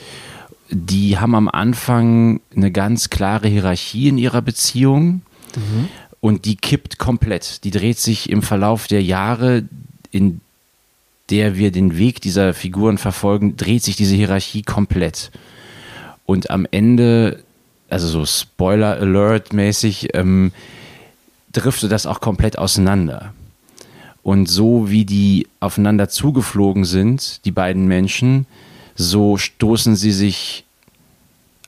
Die 0.71 1.19
haben 1.19 1.37
am 1.37 1.49
Anfang 1.49 2.41
eine 2.55 2.73
ganz 2.73 3.11
klare 3.11 3.47
Hierarchie 3.47 4.09
in 4.09 4.19
ihrer 4.19 4.43
Beziehung 4.43 5.23
mhm. 5.55 5.89
Und 6.27 6.45
die 6.45 6.57
kippt 6.57 6.99
komplett. 6.99 7.62
Die 7.62 7.70
dreht 7.70 8.01
sich 8.01 8.31
im 8.31 8.43
Verlauf 8.43 8.89
der 8.89 9.01
Jahre, 9.01 9.62
in 10.11 10.41
der 11.31 11.57
wir 11.57 11.70
den 11.70 11.99
Weg 11.99 12.20
dieser 12.20 12.53
Figuren 12.53 12.99
verfolgen, 12.99 13.57
dreht 13.57 13.85
sich 13.85 13.95
diese 13.95 14.16
Hierarchie 14.16 14.62
komplett. 14.62 15.31
Und 16.24 16.51
am 16.51 16.66
Ende, 16.72 17.45
also 17.89 18.09
so 18.09 18.27
Spoiler 18.27 18.97
Alert 18.97 19.53
mäßig, 19.53 20.16
ähm, 20.16 20.51
driftet 21.53 21.93
das 21.93 22.07
auch 22.07 22.20
komplett 22.20 22.59
auseinander. 22.59 23.33
Und 24.24 24.47
so 24.47 24.91
wie 24.91 25.05
die 25.05 25.47
aufeinander 25.61 26.09
zugeflogen 26.09 26.85
sind, 26.85 27.45
die 27.45 27.53
beiden 27.53 27.87
Menschen, 27.87 28.47
so 28.97 29.37
stoßen 29.37 29.95
sie 29.95 30.11
sich 30.11 30.64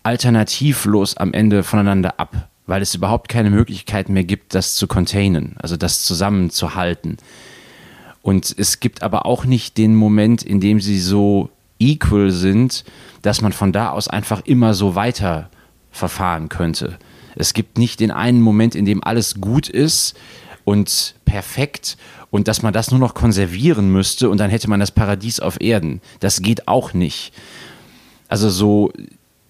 alternativlos 0.02 1.16
am 1.16 1.32
Ende 1.32 1.62
voneinander 1.62 2.18
ab, 2.18 2.48
weil 2.68 2.82
es 2.82 2.94
überhaupt 2.94 3.28
keine 3.28 3.50
Möglichkeit 3.50 4.10
mehr 4.10 4.24
gibt, 4.24 4.54
das 4.54 4.76
zu 4.76 4.86
containen, 4.86 5.56
also 5.58 5.76
das 5.76 6.04
zusammenzuhalten. 6.04 7.16
Und 8.22 8.54
es 8.56 8.78
gibt 8.78 9.02
aber 9.02 9.24
auch 9.24 9.46
nicht 9.46 9.78
den 9.78 9.96
Moment, 9.96 10.42
in 10.42 10.60
dem 10.60 10.78
sie 10.78 11.00
so 11.00 11.48
equal 11.78 12.30
sind, 12.30 12.84
dass 13.22 13.40
man 13.40 13.52
von 13.52 13.72
da 13.72 13.90
aus 13.90 14.06
einfach 14.06 14.42
immer 14.44 14.74
so 14.74 14.94
weiter 14.94 15.48
verfahren 15.90 16.50
könnte. 16.50 16.98
Es 17.36 17.54
gibt 17.54 17.78
nicht 17.78 18.00
den 18.00 18.10
einen 18.10 18.42
Moment, 18.42 18.74
in 18.74 18.84
dem 18.84 19.02
alles 19.02 19.40
gut 19.40 19.68
ist 19.70 20.14
und 20.64 21.14
perfekt 21.24 21.96
und 22.30 22.48
dass 22.48 22.60
man 22.60 22.74
das 22.74 22.90
nur 22.90 23.00
noch 23.00 23.14
konservieren 23.14 23.90
müsste 23.90 24.28
und 24.28 24.38
dann 24.38 24.50
hätte 24.50 24.68
man 24.68 24.80
das 24.80 24.90
Paradies 24.90 25.40
auf 25.40 25.58
Erden. 25.62 26.02
Das 26.20 26.42
geht 26.42 26.68
auch 26.68 26.92
nicht. 26.92 27.32
Also 28.28 28.50
so 28.50 28.92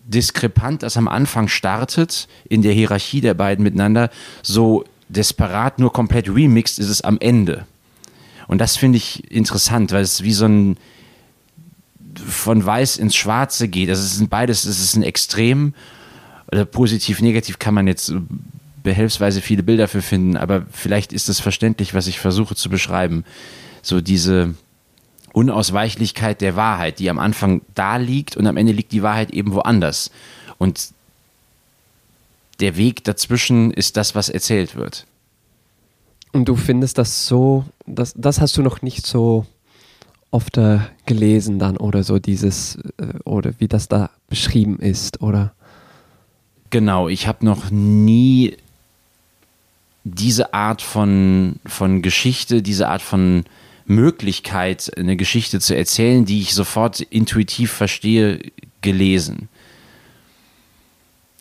diskrepant 0.09 0.83
das 0.83 0.97
am 0.97 1.07
Anfang 1.07 1.49
startet 1.49 2.29
in 2.49 2.63
der 2.63 2.73
Hierarchie 2.73 3.21
der 3.21 3.35
beiden 3.35 3.63
miteinander, 3.63 4.11
so 4.43 4.85
desperat 5.09 5.79
nur 5.79 5.93
komplett 5.93 6.29
remixed 6.29 6.79
ist 6.79 6.89
es 6.89 7.03
am 7.03 7.19
Ende. 7.21 7.67
Und 8.47 8.59
das 8.59 8.77
finde 8.77 8.97
ich 8.97 9.31
interessant, 9.31 9.93
weil 9.93 10.03
es 10.03 10.23
wie 10.23 10.33
so 10.33 10.47
ein 10.47 10.77
von 12.27 12.65
weiß 12.65 12.97
ins 12.97 13.15
Schwarze 13.15 13.69
geht. 13.69 13.91
Also 13.91 14.03
es 14.03 14.17
sind 14.17 14.31
beides, 14.31 14.65
es 14.65 14.81
ist 14.81 14.97
ein 14.97 15.03
Extrem. 15.03 15.75
Oder 16.51 16.65
positiv, 16.65 17.21
negativ 17.21 17.59
kann 17.59 17.75
man 17.75 17.87
jetzt 17.87 18.13
behelfsweise 18.83 19.43
viele 19.43 19.63
Bilder 19.63 19.87
für 19.87 20.01
finden, 20.01 20.37
aber 20.37 20.65
vielleicht 20.73 21.13
ist 21.13 21.29
es 21.29 21.41
verständlich, 21.41 21.93
was 21.93 22.07
ich 22.07 22.19
versuche 22.19 22.55
zu 22.55 22.71
beschreiben. 22.71 23.25
So 23.83 24.01
diese 24.01 24.55
Unausweichlichkeit 25.33 26.41
der 26.41 26.57
Wahrheit, 26.57 26.99
die 26.99 27.11
am 27.11 27.19
Anfang 27.19 27.63
da 27.75 27.97
liegt 27.97 28.37
und 28.37 28.47
am 28.47 28.57
Ende 28.57 28.73
liegt 28.73 28.93
die 28.93 29.03
Wahrheit 29.03 29.31
eben 29.31 29.53
woanders. 29.53 30.11
Und 30.59 30.91
der 32.61 32.77
Weg 32.77 33.05
dazwischen 33.05 33.73
ist 33.73 33.97
das, 33.97 34.15
was 34.15 34.29
erzählt 34.29 34.75
wird. 34.75 35.07
Und 36.33 36.47
du 36.49 36.57
findest 36.57 36.99
das 36.99 37.27
so, 37.27 37.65
das, 37.87 38.15
das 38.17 38.41
hast 38.41 38.57
du 38.57 38.63
noch 38.63 38.83
nicht 38.83 39.07
so 39.07 39.47
oft 40.31 40.59
äh, 40.59 40.81
gelesen 41.07 41.59
dann 41.59 41.77
oder 41.77 42.03
so 42.03 42.19
dieses, 42.19 42.77
äh, 42.99 43.19
oder 43.25 43.53
wie 43.59 43.69
das 43.69 43.89
da 43.89 44.11
beschrieben 44.29 44.79
ist, 44.79 45.23
oder? 45.23 45.53
Genau, 46.71 47.09
ich 47.09 47.27
habe 47.27 47.47
noch 47.47 47.71
nie 47.71 48.57
diese 50.05 50.53
Art 50.53 50.83
von, 50.83 51.57
von 51.65 52.03
Geschichte, 52.03 52.63
diese 52.63 52.89
Art 52.89 53.03
von 53.03 53.45
Möglichkeit, 53.89 54.91
eine 54.97 55.17
Geschichte 55.17 55.61
zu 55.61 55.77
erzählen, 55.77 56.25
die 56.25 56.41
ich 56.41 56.55
sofort 56.55 57.01
intuitiv 57.01 57.73
verstehe, 57.73 58.41
gelesen. 58.81 59.49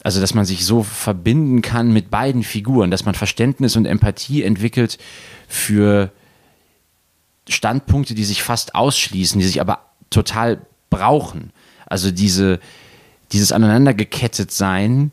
Also, 0.03 0.21
dass 0.21 0.33
man 0.33 0.45
sich 0.45 0.65
so 0.65 0.83
verbinden 0.83 1.61
kann 1.61 1.91
mit 1.91 2.09
beiden 2.09 2.43
Figuren, 2.43 2.91
dass 2.91 3.05
man 3.05 3.15
Verständnis 3.15 3.75
und 3.75 3.85
Empathie 3.85 4.43
entwickelt 4.43 4.97
für 5.47 6.11
Standpunkte, 7.49 8.15
die 8.15 8.23
sich 8.23 8.43
fast 8.43 8.75
ausschließen, 8.75 9.39
die 9.39 9.45
sich 9.45 9.61
aber 9.61 9.79
total 10.09 10.61
brauchen. 10.89 11.51
Also 11.85 12.11
diese, 12.11 12.59
dieses 13.31 13.51
aneinandergekettet 13.51 14.51
sein, 14.51 15.11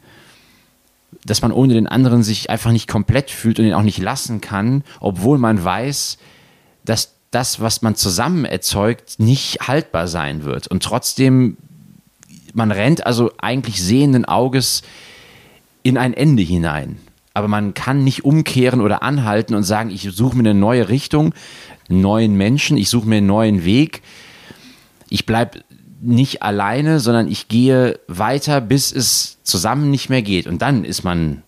dass 1.24 1.43
man 1.43 1.53
ohne 1.53 1.74
den 1.74 1.87
anderen 1.87 2.22
sich 2.22 2.51
einfach 2.51 2.72
nicht 2.72 2.89
komplett 2.89 3.30
fühlt 3.30 3.59
und 3.59 3.66
ihn 3.66 3.74
auch 3.74 3.82
nicht 3.82 3.99
lassen 3.99 4.41
kann, 4.41 4.85
obwohl 5.01 5.39
man 5.39 5.62
weiß, 5.62 6.18
dass 6.85 7.13
das, 7.35 7.61
was 7.61 7.82
man 7.82 7.97
zusammen 7.97 8.45
erzeugt, 8.45 9.18
nicht 9.18 9.61
haltbar 9.66 10.09
sein 10.09 10.45
wird. 10.45 10.66
Und 10.68 10.82
trotzdem, 10.82 11.57
man 12.53 12.70
rennt 12.70 13.07
also 13.07 13.32
eigentlich 13.39 13.82
sehenden 13.82 14.24
Auges 14.24 14.82
in 15.82 15.99
ein 15.99 16.14
Ende 16.14 16.43
hinein. 16.43 16.99
Aber 17.35 17.49
man 17.49 17.74
kann 17.74 18.05
nicht 18.05 18.24
umkehren 18.24 18.80
oder 18.80 19.03
anhalten 19.03 19.55
und 19.55 19.64
sagen, 19.64 19.91
ich 19.91 20.09
suche 20.12 20.37
mir 20.37 20.49
eine 20.49 20.59
neue 20.59 20.89
Richtung, 20.89 21.35
einen 21.89 22.01
neuen 22.01 22.37
Menschen, 22.37 22.76
ich 22.76 22.89
suche 22.89 23.09
mir 23.09 23.16
einen 23.16 23.26
neuen 23.26 23.64
Weg. 23.64 24.03
Ich 25.09 25.26
bleibe 25.26 25.62
nicht 26.01 26.43
alleine, 26.43 27.01
sondern 27.01 27.28
ich 27.28 27.49
gehe 27.49 27.99
weiter, 28.07 28.61
bis 28.61 28.93
es 28.93 29.39
zusammen 29.43 29.91
nicht 29.91 30.11
mehr 30.11 30.22
geht. 30.22 30.47
Und 30.47 30.62
dann 30.62 30.85
ist 30.85 31.03
man 31.03 31.43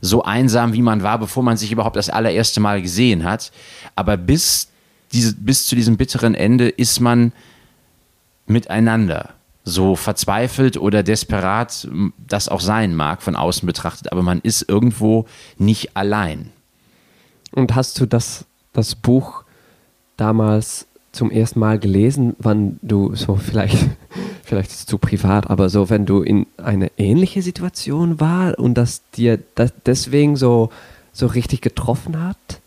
so 0.00 0.24
einsam, 0.24 0.72
wie 0.72 0.82
man 0.82 1.02
war, 1.02 1.18
bevor 1.18 1.42
man 1.42 1.56
sich 1.56 1.70
überhaupt 1.70 1.96
das 1.96 2.10
allererste 2.10 2.60
Mal 2.60 2.82
gesehen 2.82 3.24
hat. 3.24 3.52
Aber 3.94 4.16
bis, 4.16 4.71
diese, 5.12 5.34
bis 5.34 5.66
zu 5.66 5.76
diesem 5.76 5.96
bitteren 5.96 6.34
Ende 6.34 6.68
ist 6.68 7.00
man 7.00 7.32
miteinander. 8.46 9.30
So 9.64 9.94
verzweifelt 9.94 10.76
oder 10.76 11.02
desperat 11.04 11.88
das 12.26 12.48
auch 12.48 12.60
sein 12.60 12.96
mag, 12.96 13.22
von 13.22 13.36
außen 13.36 13.64
betrachtet. 13.64 14.10
Aber 14.10 14.22
man 14.22 14.40
ist 14.40 14.68
irgendwo 14.68 15.26
nicht 15.56 15.96
allein. 15.96 16.50
Und 17.52 17.74
hast 17.74 18.00
du 18.00 18.06
das, 18.06 18.44
das 18.72 18.94
Buch 18.96 19.44
damals 20.16 20.86
zum 21.12 21.30
ersten 21.30 21.60
Mal 21.60 21.78
gelesen, 21.78 22.34
wann 22.38 22.78
du 22.82 23.14
so 23.14 23.36
vielleicht, 23.36 23.76
vielleicht 24.44 24.70
ist 24.70 24.80
es 24.80 24.86
zu 24.86 24.98
privat, 24.98 25.48
aber 25.50 25.68
so, 25.68 25.90
wenn 25.90 26.06
du 26.06 26.22
in 26.22 26.46
eine 26.56 26.90
ähnliche 26.96 27.42
Situation 27.42 28.18
war 28.18 28.58
und 28.58 28.74
das 28.74 29.02
dir 29.10 29.38
das 29.54 29.72
deswegen 29.84 30.36
so, 30.36 30.70
so 31.12 31.26
richtig 31.26 31.60
getroffen 31.60 32.20
hat? 32.20 32.61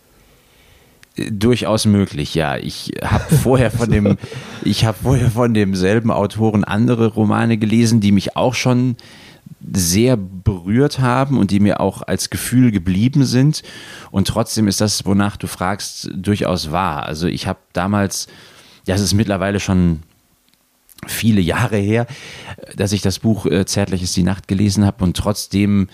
Durchaus 1.18 1.86
möglich, 1.86 2.36
ja. 2.36 2.58
Ich 2.58 2.92
habe 3.02 3.36
vorher 3.44 3.72
von 3.72 3.90
dem, 3.90 4.18
ich 4.64 4.86
habe 4.86 4.98
vorher 5.02 5.32
von 5.32 5.54
demselben 5.54 6.12
Autoren 6.12 6.64
andere 6.64 7.08
Romane 7.08 7.58
gelesen, 7.58 8.02
die 8.02 8.12
mich 8.12 8.36
auch 8.36 8.54
schon 8.54 8.98
sehr 9.74 10.18
berührt 10.18 11.00
haben 11.00 11.38
und 11.38 11.52
die 11.52 11.60
mir 11.60 11.80
auch 11.80 12.02
als 12.02 12.30
Gefühl 12.30 12.72
geblieben 12.72 13.26
sind. 13.26 13.64
Und 14.12 14.28
trotzdem 14.28 14.68
ist 14.68 14.82
das, 14.82 15.06
wonach 15.06 15.38
du 15.38 15.48
fragst, 15.48 16.10
durchaus 16.14 16.72
wahr. 16.72 17.06
Also 17.06 17.28
ich 17.28 17.48
habe 17.48 17.60
damals, 17.74 18.28
ja, 18.86 18.96
es 18.96 19.02
ist 19.02 19.14
mittlerweile 19.14 19.60
schon 19.60 20.04
viele 21.08 21.42
Jahre 21.42 21.78
her, 21.78 22.08
dass 22.76 22.92
ich 22.92 23.02
das 23.02 23.20
Buch 23.20 23.46
äh, 23.46 23.66
Zärtlich 23.66 24.04
ist 24.04 24.16
die 24.16 24.24
Nacht 24.24 24.48
gelesen 24.48 24.86
habe 24.86 25.04
und 25.04 25.16
trotzdem 25.16 25.88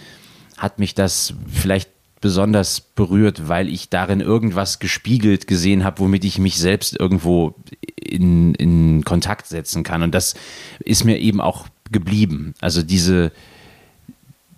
hat 0.57 0.79
mich 0.79 0.95
das 0.95 1.33
vielleicht 1.47 1.89
besonders 2.21 2.79
berührt, 2.79 3.47
weil 3.49 3.67
ich 3.67 3.89
darin 3.89 4.21
irgendwas 4.21 4.79
gespiegelt 4.79 5.47
gesehen 5.47 5.83
habe, 5.83 5.99
womit 5.99 6.23
ich 6.23 6.37
mich 6.37 6.57
selbst 6.57 6.97
irgendwo 6.97 7.55
in, 7.95 8.53
in 8.55 9.03
Kontakt 9.03 9.47
setzen 9.47 9.83
kann. 9.83 10.03
Und 10.03 10.13
das 10.13 10.35
ist 10.79 11.03
mir 11.03 11.17
eben 11.19 11.41
auch 11.41 11.67
geblieben. 11.91 12.53
Also 12.61 12.83
diese, 12.83 13.31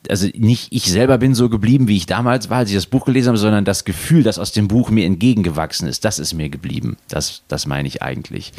also 0.09 0.27
nicht 0.35 0.67
ich 0.71 0.91
selber 0.91 1.17
bin 1.17 1.33
so 1.33 1.49
geblieben, 1.49 1.87
wie 1.87 1.97
ich 1.97 2.05
damals 2.05 2.49
war, 2.49 2.57
als 2.59 2.69
ich 2.69 2.75
das 2.75 2.85
Buch 2.85 3.05
gelesen 3.05 3.29
habe, 3.29 3.37
sondern 3.37 3.65
das 3.65 3.85
Gefühl, 3.85 4.23
das 4.23 4.39
aus 4.39 4.51
dem 4.51 4.67
Buch 4.67 4.89
mir 4.89 5.05
entgegengewachsen 5.05 5.87
ist, 5.87 6.03
das 6.05 6.19
ist 6.19 6.33
mir 6.33 6.49
geblieben. 6.49 6.97
Das, 7.07 7.43
das 7.47 7.65
meine 7.65 7.87
ich 7.87 8.01
eigentlich. 8.01 8.51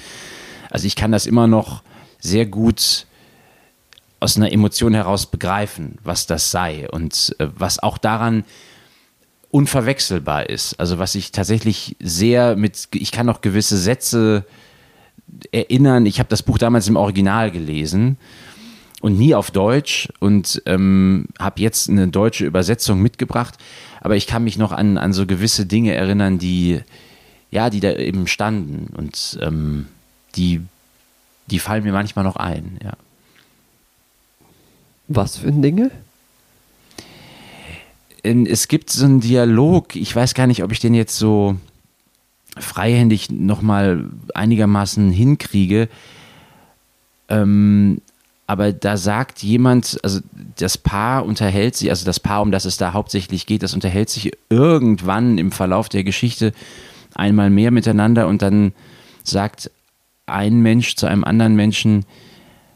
Also 0.70 0.86
ich 0.86 0.96
kann 0.96 1.12
das 1.12 1.26
immer 1.26 1.46
noch 1.46 1.82
sehr 2.18 2.46
gut 2.46 3.06
aus 4.18 4.38
einer 4.38 4.50
Emotion 4.50 4.94
heraus 4.94 5.26
begreifen, 5.26 5.98
was 6.02 6.26
das 6.26 6.50
sei 6.50 6.88
und 6.90 7.36
äh, 7.38 7.48
was 7.54 7.78
auch 7.78 7.98
daran 7.98 8.44
unverwechselbar 9.54 10.50
ist. 10.50 10.80
Also 10.80 10.98
was 10.98 11.14
ich 11.14 11.30
tatsächlich 11.30 11.94
sehr 12.00 12.56
mit, 12.56 12.88
ich 12.92 13.12
kann 13.12 13.24
noch 13.24 13.40
gewisse 13.40 13.78
Sätze 13.78 14.44
erinnern. 15.52 16.06
Ich 16.06 16.18
habe 16.18 16.28
das 16.28 16.42
Buch 16.42 16.58
damals 16.58 16.88
im 16.88 16.96
Original 16.96 17.52
gelesen 17.52 18.18
und 19.00 19.16
nie 19.16 19.32
auf 19.32 19.52
Deutsch 19.52 20.08
und 20.18 20.60
ähm, 20.66 21.26
habe 21.38 21.60
jetzt 21.60 21.88
eine 21.88 22.08
deutsche 22.08 22.44
Übersetzung 22.44 23.00
mitgebracht. 23.00 23.54
Aber 24.00 24.16
ich 24.16 24.26
kann 24.26 24.42
mich 24.42 24.58
noch 24.58 24.72
an, 24.72 24.98
an 24.98 25.12
so 25.12 25.24
gewisse 25.24 25.66
Dinge 25.66 25.94
erinnern, 25.94 26.40
die, 26.40 26.80
ja, 27.52 27.70
die 27.70 27.78
da 27.78 27.92
eben 27.92 28.26
standen 28.26 28.92
und 28.96 29.38
ähm, 29.40 29.86
die, 30.34 30.62
die 31.46 31.60
fallen 31.60 31.84
mir 31.84 31.92
manchmal 31.92 32.24
noch 32.24 32.36
ein, 32.36 32.80
ja. 32.82 32.94
Was 35.06 35.36
für 35.36 35.52
Dinge? 35.52 35.92
Es 38.24 38.68
gibt 38.68 38.90
so 38.90 39.04
einen 39.04 39.20
Dialog, 39.20 39.94
ich 39.96 40.16
weiß 40.16 40.34
gar 40.34 40.46
nicht, 40.46 40.62
ob 40.64 40.72
ich 40.72 40.80
den 40.80 40.94
jetzt 40.94 41.16
so 41.16 41.56
freihändig 42.56 43.30
nochmal 43.30 44.06
einigermaßen 44.34 45.10
hinkriege. 45.10 45.88
Ähm, 47.28 48.00
aber 48.46 48.72
da 48.72 48.96
sagt 48.96 49.42
jemand, 49.42 49.98
also 50.02 50.20
das 50.56 50.76
Paar 50.78 51.24
unterhält 51.24 51.76
sich, 51.76 51.90
also 51.90 52.04
das 52.04 52.20
Paar, 52.20 52.42
um 52.42 52.50
das 52.50 52.64
es 52.64 52.76
da 52.76 52.92
hauptsächlich 52.92 53.46
geht, 53.46 53.62
das 53.62 53.74
unterhält 53.74 54.10
sich 54.10 54.32
irgendwann 54.50 55.38
im 55.38 55.50
Verlauf 55.50 55.88
der 55.88 56.04
Geschichte 56.04 56.52
einmal 57.14 57.50
mehr 57.50 57.70
miteinander 57.70 58.26
und 58.26 58.42
dann 58.42 58.72
sagt 59.22 59.70
ein 60.26 60.60
Mensch 60.60 60.96
zu 60.96 61.06
einem 61.06 61.24
anderen 61.24 61.54
Menschen 61.54 62.04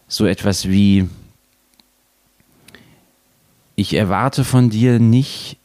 so 0.06 0.26
etwas 0.26 0.68
wie, 0.68 1.06
ich 3.78 3.94
erwarte 3.94 4.44
von 4.44 4.70
dir 4.70 4.98
nicht, 4.98 5.56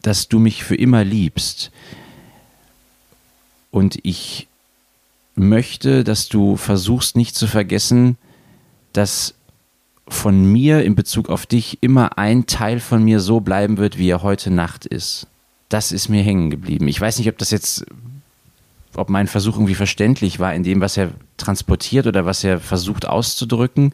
dass 0.00 0.28
du 0.28 0.38
mich 0.38 0.62
für 0.62 0.76
immer 0.76 1.02
liebst. 1.02 1.72
Und 3.72 3.98
ich 4.04 4.46
möchte, 5.34 6.04
dass 6.04 6.28
du 6.28 6.56
versuchst 6.56 7.16
nicht 7.16 7.34
zu 7.34 7.48
vergessen, 7.48 8.16
dass 8.92 9.34
von 10.06 10.52
mir 10.52 10.84
in 10.84 10.94
Bezug 10.94 11.28
auf 11.28 11.46
dich 11.46 11.78
immer 11.82 12.16
ein 12.16 12.46
Teil 12.46 12.78
von 12.78 13.02
mir 13.02 13.18
so 13.18 13.40
bleiben 13.40 13.76
wird, 13.76 13.98
wie 13.98 14.08
er 14.08 14.22
heute 14.22 14.52
Nacht 14.52 14.86
ist. 14.86 15.26
Das 15.68 15.90
ist 15.90 16.08
mir 16.08 16.22
hängen 16.22 16.48
geblieben. 16.48 16.86
Ich 16.86 17.00
weiß 17.00 17.18
nicht, 17.18 17.28
ob 17.28 17.38
das 17.38 17.50
jetzt, 17.50 17.84
ob 18.94 19.08
mein 19.08 19.26
Versuch 19.26 19.56
irgendwie 19.56 19.74
verständlich 19.74 20.38
war 20.38 20.54
in 20.54 20.62
dem, 20.62 20.80
was 20.80 20.96
er 20.96 21.10
transportiert 21.38 22.06
oder 22.06 22.24
was 22.24 22.44
er 22.44 22.60
versucht 22.60 23.04
auszudrücken. 23.04 23.92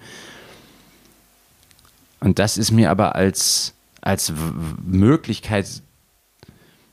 Und 2.22 2.38
das 2.38 2.56
ist 2.56 2.70
mir 2.70 2.90
aber 2.90 3.14
als, 3.14 3.74
als 4.00 4.32
Möglichkeit, 4.84 5.66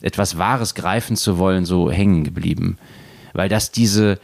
etwas 0.01 0.37
Wahres 0.37 0.75
greifen 0.75 1.15
zu 1.15 1.37
wollen, 1.37 1.65
so 1.65 1.91
hängen 1.91 2.23
geblieben. 2.23 2.77
Weil 3.33 3.49
das 3.49 3.71
diese, 3.71 4.19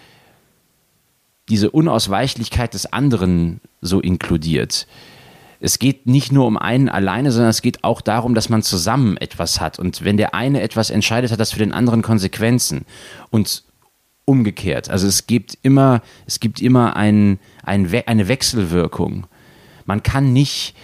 diese 1.49 1.70
Unausweichlichkeit 1.70 2.74
des 2.74 2.91
anderen 2.91 3.62
so 3.82 3.99
inkludiert. 3.99 4.88
Es 5.60 5.80
geht 5.80 6.08
nicht 6.08 6.32
nur 6.32 6.47
um 6.47 6.58
einen 6.58 6.89
alleine, 6.89 7.32
sondern 7.32 7.49
es 7.49 7.62
geht 7.62 7.84
auch 7.84 8.01
darum, 8.01 8.34
dass 8.34 8.49
man 8.49 8.64
zusammen 8.64 9.18
etwas 9.18 9.62
hat. 9.62 9.80
Und 9.80 10.03
wenn 10.03 10.18
der 10.18 10.34
eine 10.34 10.62
etwas 10.62 10.89
entscheidet, 10.89 11.32
hat 11.32 11.39
das 11.39 11.51
für 11.51 11.60
den 11.60 11.72
anderen 11.72 12.01
Konsequenzen. 12.01 12.86
Und 13.30 13.64
umgekehrt. 14.26 14.89
Also 14.89 15.08
es 15.08 15.28
gibt 15.28 15.58
immer, 15.62 16.01
es 16.26 16.39
gibt 16.39 16.60
immer 16.60 16.95
ein, 16.95 17.39
ein, 17.64 17.88
eine 18.08 18.28
Wechselwirkung. 18.28 19.28
Man 19.86 20.01
kann 20.03 20.34
nicht 20.34 20.76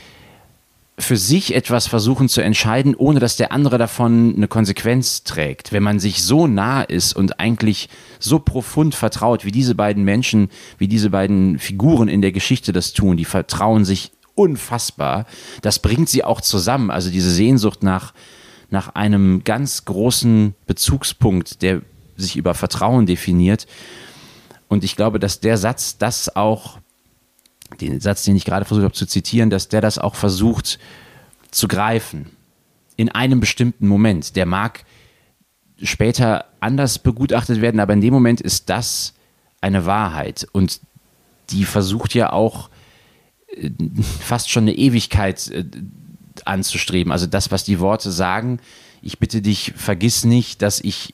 für 1.00 1.18
sich 1.18 1.56
etwas 1.56 1.88
versuchen 1.88 2.30
zu 2.30 2.42
entscheiden, 2.42 2.96
ohne 2.96 3.20
dass 3.20 3.36
der 3.36 3.52
andere 3.52 3.78
davon 3.78 4.36
eine 4.36 4.48
Konsequenz 4.48 5.24
trägt. 5.24 5.72
Wenn 5.72 5.84
man 5.84 6.00
sich 6.00 6.24
so 6.24 6.48
nah 6.48 6.82
ist 6.82 7.14
und 7.14 7.40
eigentlich 7.40 7.90
so 8.20 8.40
profund 8.40 8.94
vertraut, 8.94 9.46
wie 9.46 9.52
diese 9.52 9.74
beiden 9.74 10.04
Menschen, 10.04 10.50
wie 10.78 10.88
diese 10.88 11.10
beiden 11.10 11.58
Figuren 11.60 12.08
in 12.08 12.22
der 12.22 12.32
Geschichte 12.32 12.72
das 12.72 12.94
tun, 12.94 13.18
die 13.18 13.26
vertrauen 13.26 13.86
sich 13.86 14.12
unfassbar. 14.36 15.26
Das 15.62 15.80
bringt 15.80 16.10
sie 16.10 16.24
auch 16.24 16.42
zusammen. 16.42 16.92
Also 16.92 17.10
diese 17.10 17.32
Sehnsucht 17.32 17.84
nach, 17.84 18.14
nach 18.70 18.96
einem 18.96 19.44
ganz 19.44 19.86
großen 19.86 20.56
Bezugspunkt, 20.68 21.62
der 21.62 21.82
sich 22.16 22.36
über 22.36 22.54
Vertrauen 22.54 23.06
definiert. 23.06 23.66
Und 24.68 24.84
ich 24.84 24.96
glaube, 24.96 25.20
dass 25.20 25.40
der 25.40 25.58
Satz 25.58 25.98
das 25.98 26.36
auch 26.36 26.81
den 27.90 28.00
Satz, 28.00 28.24
den 28.24 28.36
ich 28.36 28.46
gerade 28.46 28.66
versucht 28.66 28.86
habe 28.86 28.94
zu 28.94 29.06
zitieren, 29.06 29.50
dass 29.50 29.68
der 29.68 29.82
das 29.82 29.98
auch 29.98 30.16
versucht 30.16 30.80
zu 31.52 31.68
greifen. 31.68 32.28
In 32.98 33.10
einem 33.10 33.40
bestimmten 33.40 33.88
Moment. 33.88 34.36
Der 34.36 34.46
mag 34.46 34.86
später 35.82 36.46
anders 36.60 37.00
begutachtet 37.00 37.62
werden, 37.62 37.80
aber 37.80 37.94
in 37.94 38.02
dem 38.02 38.14
Moment 38.14 38.42
ist 38.42 38.70
das 38.70 39.14
eine 39.60 39.86
Wahrheit. 39.86 40.48
Und 40.52 40.80
die 41.50 41.66
versucht 41.66 42.14
ja 42.14 42.32
auch 42.32 42.70
äh, 43.56 43.70
fast 44.20 44.50
schon 44.50 44.64
eine 44.64 44.76
Ewigkeit 44.76 45.50
äh, 45.50 45.66
anzustreben. 46.46 47.12
Also 47.12 47.28
das, 47.28 47.52
was 47.52 47.64
die 47.64 47.80
Worte 47.80 48.12
sagen, 48.12 48.60
ich 49.02 49.20
bitte 49.20 49.42
dich, 49.42 49.74
vergiss 49.76 50.26
nicht, 50.26 50.62
dass 50.62 50.80
ich 50.80 51.14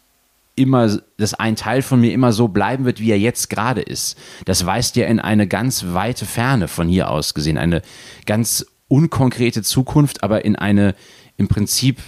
immer, 0.57 0.99
dass 1.17 1.33
ein 1.33 1.55
Teil 1.55 1.81
von 1.81 2.01
mir 2.01 2.11
immer 2.11 2.33
so 2.33 2.47
bleiben 2.47 2.85
wird, 2.85 2.99
wie 2.99 3.11
er 3.11 3.19
jetzt 3.19 3.49
gerade 3.49 3.81
ist. 3.81 4.17
Das 4.45 4.65
weist 4.65 4.95
ja 4.95 5.05
in 5.07 5.19
eine 5.19 5.47
ganz 5.47 5.85
weite 5.93 6.25
Ferne 6.25 6.67
von 6.67 6.89
hier 6.89 7.09
aus 7.09 7.33
gesehen, 7.33 7.57
eine 7.57 7.81
ganz 8.25 8.65
unkonkrete 8.87 9.63
Zukunft, 9.63 10.23
aber 10.23 10.43
in 10.45 10.55
eine 10.55 10.95
im 11.37 11.47
Prinzip 11.47 11.99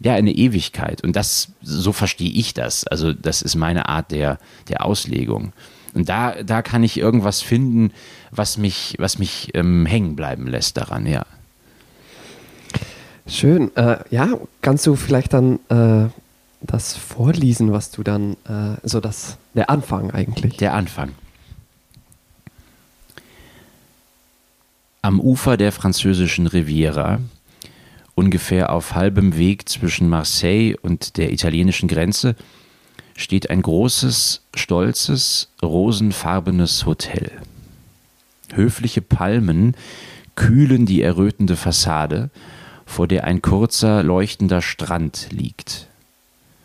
ja 0.00 0.14
eine 0.14 0.32
Ewigkeit. 0.32 1.04
Und 1.04 1.14
das, 1.14 1.48
so 1.62 1.92
verstehe 1.92 2.30
ich 2.30 2.54
das. 2.54 2.86
Also 2.86 3.12
das 3.12 3.42
ist 3.42 3.54
meine 3.54 3.88
Art 3.88 4.10
der, 4.10 4.38
der 4.68 4.84
Auslegung. 4.84 5.52
Und 5.94 6.08
da, 6.08 6.42
da 6.42 6.62
kann 6.62 6.82
ich 6.82 6.98
irgendwas 6.98 7.42
finden, 7.42 7.92
was 8.30 8.56
mich, 8.56 8.96
was 8.98 9.18
mich 9.18 9.50
ähm, 9.54 9.84
hängen 9.84 10.16
bleiben 10.16 10.46
lässt 10.46 10.76
daran, 10.78 11.06
ja. 11.06 11.26
Schön. 13.26 13.70
Äh, 13.76 13.98
ja, 14.10 14.38
kannst 14.62 14.86
du 14.86 14.96
vielleicht 14.96 15.32
dann 15.32 15.60
äh, 15.68 16.08
das 16.62 16.96
vorlesen, 16.96 17.72
was 17.72 17.90
du 17.90 18.02
dann, 18.02 18.34
äh, 18.48 18.76
so 18.82 19.00
das, 19.00 19.38
der 19.54 19.70
Anfang 19.70 20.10
eigentlich. 20.10 20.56
Der 20.56 20.74
Anfang. 20.74 21.12
Am 25.02 25.20
Ufer 25.20 25.56
der 25.56 25.72
französischen 25.72 26.46
Riviera, 26.46 27.18
ungefähr 28.14 28.72
auf 28.72 28.94
halbem 28.94 29.36
Weg 29.36 29.68
zwischen 29.68 30.08
Marseille 30.08 30.76
und 30.80 31.16
der 31.16 31.32
italienischen 31.32 31.88
Grenze, 31.88 32.36
steht 33.16 33.50
ein 33.50 33.62
großes, 33.62 34.42
stolzes, 34.54 35.50
rosenfarbenes 35.62 36.86
Hotel. 36.86 37.30
Höfliche 38.54 39.02
Palmen 39.02 39.76
kühlen 40.36 40.86
die 40.86 41.02
errötende 41.02 41.56
Fassade, 41.56 42.30
vor 42.86 43.08
der 43.08 43.24
ein 43.24 43.42
kurzer, 43.42 44.02
leuchtender 44.02 44.62
Strand 44.62 45.28
liegt. 45.30 45.88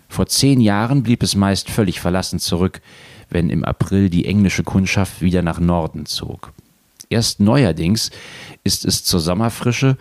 Vor 0.09 0.27
zehn 0.27 0.61
Jahren 0.61 1.03
blieb 1.03 1.23
es 1.23 1.35
meist 1.35 1.69
völlig 1.69 1.99
verlassen 1.99 2.39
zurück, 2.39 2.81
wenn 3.29 3.49
im 3.49 3.63
April 3.63 4.09
die 4.09 4.25
englische 4.25 4.63
Kundschaft 4.63 5.21
wieder 5.21 5.41
nach 5.41 5.59
Norden 5.59 6.05
zog. 6.05 6.53
Erst 7.09 7.39
neuerdings 7.39 8.11
ist 8.63 8.85
es 8.85 9.03
zur 9.03 9.19
Sommerfrische 9.19 9.97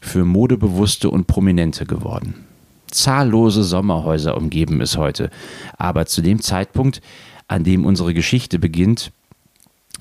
für 0.00 0.24
Modebewusste 0.24 1.10
und 1.10 1.26
Prominente 1.26 1.86
geworden. 1.86 2.46
Zahllose 2.90 3.62
Sommerhäuser 3.64 4.36
umgeben 4.36 4.80
es 4.80 4.96
heute, 4.96 5.30
aber 5.76 6.06
zu 6.06 6.22
dem 6.22 6.40
Zeitpunkt, 6.40 7.02
an 7.48 7.64
dem 7.64 7.84
unsere 7.84 8.14
Geschichte 8.14 8.58
beginnt, 8.58 9.12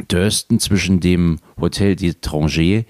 dörsten 0.07 0.59
zwischen 0.59 0.99
dem 0.99 1.39
Hotel 1.59 1.93
d'Étranger 1.93 2.85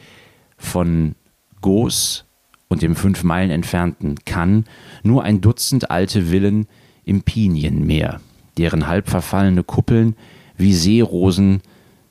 von 0.58 1.16
Goos 1.62 2.25
und 2.68 2.82
dem 2.82 2.96
fünf 2.96 3.24
Meilen 3.24 3.52
entfernten 3.52 4.16
Cannes 4.26 4.66
nur 5.04 5.24
ein 5.24 5.42
Dutzend 5.42 5.92
alte 5.92 6.24
Villen 6.32 6.68
im 7.06 7.22
Pinienmeer, 7.22 8.20
deren 8.58 8.88
halb 8.88 9.10
verfallene 9.10 9.64
Kuppeln 9.64 10.16
wie 10.58 10.74
Seerosen 10.74 11.62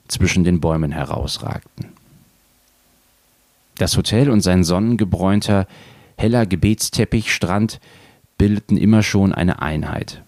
zwischen 0.09 0.44
den 0.44 0.61
Bäumen 0.61 0.92
herausragten. 0.92 1.86
Das 3.78 3.96
Hotel 3.96 4.30
und 4.30 4.40
sein 4.40 4.62
sonnengebräunter, 4.62 5.66
heller 6.16 6.46
Gebetsteppichstrand 6.46 7.80
bildeten 8.38 8.76
immer 8.76 9.02
schon 9.02 9.32
eine 9.32 9.62
Einheit. 9.62 10.22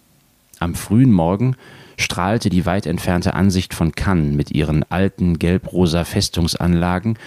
Am 0.59 0.75
frühen 0.75 1.13
Morgen 1.13 1.57
strahlte 1.97 2.51
die 2.51 2.67
weit 2.67 2.87
entfernte 2.87 3.35
Ansicht 3.35 3.73
von 3.75 3.93
Cannes 3.93 4.35
mit 4.35 4.51
ihren 4.51 4.85
alten 4.91 5.39
gelbrosa 5.39 6.05
Festungsanlagen 6.05 7.19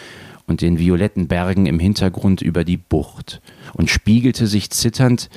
und 0.49 0.61
den 0.61 0.79
violetten 0.79 1.27
Bergen 1.27 1.67
im 1.67 1.79
Hintergrund 1.79 2.41
über 2.41 2.63
die 2.63 2.77
Bucht 2.77 3.39
und 3.73 3.89
spiegelte 3.89 4.47
sich 4.47 4.71
zitternd 4.71 5.29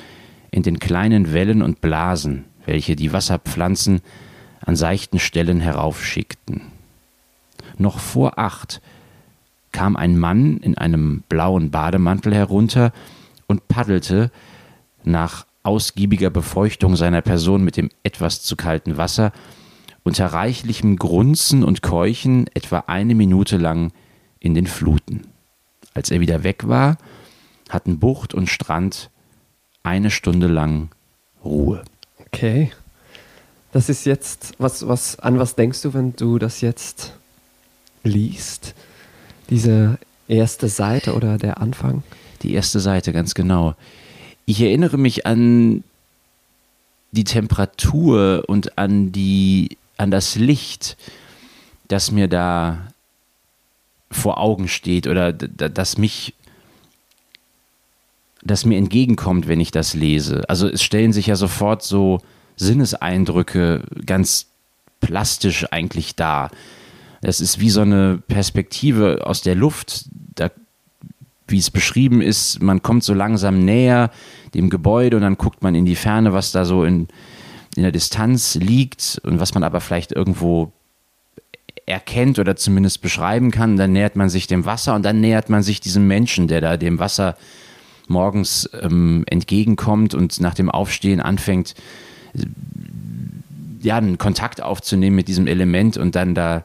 in 0.49 0.63
den 0.63 0.79
kleinen 0.79 1.31
Wellen 1.33 1.61
und 1.61 1.81
Blasen, 1.81 2.45
welche 2.65 2.95
die 2.95 3.13
Wasserpflanzen 3.13 4.01
an 4.65 4.75
seichten 4.75 5.19
Stellen 5.19 5.59
heraufschickten. 5.59 6.63
Noch 7.77 7.99
vor 7.99 8.39
acht 8.39 8.81
kam 9.71 9.95
ein 9.95 10.17
Mann 10.17 10.57
in 10.57 10.77
einem 10.77 11.23
blauen 11.29 11.69
Bademantel 11.69 12.33
herunter 12.33 12.91
und 13.45 13.67
paddelte 13.67 14.31
nach 15.03 15.45
ausgiebiger 15.61 16.31
Befeuchtung 16.31 16.95
seiner 16.95 17.21
Person 17.21 17.63
mit 17.63 17.77
dem 17.77 17.89
etwas 18.01 18.41
zu 18.41 18.55
kalten 18.55 18.97
Wasser 18.97 19.31
unter 20.03 20.25
reichlichem 20.27 20.97
Grunzen 20.97 21.63
und 21.63 21.81
Keuchen 21.81 22.47
etwa 22.53 22.85
eine 22.87 23.15
Minute 23.15 23.57
lang 23.57 23.91
in 24.43 24.53
den 24.53 24.67
Fluten. 24.67 25.25
Als 25.95 26.11
er 26.11 26.19
wieder 26.19 26.43
weg 26.43 26.67
war, 26.67 26.97
hatten 27.69 27.97
Bucht 27.97 28.35
und 28.35 28.47
Strand 28.49 29.09
eine 29.81 30.11
Stunde 30.11 30.47
lang 30.47 30.89
Ruhe. 31.43 31.83
Okay. 32.27 32.71
Das 33.71 33.89
ist 33.89 34.05
jetzt, 34.05 34.53
was, 34.59 34.87
was, 34.87 35.17
an 35.19 35.39
was 35.39 35.55
denkst 35.55 35.81
du, 35.81 35.93
wenn 35.95 36.15
du 36.15 36.37
das 36.37 36.61
jetzt 36.61 37.13
liest? 38.03 38.75
Diese 39.49 39.97
erste 40.27 40.67
Seite 40.67 41.15
oder 41.15 41.37
der 41.37 41.59
Anfang? 41.59 42.03
Die 42.43 42.53
erste 42.53 42.79
Seite, 42.79 43.13
ganz 43.13 43.33
genau. 43.33 43.75
Ich 44.45 44.61
erinnere 44.61 44.97
mich 44.97 45.25
an 45.25 45.83
die 47.11 47.23
Temperatur 47.23 48.43
und 48.47 48.77
an 48.77 49.11
die, 49.11 49.77
an 49.97 50.11
das 50.11 50.35
Licht, 50.35 50.97
das 51.87 52.11
mir 52.11 52.27
da 52.27 52.92
vor 54.13 54.39
Augen 54.39 54.67
steht 54.67 55.07
oder 55.07 55.33
das 55.33 55.97
mich 55.97 56.33
das 58.45 58.65
mir 58.65 58.77
entgegenkommt, 58.77 59.47
wenn 59.47 59.61
ich 59.61 59.71
das 59.71 59.93
lese. 59.93 60.43
Also 60.49 60.67
es 60.67 60.83
stellen 60.83 61.13
sich 61.13 61.27
ja 61.27 61.35
sofort 61.35 61.81
so 61.81 62.19
Sinneseindrücke 62.57 63.83
ganz 64.05 64.47
plastisch 64.99 65.65
eigentlich 65.71 66.15
dar. 66.15 66.51
Das 67.21 67.39
ist 67.39 67.59
wie 67.59 67.69
so 67.69 67.81
eine 67.81 68.21
Perspektive 68.27 69.25
aus 69.25 69.41
der 69.41 69.55
Luft, 69.55 70.05
da, 70.35 70.51
wie 71.47 71.57
es 71.57 71.71
beschrieben 71.71 72.21
ist, 72.21 72.61
man 72.61 72.81
kommt 72.83 73.03
so 73.03 73.13
langsam 73.13 73.63
näher 73.63 74.11
dem 74.53 74.69
Gebäude 74.69 75.15
und 75.15 75.23
dann 75.23 75.37
guckt 75.37 75.63
man 75.63 75.73
in 75.73 75.85
die 75.85 75.95
Ferne, 75.95 76.33
was 76.33 76.51
da 76.51 76.65
so 76.65 76.83
in, 76.83 77.07
in 77.75 77.83
der 77.83 77.91
Distanz 77.91 78.55
liegt 78.55 79.21
und 79.23 79.39
was 79.39 79.53
man 79.53 79.63
aber 79.63 79.79
vielleicht 79.79 80.11
irgendwo 80.11 80.71
erkennt 81.85 82.39
oder 82.39 82.55
zumindest 82.55 83.01
beschreiben 83.01 83.51
kann. 83.51 83.77
Dann 83.77 83.91
nähert 83.91 84.15
man 84.15 84.29
sich 84.29 84.47
dem 84.47 84.65
Wasser 84.65 84.95
und 84.95 85.03
dann 85.03 85.19
nähert 85.19 85.49
man 85.49 85.63
sich 85.63 85.81
diesem 85.81 86.07
Menschen, 86.07 86.47
der 86.47 86.61
da 86.61 86.77
dem 86.77 86.99
Wasser 86.99 87.35
morgens 88.07 88.69
ähm, 88.81 89.23
entgegenkommt 89.27 90.13
und 90.13 90.39
nach 90.41 90.53
dem 90.53 90.69
Aufstehen 90.69 91.21
anfängt, 91.21 91.75
ja, 93.81 93.97
einen 93.97 94.17
Kontakt 94.17 94.61
aufzunehmen 94.61 95.15
mit 95.15 95.27
diesem 95.27 95.47
Element 95.47 95.97
und 95.97 96.15
dann 96.15 96.35
da 96.35 96.63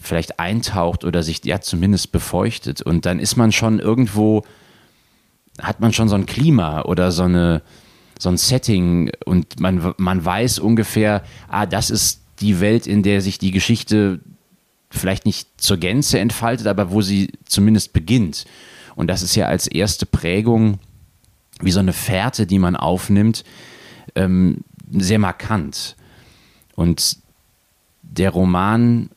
vielleicht 0.00 0.38
eintaucht 0.38 1.04
oder 1.04 1.22
sich 1.22 1.44
ja 1.44 1.60
zumindest 1.60 2.12
befeuchtet. 2.12 2.82
Und 2.82 3.06
dann 3.06 3.18
ist 3.18 3.36
man 3.36 3.52
schon 3.52 3.78
irgendwo, 3.78 4.44
hat 5.60 5.80
man 5.80 5.92
schon 5.92 6.08
so 6.08 6.14
ein 6.14 6.26
Klima 6.26 6.82
oder 6.82 7.10
so 7.10 7.22
eine 7.22 7.62
so 8.18 8.28
ein 8.28 8.36
Setting 8.36 9.10
und 9.24 9.60
man, 9.60 9.92
man 9.96 10.24
weiß 10.24 10.58
ungefähr, 10.60 11.24
ah, 11.48 11.66
das 11.66 11.90
ist 11.90 12.23
die 12.44 12.60
Welt, 12.60 12.86
in 12.86 13.02
der 13.02 13.20
sich 13.20 13.38
die 13.38 13.50
Geschichte 13.50 14.20
vielleicht 14.90 15.26
nicht 15.26 15.48
zur 15.56 15.76
Gänze 15.76 16.18
entfaltet, 16.18 16.66
aber 16.66 16.90
wo 16.90 17.02
sie 17.02 17.32
zumindest 17.44 17.92
beginnt. 17.92 18.44
Und 18.94 19.08
das 19.08 19.22
ist 19.22 19.34
ja 19.34 19.46
als 19.46 19.66
erste 19.66 20.06
Prägung 20.06 20.78
wie 21.60 21.72
so 21.72 21.80
eine 21.80 21.92
Fährte, 21.92 22.46
die 22.46 22.58
man 22.58 22.76
aufnimmt, 22.76 23.44
ähm, 24.14 24.58
sehr 24.90 25.18
markant. 25.18 25.96
Und 26.76 27.18
der 28.02 28.30
Roman 28.30 29.10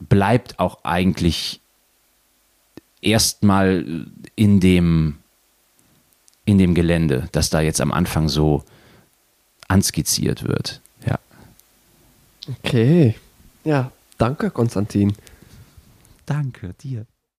bleibt 0.00 0.58
auch 0.58 0.84
eigentlich 0.84 1.60
erstmal 3.00 4.06
in 4.34 4.60
dem, 4.60 5.16
in 6.44 6.58
dem 6.58 6.74
Gelände, 6.74 7.28
das 7.32 7.50
da 7.50 7.60
jetzt 7.60 7.80
am 7.80 7.92
Anfang 7.92 8.28
so 8.28 8.64
anskizziert 9.68 10.44
wird. 10.44 10.80
Okay. 12.48 13.14
Ja, 13.64 13.90
danke, 14.18 14.50
Konstantin. 14.50 15.14
Danke 16.26 16.74
dir. 16.74 17.06